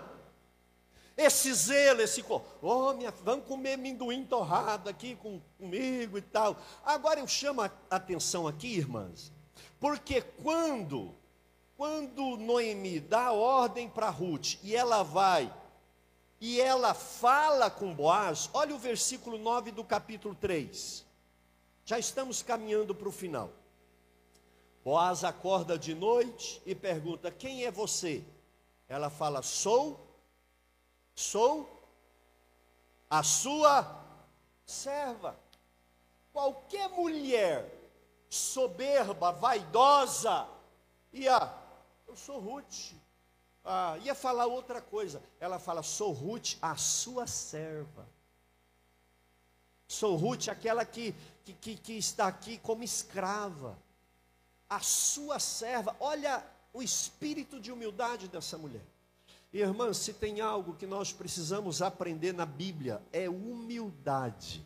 Esse 1.15 1.53
zelo, 1.53 2.01
esse. 2.01 2.21
Oh, 2.61 2.93
minha, 2.93 3.11
vamos 3.23 3.45
comer 3.45 3.75
amendoim 3.75 4.25
torrado 4.25 4.89
aqui 4.89 5.15
com, 5.15 5.39
comigo 5.57 6.17
e 6.17 6.21
tal. 6.21 6.57
Agora 6.83 7.21
eu 7.21 7.27
chamo 7.29 7.61
a 7.61 7.71
atenção 7.89 8.45
aqui, 8.45 8.75
irmãs, 8.75 9.31
porque 9.79 10.21
quando, 10.21 11.15
quando 11.77 12.35
Noemi 12.35 12.99
dá 12.99 13.31
ordem 13.31 13.87
para 13.87 14.09
Ruth 14.09 14.55
e 14.63 14.75
ela 14.75 15.01
vai 15.01 15.53
e 16.41 16.59
ela 16.59 16.93
fala 16.93 17.69
com 17.69 17.93
Boaz, 17.93 18.49
olha 18.51 18.75
o 18.75 18.79
versículo 18.79 19.37
9 19.37 19.71
do 19.71 19.83
capítulo 19.83 20.35
3. 20.35 21.05
Já 21.85 21.97
estamos 21.97 22.41
caminhando 22.41 22.93
para 22.93 23.07
o 23.07 23.11
final. 23.11 23.51
Boaz 24.83 25.23
acorda 25.23 25.77
de 25.77 25.93
noite 25.93 26.61
e 26.65 26.75
pergunta: 26.75 27.31
Quem 27.31 27.63
é 27.63 27.71
você? 27.71 28.25
Ela 28.89 29.09
fala: 29.09 29.41
Sou 29.41 30.11
Sou 31.15 31.69
a 33.09 33.21
sua 33.21 34.03
serva. 34.65 35.37
Qualquer 36.31 36.89
mulher 36.89 37.69
soberba, 38.29 39.31
vaidosa, 39.33 40.47
ia, 41.11 41.53
eu 42.07 42.15
sou 42.15 42.39
Ruth. 42.39 42.93
Ah, 43.63 43.97
ia 44.03 44.15
falar 44.15 44.47
outra 44.47 44.81
coisa. 44.81 45.21
Ela 45.39 45.59
fala, 45.59 45.83
sou 45.83 46.11
Ruth, 46.11 46.55
a 46.61 46.75
sua 46.75 47.27
serva. 47.27 48.07
Sou 49.87 50.15
Ruth, 50.15 50.47
aquela 50.47 50.85
que, 50.85 51.13
que, 51.43 51.53
que, 51.53 51.75
que 51.75 51.93
está 51.93 52.27
aqui 52.27 52.57
como 52.57 52.83
escrava. 52.83 53.77
A 54.69 54.79
sua 54.79 55.37
serva. 55.37 55.95
Olha 55.99 56.43
o 56.73 56.81
espírito 56.81 57.59
de 57.59 57.71
humildade 57.71 58.27
dessa 58.27 58.57
mulher. 58.57 58.85
Irmã, 59.53 59.93
se 59.93 60.13
tem 60.13 60.39
algo 60.39 60.75
que 60.75 60.87
nós 60.87 61.11
precisamos 61.11 61.81
aprender 61.81 62.33
na 62.33 62.45
Bíblia, 62.45 63.01
é 63.11 63.29
humildade. 63.29 64.65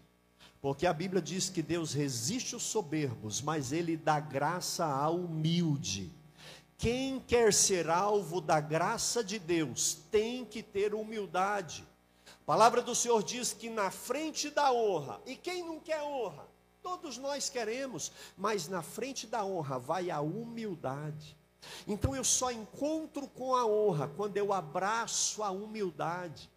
Porque 0.61 0.85
a 0.85 0.93
Bíblia 0.93 1.21
diz 1.21 1.49
que 1.49 1.61
Deus 1.61 1.93
resiste 1.93 2.55
os 2.55 2.63
soberbos, 2.63 3.41
mas 3.41 3.71
Ele 3.71 3.97
dá 3.97 4.19
graça 4.19 4.85
ao 4.85 5.15
humilde. 5.15 6.11
Quem 6.78 7.19
quer 7.19 7.53
ser 7.53 7.89
alvo 7.89 8.41
da 8.41 8.59
graça 8.59 9.23
de 9.23 9.39
Deus 9.39 9.97
tem 10.11 10.43
que 10.43 10.61
ter 10.61 10.93
humildade. 10.93 11.88
A 12.26 12.45
palavra 12.45 12.82
do 12.82 12.93
Senhor 12.93 13.23
diz 13.23 13.53
que 13.53 13.69
na 13.69 13.89
frente 13.89 14.49
da 14.49 14.71
honra, 14.71 15.21
e 15.26 15.36
quem 15.36 15.63
não 15.63 15.80
quer 15.80 16.01
honra? 16.03 16.47
Todos 16.84 17.17
nós 17.17 17.49
queremos, 17.49 18.11
mas 18.38 18.67
na 18.67 18.84
frente 18.84 19.26
da 19.26 19.43
honra 19.43 19.80
vai 19.80 20.11
a 20.11 20.21
humildade. 20.21 21.36
Então 21.88 22.15
eu 22.15 22.23
só 22.23 22.51
encontro 22.51 23.28
com 23.28 23.55
a 23.55 23.65
honra 23.65 24.07
quando 24.15 24.38
eu 24.38 24.53
abraço 24.53 25.41
a 25.41 25.49
humildade 25.49 26.49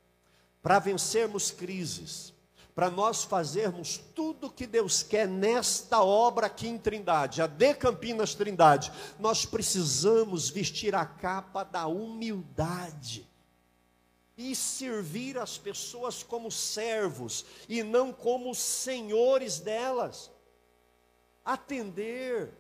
para 0.61 0.79
vencermos 0.79 1.51
crises, 1.51 2.35
para 2.79 2.91
nós 2.91 3.25
fazermos 3.25 3.99
tudo 4.15 4.53
que 4.53 4.65
Deus 4.65 5.03
quer 5.03 5.27
nesta 5.27 6.01
obra 6.01 6.47
aqui 6.47 6.69
em 6.69 6.79
Trindade, 6.79 7.43
a 7.43 7.49
de 7.49 7.75
Campinas 7.75 8.37
Trindade. 8.37 8.93
Nós 9.19 9.45
precisamos 9.45 10.49
vestir 10.49 10.95
a 10.95 11.05
capa 11.05 11.65
da 11.65 11.89
humildade 11.89 13.29
e 14.37 14.55
servir 14.55 15.37
as 15.39 15.59
pessoas 15.59 16.23
como 16.23 16.53
servos 16.53 17.45
e 17.69 17.83
não 17.83 18.13
como 18.13 18.55
senhores 18.55 19.59
delas. 19.59 20.31
Atender, 21.45 22.53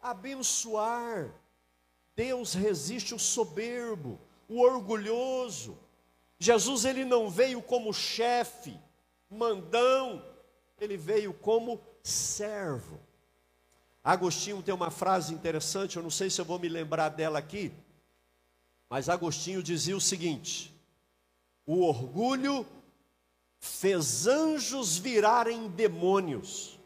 abençoar, 0.00 1.34
Deus 2.14 2.54
resiste 2.54 3.12
o 3.12 3.18
soberbo, 3.18 4.20
o 4.48 4.60
orgulhoso. 4.60 5.76
Jesus 6.38 6.84
ele 6.84 7.04
não 7.04 7.28
veio 7.28 7.60
como 7.60 7.92
chefe, 7.92 8.78
mandão, 9.30 10.24
ele 10.80 10.96
veio 10.96 11.32
como 11.32 11.80
servo. 12.02 12.98
Agostinho 14.02 14.62
tem 14.62 14.74
uma 14.74 14.90
frase 14.90 15.34
interessante, 15.34 15.96
eu 15.96 16.02
não 16.02 16.10
sei 16.10 16.30
se 16.30 16.40
eu 16.40 16.44
vou 16.44 16.58
me 16.58 16.68
lembrar 16.68 17.10
dela 17.10 17.38
aqui, 17.38 17.72
mas 18.88 19.08
Agostinho 19.08 19.62
dizia 19.62 19.96
o 19.96 20.00
seguinte: 20.00 20.74
o 21.66 21.82
orgulho 21.82 22.66
fez 23.60 24.26
anjos 24.26 24.96
virarem 24.96 25.68
demônios, 25.68 26.78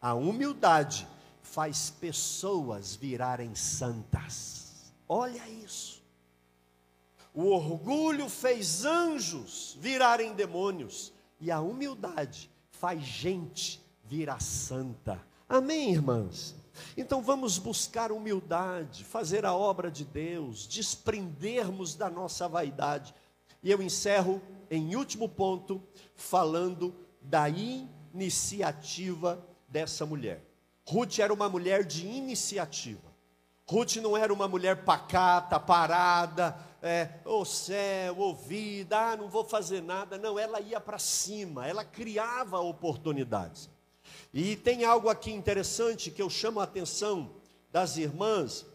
a 0.00 0.14
humildade 0.14 1.08
faz 1.42 1.90
pessoas 1.90 2.94
virarem 2.94 3.54
santas. 3.54 4.92
Olha 5.08 5.48
isso. 5.48 6.02
O 7.34 7.46
orgulho 7.46 8.28
fez 8.28 8.84
anjos 8.84 9.76
virarem 9.80 10.34
demônios, 10.34 11.12
e 11.40 11.50
a 11.50 11.60
humildade 11.60 12.50
faz 12.70 13.02
gente 13.02 13.82
virar 14.04 14.40
santa. 14.40 15.20
Amém, 15.48 15.92
irmãs? 15.92 16.54
Então 16.96 17.22
vamos 17.22 17.58
buscar 17.58 18.12
humildade, 18.12 19.04
fazer 19.04 19.44
a 19.44 19.54
obra 19.54 19.90
de 19.90 20.04
Deus, 20.04 20.66
desprendermos 20.66 21.94
da 21.94 22.08
nossa 22.08 22.48
vaidade. 22.48 23.14
E 23.62 23.70
eu 23.70 23.82
encerro 23.82 24.40
em 24.70 24.94
último 24.94 25.28
ponto, 25.28 25.82
falando 26.14 26.94
da 27.20 27.48
iniciativa 27.48 29.44
dessa 29.68 30.06
mulher. 30.06 30.44
Ruth 30.86 31.18
era 31.18 31.32
uma 31.32 31.48
mulher 31.48 31.84
de 31.84 32.06
iniciativa. 32.06 33.08
Ruth 33.68 33.96
não 33.96 34.16
era 34.16 34.32
uma 34.32 34.48
mulher 34.48 34.84
pacata, 34.84 35.60
parada, 35.60 36.58
é, 36.82 37.08
o 37.24 37.44
céu, 37.44 38.18
ouvida, 38.18 39.12
ah, 39.12 39.16
não 39.16 39.28
vou 39.28 39.44
fazer 39.44 39.82
nada. 39.82 40.16
Não, 40.16 40.38
ela 40.38 40.60
ia 40.60 40.80
para 40.80 40.98
cima, 40.98 41.66
ela 41.66 41.84
criava 41.84 42.60
oportunidades. 42.60 43.68
E 44.32 44.56
tem 44.56 44.84
algo 44.84 45.08
aqui 45.08 45.32
interessante 45.32 46.10
que 46.10 46.22
eu 46.22 46.30
chamo 46.30 46.60
a 46.60 46.64
atenção 46.64 47.30
das 47.72 47.96
irmãs, 47.96 48.66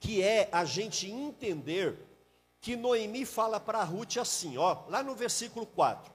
que 0.00 0.22
é 0.22 0.48
a 0.52 0.64
gente 0.64 1.10
entender 1.10 1.96
que 2.60 2.76
Noemi 2.76 3.24
fala 3.24 3.60
para 3.60 3.84
Ruth 3.84 4.16
assim, 4.16 4.56
ó, 4.58 4.84
lá 4.88 5.02
no 5.02 5.14
versículo 5.14 5.66
4. 5.66 6.12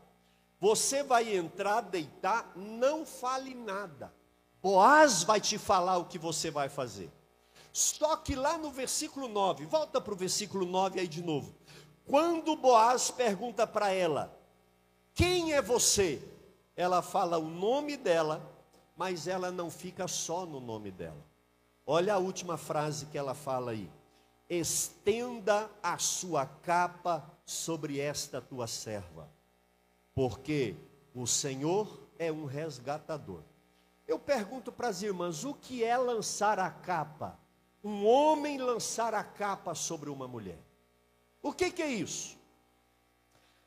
Você 0.60 1.04
vai 1.04 1.36
entrar, 1.36 1.82
deitar, 1.82 2.52
não 2.56 3.06
fale 3.06 3.54
nada. 3.54 4.14
Boaz 4.62 5.24
vai 5.24 5.42
te 5.42 5.58
falar 5.58 5.98
o 5.98 6.06
que 6.06 6.18
você 6.18 6.50
vai 6.50 6.70
fazer. 6.70 7.12
Só 7.74 8.16
que 8.16 8.36
lá 8.36 8.56
no 8.56 8.70
versículo 8.70 9.28
9, 9.28 9.66
volta 9.66 10.00
para 10.00 10.14
o 10.14 10.16
versículo 10.16 10.64
9 10.64 11.00
aí 11.00 11.08
de 11.08 11.24
novo. 11.24 11.56
Quando 12.06 12.56
Boaz 12.56 13.10
pergunta 13.10 13.66
para 13.66 13.92
ela: 13.92 14.32
Quem 15.16 15.54
é 15.54 15.62
você? 15.62 16.22
Ela 16.76 17.02
fala 17.02 17.40
o 17.40 17.50
nome 17.50 17.98
dela, 17.98 18.48
mas 18.96 19.28
ela 19.28 19.52
não 19.52 19.72
fica 19.72 20.08
só 20.08 20.46
no 20.46 20.60
nome 20.60 20.92
dela. 20.92 21.26
Olha 21.84 22.14
a 22.14 22.20
última 22.20 22.58
frase 22.58 23.08
que 23.08 23.18
ela 23.18 23.34
fala 23.34 23.72
aí: 23.72 23.90
Estenda 24.48 25.68
a 25.82 25.98
sua 25.98 26.46
capa 26.46 27.28
sobre 27.44 28.00
esta 28.00 28.40
tua 28.40 28.68
serva, 28.68 29.28
porque 30.14 30.76
o 31.16 31.26
Senhor 31.26 32.08
é 32.20 32.32
um 32.32 32.46
resgatador. 32.46 33.42
Eu 34.08 34.20
pergunto 34.20 34.72
para 34.72 34.90
as 34.90 35.02
irmãs: 35.02 35.44
o 35.44 35.56
que 35.56 35.84
é 35.84 35.98
lançar 35.98 36.60
a 36.60 36.70
capa? 36.70 37.42
Um 37.84 38.06
homem 38.06 38.58
lançar 38.58 39.14
a 39.14 39.24
capa 39.24 39.76
sobre 39.76 40.10
uma 40.10 40.28
mulher. 40.28 40.60
O 41.42 41.52
que, 41.52 41.70
que 41.70 41.82
é 41.82 41.90
isso? 41.92 42.38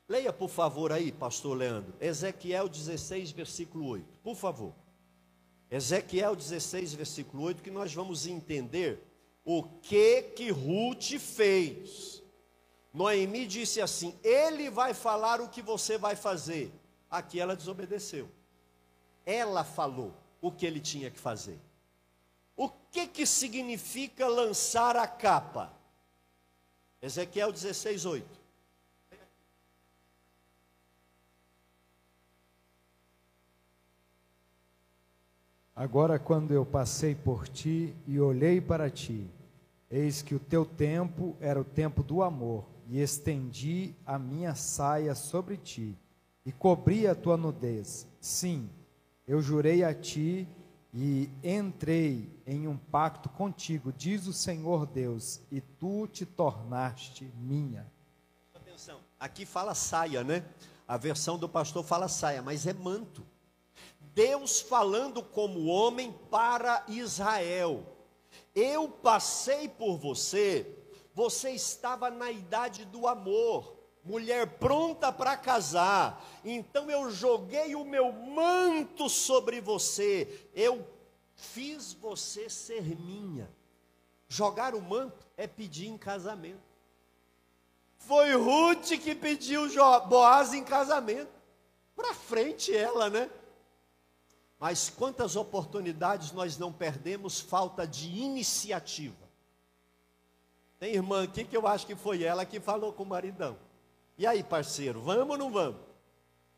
Leia, 0.09 0.33
por 0.33 0.49
favor, 0.49 0.91
aí, 0.91 1.11
pastor 1.11 1.55
Leandro, 1.55 1.93
Ezequiel 1.99 2.67
16, 2.67 3.31
versículo 3.31 3.85
8, 3.87 4.19
por 4.23 4.35
favor. 4.35 4.73
Ezequiel 5.69 6.35
16, 6.35 6.93
versículo 6.93 7.43
8, 7.43 7.61
que 7.61 7.69
nós 7.69 7.93
vamos 7.93 8.25
entender 8.25 9.03
o 9.43 9.63
que 9.63 10.23
que 10.23 10.49
Ruth 10.49 11.19
fez. 11.19 12.23
Noemi 12.93 13.45
disse 13.45 13.81
assim: 13.81 14.17
Ele 14.23 14.69
vai 14.69 14.93
falar 14.93 15.41
o 15.41 15.49
que 15.49 15.61
você 15.61 15.97
vai 15.97 16.15
fazer. 16.15 16.71
Aqui 17.09 17.39
ela 17.39 17.55
desobedeceu. 17.55 18.29
Ela 19.25 19.63
falou 19.63 20.13
o 20.41 20.51
que 20.51 20.65
ele 20.65 20.79
tinha 20.79 21.11
que 21.11 21.19
fazer. 21.19 21.59
O 22.57 22.67
que, 22.91 23.05
que 23.05 23.25
significa 23.25 24.27
lançar 24.27 24.97
a 24.97 25.07
capa? 25.07 25.71
Ezequiel 26.99 27.53
16, 27.53 28.05
8. 28.05 28.37
Agora, 35.75 36.17
quando 36.17 36.51
eu 36.51 36.65
passei 36.65 37.13
por 37.13 37.47
ti 37.47 37.93
e 38.07 38.19
olhei 38.19 38.59
para 38.59 38.89
ti, 38.89 39.29
eis 39.91 40.23
que 40.23 40.33
o 40.33 40.39
teu 40.39 40.65
tempo 40.65 41.37
era 41.39 41.61
o 41.61 41.63
tempo 41.63 42.01
do 42.01 42.23
amor, 42.23 42.65
e 42.89 42.99
estendi 42.99 43.93
a 44.03 44.17
minha 44.17 44.55
saia 44.55 45.13
sobre 45.13 45.55
ti, 45.55 45.95
e 46.43 46.51
cobri 46.51 47.05
a 47.05 47.13
tua 47.13 47.37
nudez. 47.37 48.07
Sim, 48.19 48.67
eu 49.27 49.39
jurei 49.39 49.83
a 49.83 49.93
ti 49.93 50.47
e 50.93 51.29
entrei 51.43 52.29
em 52.45 52.67
um 52.67 52.77
pacto 52.77 53.29
contigo, 53.29 53.91
diz 53.91 54.27
o 54.27 54.33
Senhor 54.33 54.85
Deus, 54.85 55.41
e 55.51 55.61
tu 55.61 56.07
te 56.07 56.25
tornaste 56.25 57.31
minha. 57.37 57.85
Atenção, 58.55 58.99
aqui 59.19 59.45
fala 59.45 59.75
saia, 59.75 60.23
né? 60.23 60.45
A 60.87 60.97
versão 60.97 61.37
do 61.37 61.49
pastor 61.49 61.83
fala 61.83 62.07
saia, 62.07 62.41
mas 62.41 62.65
é 62.65 62.73
manto. 62.73 63.25
Deus 64.13 64.61
falando 64.61 65.21
como 65.21 65.65
homem 65.65 66.11
para 66.31 66.83
Israel. 66.87 67.83
Eu 68.55 68.89
passei 68.89 69.69
por 69.69 69.97
você, 69.97 70.75
você 71.13 71.51
estava 71.51 72.09
na 72.09 72.31
idade 72.31 72.85
do 72.85 73.07
amor, 73.07 73.76
mulher 74.07 74.47
pronta 74.57 75.11
para 75.11 75.35
casar. 75.35 76.25
Então 76.43 76.89
eu 76.89 77.11
joguei 77.11 77.75
o 77.75 77.83
meu 77.83 78.11
manto 78.11 79.09
sobre 79.09 79.59
você. 79.59 80.49
Eu 80.55 80.87
fiz 81.35 81.93
você 81.93 82.49
ser 82.49 82.83
minha. 82.97 83.51
Jogar 84.29 84.73
o 84.73 84.81
manto 84.81 85.27
é 85.35 85.45
pedir 85.45 85.87
em 85.87 85.97
casamento. 85.97 86.65
Foi 87.97 88.33
Ruth 88.33 88.91
que 89.03 89.13
pediu 89.13 89.67
Boaz 90.07 90.53
em 90.53 90.63
casamento. 90.63 91.31
Para 91.95 92.13
frente 92.13 92.75
ela, 92.75 93.09
né? 93.09 93.29
Mas 94.59 94.89
quantas 94.89 95.35
oportunidades 95.35 96.31
nós 96.31 96.57
não 96.57 96.71
perdemos 96.71 97.39
falta 97.39 97.85
de 97.85 98.07
iniciativa. 98.07 99.27
Tem 100.79 100.93
irmã 100.93 101.23
aqui 101.23 101.43
que 101.43 101.57
eu 101.57 101.67
acho 101.67 101.85
que 101.85 101.95
foi 101.95 102.23
ela 102.23 102.45
que 102.45 102.59
falou 102.59 102.93
com 102.93 103.03
o 103.03 103.05
maridão. 103.05 103.57
E 104.17 104.25
aí, 104.25 104.43
parceiro, 104.43 104.99
vamos 105.01 105.29
ou 105.29 105.37
não 105.37 105.51
vamos? 105.51 105.79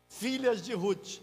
Filhas 0.08 0.62
de 0.62 0.72
Ruth. 0.72 1.20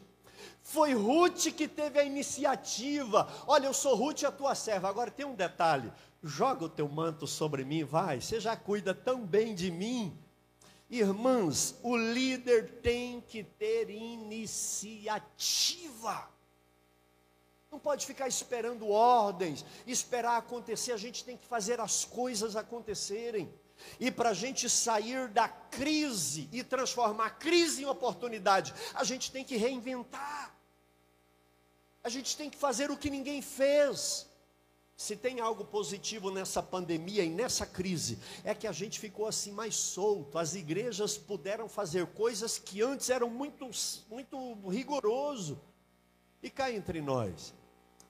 Foi 0.62 0.94
Ruth 0.94 1.48
que 1.56 1.68
teve 1.68 1.98
a 1.98 2.04
iniciativa. 2.04 3.28
Olha, 3.48 3.66
eu 3.68 3.74
sou 3.74 3.96
Ruth, 3.96 4.24
a 4.24 4.32
tua 4.32 4.54
serva. 4.54 4.88
Agora 4.88 5.10
tem 5.10 5.26
um 5.26 5.34
detalhe: 5.34 5.92
joga 6.22 6.66
o 6.66 6.70
teu 6.70 6.88
manto 6.88 7.26
sobre 7.26 7.66
mim, 7.66 7.84
vai. 7.84 8.22
Você 8.22 8.40
já 8.40 8.56
cuida 8.56 8.94
tão 8.94 9.26
bem 9.26 9.56
de 9.56 9.72
mim. 9.72 10.16
Irmãs, 10.90 11.76
o 11.82 11.98
líder 11.98 12.82
tem 12.82 13.20
que 13.20 13.44
ter 13.44 13.90
iniciativa. 13.90 15.18
Não 17.72 17.80
pode 17.80 18.06
ficar 18.06 18.28
esperando 18.28 18.90
ordens, 18.90 19.66
esperar 19.86 20.38
acontecer. 20.38 20.92
A 20.94 20.98
gente 20.98 21.26
tem 21.26 21.36
que 21.36 21.46
fazer 21.46 21.80
as 21.80 22.06
coisas 22.06 22.56
acontecerem. 22.56 23.54
E 24.00 24.12
para 24.12 24.30
a 24.30 24.34
gente 24.34 24.70
sair 24.70 25.28
da 25.30 25.48
crise 25.48 26.50
e 26.52 26.64
transformar 26.64 27.26
a 27.26 27.30
crise 27.30 27.84
em 27.84 27.86
oportunidade, 27.86 28.74
a 28.94 29.04
gente 29.04 29.32
tem 29.32 29.44
que 29.44 29.58
reinventar. 29.58 30.56
A 32.04 32.10
gente 32.10 32.38
tem 32.38 32.50
que 32.50 32.58
fazer 32.58 32.90
o 32.92 32.98
que 32.98 33.10
ninguém 33.10 33.42
fez. 33.42 34.28
Se 34.96 35.16
tem 35.16 35.40
algo 35.40 35.64
positivo 35.64 36.32
nessa 36.32 36.64
pandemia 36.64 37.24
e 37.24 37.30
nessa 37.30 37.68
crise, 37.68 38.18
é 38.44 38.56
que 38.56 38.66
a 38.66 38.72
gente 38.72 39.00
ficou 39.00 39.28
assim 39.28 39.52
mais 39.52 39.76
solto. 39.76 40.40
As 40.40 40.56
igrejas 40.56 41.18
puderam 41.18 41.70
fazer 41.70 42.08
coisas 42.08 42.58
que 42.58 42.82
antes 42.82 43.10
eram 43.10 43.30
muito, 43.30 43.70
muito 44.10 44.70
rigoroso. 44.70 45.62
E 46.42 46.50
cá 46.50 46.72
entre 46.72 47.02
nós, 47.02 47.54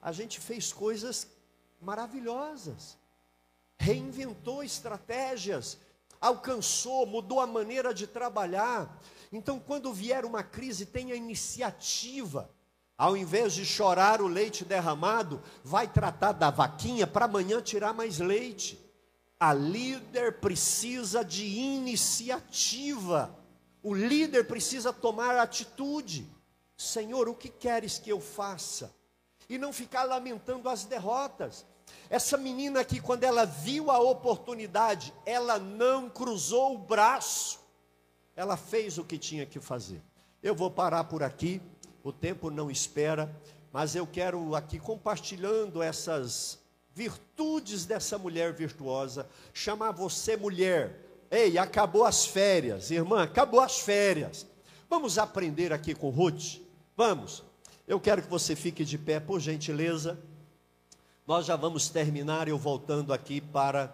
a 0.02 0.12
gente 0.12 0.40
fez 0.40 0.72
coisas 0.72 1.28
maravilhosas 1.82 2.98
reinventou 3.88 4.62
estratégias, 4.62 5.78
alcançou, 6.20 7.06
mudou 7.06 7.40
a 7.40 7.48
maneira 7.48 7.94
de 7.94 8.06
trabalhar. 8.06 9.02
Então, 9.32 9.62
quando 9.62 9.94
vier 9.94 10.26
uma 10.26 10.44
crise, 10.44 10.86
tenha 10.86 11.16
iniciativa. 11.16 12.50
Ao 12.98 13.16
invés 13.16 13.54
de 13.54 13.66
chorar 13.66 14.22
o 14.22 14.28
leite 14.28 14.66
derramado, 14.66 15.42
vai 15.64 15.88
tratar 15.88 16.34
da 16.34 16.50
vaquinha 16.50 17.08
para 17.08 17.26
amanhã 17.26 17.62
tirar 17.62 17.94
mais 17.94 18.20
leite. 18.20 18.78
A 19.40 19.54
líder 19.54 20.42
precisa 20.42 21.24
de 21.24 21.46
iniciativa. 21.46 23.34
O 23.82 23.94
líder 23.94 24.48
precisa 24.48 24.92
tomar 24.92 25.38
atitude. 25.38 26.28
Senhor, 26.76 27.30
o 27.30 27.36
que 27.36 27.48
queres 27.48 27.98
que 27.98 28.10
eu 28.10 28.20
faça? 28.20 28.94
E 29.48 29.58
não 29.58 29.72
ficar 29.72 30.04
lamentando 30.04 30.68
as 30.68 30.84
derrotas. 30.84 31.66
Essa 32.10 32.38
menina 32.38 32.80
aqui, 32.80 33.00
quando 33.02 33.24
ela 33.24 33.46
viu 33.46 33.92
a 33.92 34.00
oportunidade, 34.00 35.14
ela 35.26 35.60
não 35.60 36.10
cruzou 36.10 36.76
o 36.76 36.78
braço, 36.78 37.60
ela 38.36 38.56
fez 38.56 38.98
o 38.98 39.04
que 39.04 39.18
tinha 39.18 39.46
que 39.46 39.60
fazer. 39.60 40.02
Eu 40.42 40.56
vou 40.56 40.72
parar 40.72 41.04
por 41.06 41.24
aqui, 41.24 41.62
o 42.04 42.12
tempo 42.12 42.50
não 42.50 42.72
espera, 42.72 43.36
mas 43.74 43.96
eu 43.96 44.08
quero 44.08 44.56
aqui 44.56 44.80
compartilhando 44.80 45.82
essas 45.82 46.60
virtudes 46.94 47.86
dessa 47.86 48.18
mulher 48.18 48.54
virtuosa, 48.54 49.30
chamar 49.54 49.92
você 49.92 50.38
mulher. 50.38 51.00
Ei, 51.30 51.58
acabou 51.58 52.06
as 52.06 52.26
férias, 52.26 52.90
irmã, 52.90 53.24
acabou 53.24 53.60
as 53.60 53.80
férias. 53.80 54.48
Vamos 54.90 55.18
aprender 55.18 55.74
aqui 55.74 55.94
com 55.94 56.10
Ruth? 56.10 56.62
Vamos. 56.96 57.44
Eu 57.88 58.00
quero 58.00 58.22
que 58.22 58.30
você 58.30 58.56
fique 58.56 58.86
de 58.86 58.98
pé, 58.98 59.20
por 59.20 59.40
gentileza. 59.40 60.18
Nós 61.28 61.46
já 61.46 61.58
vamos 61.58 61.90
terminar, 61.90 62.48
eu 62.48 62.58
voltando 62.58 63.12
aqui 63.12 63.42
para 63.42 63.94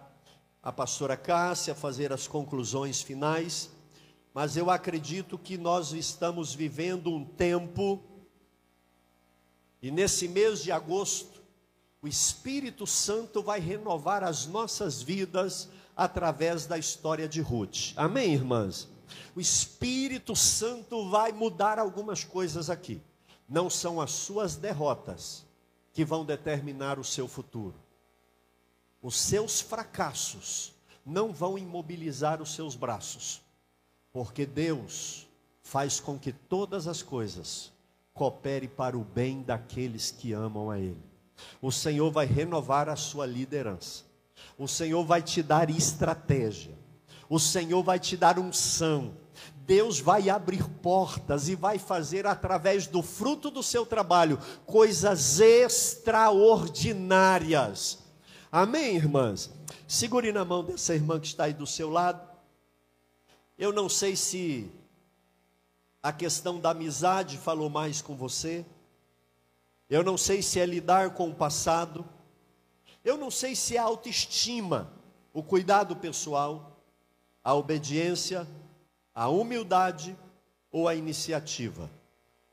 a 0.62 0.70
pastora 0.70 1.16
Cássia 1.16 1.74
fazer 1.74 2.12
as 2.12 2.28
conclusões 2.28 3.02
finais, 3.02 3.70
mas 4.32 4.56
eu 4.56 4.70
acredito 4.70 5.36
que 5.36 5.58
nós 5.58 5.90
estamos 5.90 6.54
vivendo 6.54 7.12
um 7.12 7.24
tempo, 7.24 8.00
e 9.82 9.90
nesse 9.90 10.28
mês 10.28 10.62
de 10.62 10.70
agosto, 10.70 11.42
o 12.00 12.06
Espírito 12.06 12.86
Santo 12.86 13.42
vai 13.42 13.58
renovar 13.58 14.22
as 14.22 14.46
nossas 14.46 15.02
vidas 15.02 15.68
através 15.96 16.66
da 16.66 16.78
história 16.78 17.28
de 17.28 17.40
Ruth. 17.40 17.94
Amém, 17.96 18.32
irmãs? 18.32 18.86
O 19.34 19.40
Espírito 19.40 20.36
Santo 20.36 21.10
vai 21.10 21.32
mudar 21.32 21.80
algumas 21.80 22.22
coisas 22.22 22.70
aqui. 22.70 23.02
Não 23.48 23.68
são 23.68 24.00
as 24.00 24.12
suas 24.12 24.54
derrotas, 24.54 25.43
que 25.94 26.04
vão 26.04 26.24
determinar 26.24 26.98
o 26.98 27.04
seu 27.04 27.26
futuro. 27.26 27.76
Os 29.00 29.18
seus 29.18 29.60
fracassos 29.60 30.74
não 31.06 31.32
vão 31.32 31.56
imobilizar 31.56 32.42
os 32.42 32.52
seus 32.54 32.74
braços, 32.74 33.40
porque 34.12 34.44
Deus 34.44 35.26
faz 35.62 36.00
com 36.00 36.18
que 36.18 36.32
todas 36.32 36.88
as 36.88 37.00
coisas 37.02 37.72
coopere 38.12 38.66
para 38.68 38.98
o 38.98 39.04
bem 39.04 39.42
daqueles 39.42 40.10
que 40.10 40.32
amam 40.32 40.70
a 40.70 40.78
Ele. 40.78 41.02
O 41.62 41.70
Senhor 41.70 42.10
vai 42.10 42.26
renovar 42.26 42.88
a 42.88 42.96
sua 42.96 43.24
liderança. 43.24 44.04
O 44.58 44.66
Senhor 44.66 45.04
vai 45.04 45.22
te 45.22 45.42
dar 45.42 45.70
estratégia. 45.70 46.76
O 47.28 47.38
Senhor 47.38 47.82
vai 47.82 47.98
te 47.98 48.16
dar 48.16 48.38
unção. 48.38 49.16
Deus 49.66 49.98
vai 49.98 50.28
abrir 50.28 50.68
portas 50.68 51.48
e 51.48 51.54
vai 51.54 51.78
fazer 51.78 52.26
através 52.26 52.86
do 52.86 53.02
fruto 53.02 53.50
do 53.50 53.62
seu 53.62 53.86
trabalho 53.86 54.38
coisas 54.66 55.40
extraordinárias. 55.40 58.00
Amém, 58.52 58.96
irmãs? 58.96 59.50
Segure 59.88 60.30
na 60.32 60.44
mão 60.44 60.62
dessa 60.62 60.94
irmã 60.94 61.18
que 61.18 61.28
está 61.28 61.44
aí 61.44 61.54
do 61.54 61.66
seu 61.66 61.88
lado. 61.88 62.20
Eu 63.56 63.72
não 63.72 63.88
sei 63.88 64.14
se 64.16 64.70
a 66.02 66.12
questão 66.12 66.60
da 66.60 66.68
amizade 66.70 67.38
falou 67.38 67.70
mais 67.70 68.02
com 68.02 68.14
você. 68.14 68.66
Eu 69.88 70.04
não 70.04 70.18
sei 70.18 70.42
se 70.42 70.60
é 70.60 70.66
lidar 70.66 71.14
com 71.14 71.30
o 71.30 71.34
passado. 71.34 72.04
Eu 73.02 73.16
não 73.16 73.30
sei 73.30 73.56
se 73.56 73.78
é 73.78 73.80
autoestima, 73.80 74.92
o 75.32 75.42
cuidado 75.42 75.96
pessoal, 75.96 76.82
a 77.42 77.54
obediência 77.54 78.46
a 79.14 79.28
humildade 79.28 80.16
ou 80.72 80.88
a 80.88 80.94
iniciativa. 80.94 81.90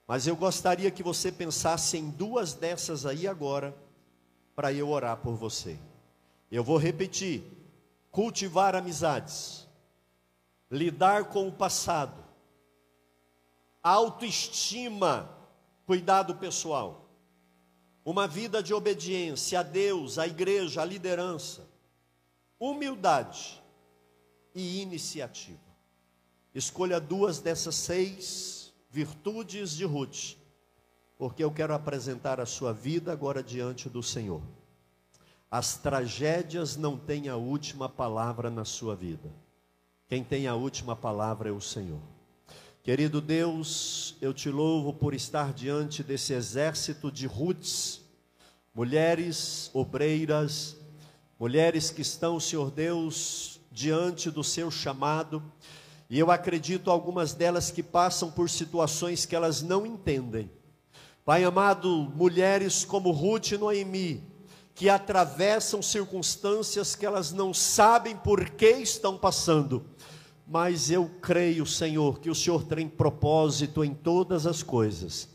Mas 0.07 0.27
eu 0.27 0.35
gostaria 0.35 0.91
que 0.91 1.01
você 1.01 1.31
pensasse 1.31 1.97
em 1.97 2.09
duas 2.09 2.53
dessas 2.53 3.05
aí 3.05 3.27
agora, 3.27 3.75
para 4.55 4.71
eu 4.71 4.89
orar 4.89 5.17
por 5.17 5.35
você. 5.35 5.79
Eu 6.51 6.63
vou 6.63 6.77
repetir: 6.77 7.43
cultivar 8.11 8.75
amizades, 8.75 9.67
lidar 10.69 11.29
com 11.29 11.47
o 11.47 11.51
passado, 11.51 12.23
autoestima, 13.81 15.29
cuidado 15.85 16.35
pessoal, 16.35 17.09
uma 18.03 18.27
vida 18.27 18.61
de 18.61 18.73
obediência 18.73 19.61
a 19.61 19.63
Deus, 19.63 20.19
à 20.19 20.27
igreja, 20.27 20.81
à 20.81 20.85
liderança, 20.85 21.67
humildade 22.59 23.63
e 24.53 24.81
iniciativa. 24.81 25.70
Escolha 26.53 26.99
duas 26.99 27.39
dessas 27.39 27.75
seis 27.75 28.73
virtudes 28.89 29.71
de 29.71 29.85
Ruth. 29.85 30.35
porque 31.21 31.43
eu 31.43 31.51
quero 31.51 31.71
apresentar 31.71 32.39
a 32.39 32.47
sua 32.47 32.73
vida 32.73 33.11
agora 33.11 33.43
diante 33.43 33.87
do 33.87 34.01
Senhor. 34.01 34.41
As 35.51 35.77
tragédias 35.77 36.75
não 36.75 36.97
têm 36.97 37.29
a 37.29 37.35
última 37.35 37.87
palavra 37.87 38.49
na 38.49 38.65
sua 38.65 38.95
vida. 38.95 39.31
Quem 40.07 40.23
tem 40.23 40.47
a 40.47 40.55
última 40.55 40.95
palavra 40.95 41.49
é 41.49 41.51
o 41.51 41.61
Senhor. 41.61 42.01
Querido 42.81 43.21
Deus, 43.21 44.17
eu 44.19 44.33
te 44.33 44.49
louvo 44.49 44.93
por 44.93 45.13
estar 45.13 45.53
diante 45.53 46.01
desse 46.01 46.33
exército 46.33 47.11
de 47.11 47.27
Ruths, 47.27 48.01
mulheres 48.73 49.69
obreiras, 49.75 50.75
mulheres 51.39 51.91
que 51.91 52.01
estão, 52.01 52.39
Senhor 52.39 52.71
Deus, 52.71 53.61
diante 53.71 54.31
do 54.31 54.43
seu 54.43 54.71
chamado, 54.71 55.43
e 56.11 56.19
eu 56.19 56.29
acredito 56.29 56.91
algumas 56.91 57.33
delas 57.33 57.71
que 57.71 57.81
passam 57.81 58.29
por 58.29 58.49
situações 58.49 59.25
que 59.25 59.33
elas 59.33 59.61
não 59.61 59.85
entendem. 59.85 60.51
Pai 61.23 61.45
amado, 61.45 62.11
mulheres 62.13 62.83
como 62.83 63.11
Ruth 63.11 63.53
e 63.53 63.57
Noemi, 63.57 64.21
que 64.75 64.89
atravessam 64.89 65.81
circunstâncias 65.81 66.97
que 66.97 67.05
elas 67.05 67.31
não 67.31 67.53
sabem 67.53 68.13
por 68.13 68.49
que 68.49 68.71
estão 68.71 69.17
passando, 69.17 69.85
mas 70.45 70.91
eu 70.91 71.09
creio, 71.21 71.65
Senhor, 71.65 72.19
que 72.19 72.29
o 72.29 72.35
Senhor 72.35 72.65
tem 72.65 72.89
propósito 72.89 73.81
em 73.81 73.93
todas 73.93 74.45
as 74.45 74.61
coisas. 74.61 75.29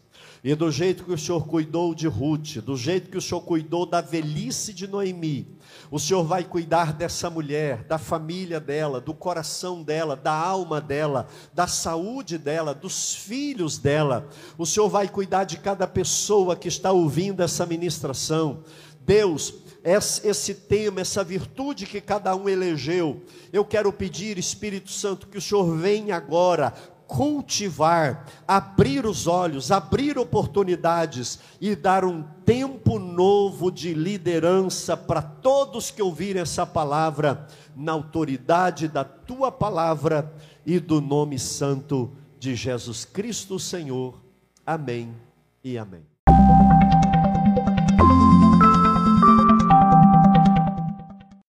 E 0.47 0.55
do 0.55 0.70
jeito 0.70 1.03
que 1.03 1.12
o 1.12 1.18
Senhor 1.18 1.44
cuidou 1.44 1.92
de 1.92 2.07
Ruth, 2.07 2.59
do 2.59 2.76
jeito 2.76 3.11
que 3.11 3.18
o 3.18 3.20
Senhor 3.20 3.40
cuidou 3.40 3.84
da 3.84 4.01
velhice 4.01 4.72
de 4.72 4.86
Noemi, 4.86 5.59
o 5.90 5.99
Senhor 5.99 6.22
vai 6.22 6.44
cuidar 6.44 6.92
dessa 6.92 7.28
mulher, 7.28 7.82
da 7.82 7.99
família 7.99 8.61
dela, 8.61 9.01
do 9.01 9.12
coração 9.12 9.82
dela, 9.82 10.14
da 10.14 10.30
alma 10.30 10.80
dela, 10.80 11.26
da 11.53 11.66
saúde 11.66 12.38
dela, 12.38 12.72
dos 12.72 13.12
filhos 13.12 13.76
dela. 13.76 14.28
O 14.57 14.64
Senhor 14.64 14.88
vai 14.88 15.09
cuidar 15.09 15.42
de 15.42 15.59
cada 15.59 15.84
pessoa 15.84 16.55
que 16.55 16.68
está 16.68 16.92
ouvindo 16.92 17.42
essa 17.42 17.66
ministração. 17.66 18.62
Deus, 19.01 19.53
esse 19.82 20.55
tema, 20.55 21.01
essa 21.01 21.24
virtude 21.24 21.86
que 21.86 22.01
cada 22.01 22.36
um 22.36 22.49
elegeu. 22.49 23.20
Eu 23.53 23.64
quero 23.64 23.92
pedir, 23.92 24.38
Espírito 24.38 24.92
Santo, 24.92 25.26
que 25.26 25.38
o 25.38 25.42
Senhor 25.42 25.76
venha 25.76 26.14
agora 26.14 26.72
cultivar, 27.07 28.26
abrir 28.46 29.07
os 29.07 29.26
olhos, 29.26 29.70
abrir 29.70 30.18
oportunidades 30.18 31.38
e 31.61 31.74
dar 31.74 32.04
um 32.04 32.22
tempo 32.44 32.98
novo 32.98 33.70
de 33.70 33.94
liderança 33.94 34.96
para 34.96 35.22
todos 35.22 35.90
que 35.90 36.02
ouvirem 36.02 36.42
essa 36.42 36.66
palavra, 36.66 37.46
na 37.74 37.92
autoridade 37.92 38.88
da 38.88 39.04
tua 39.04 39.52
palavra 39.52 40.32
e 40.64 40.80
do 40.80 41.00
nome 41.00 41.38
santo 41.38 42.11
de 42.38 42.54
Jesus 42.54 43.04
Cristo, 43.04 43.59
Senhor. 43.59 44.20
Amém 44.64 45.14
e 45.62 45.78
amém. 45.78 46.16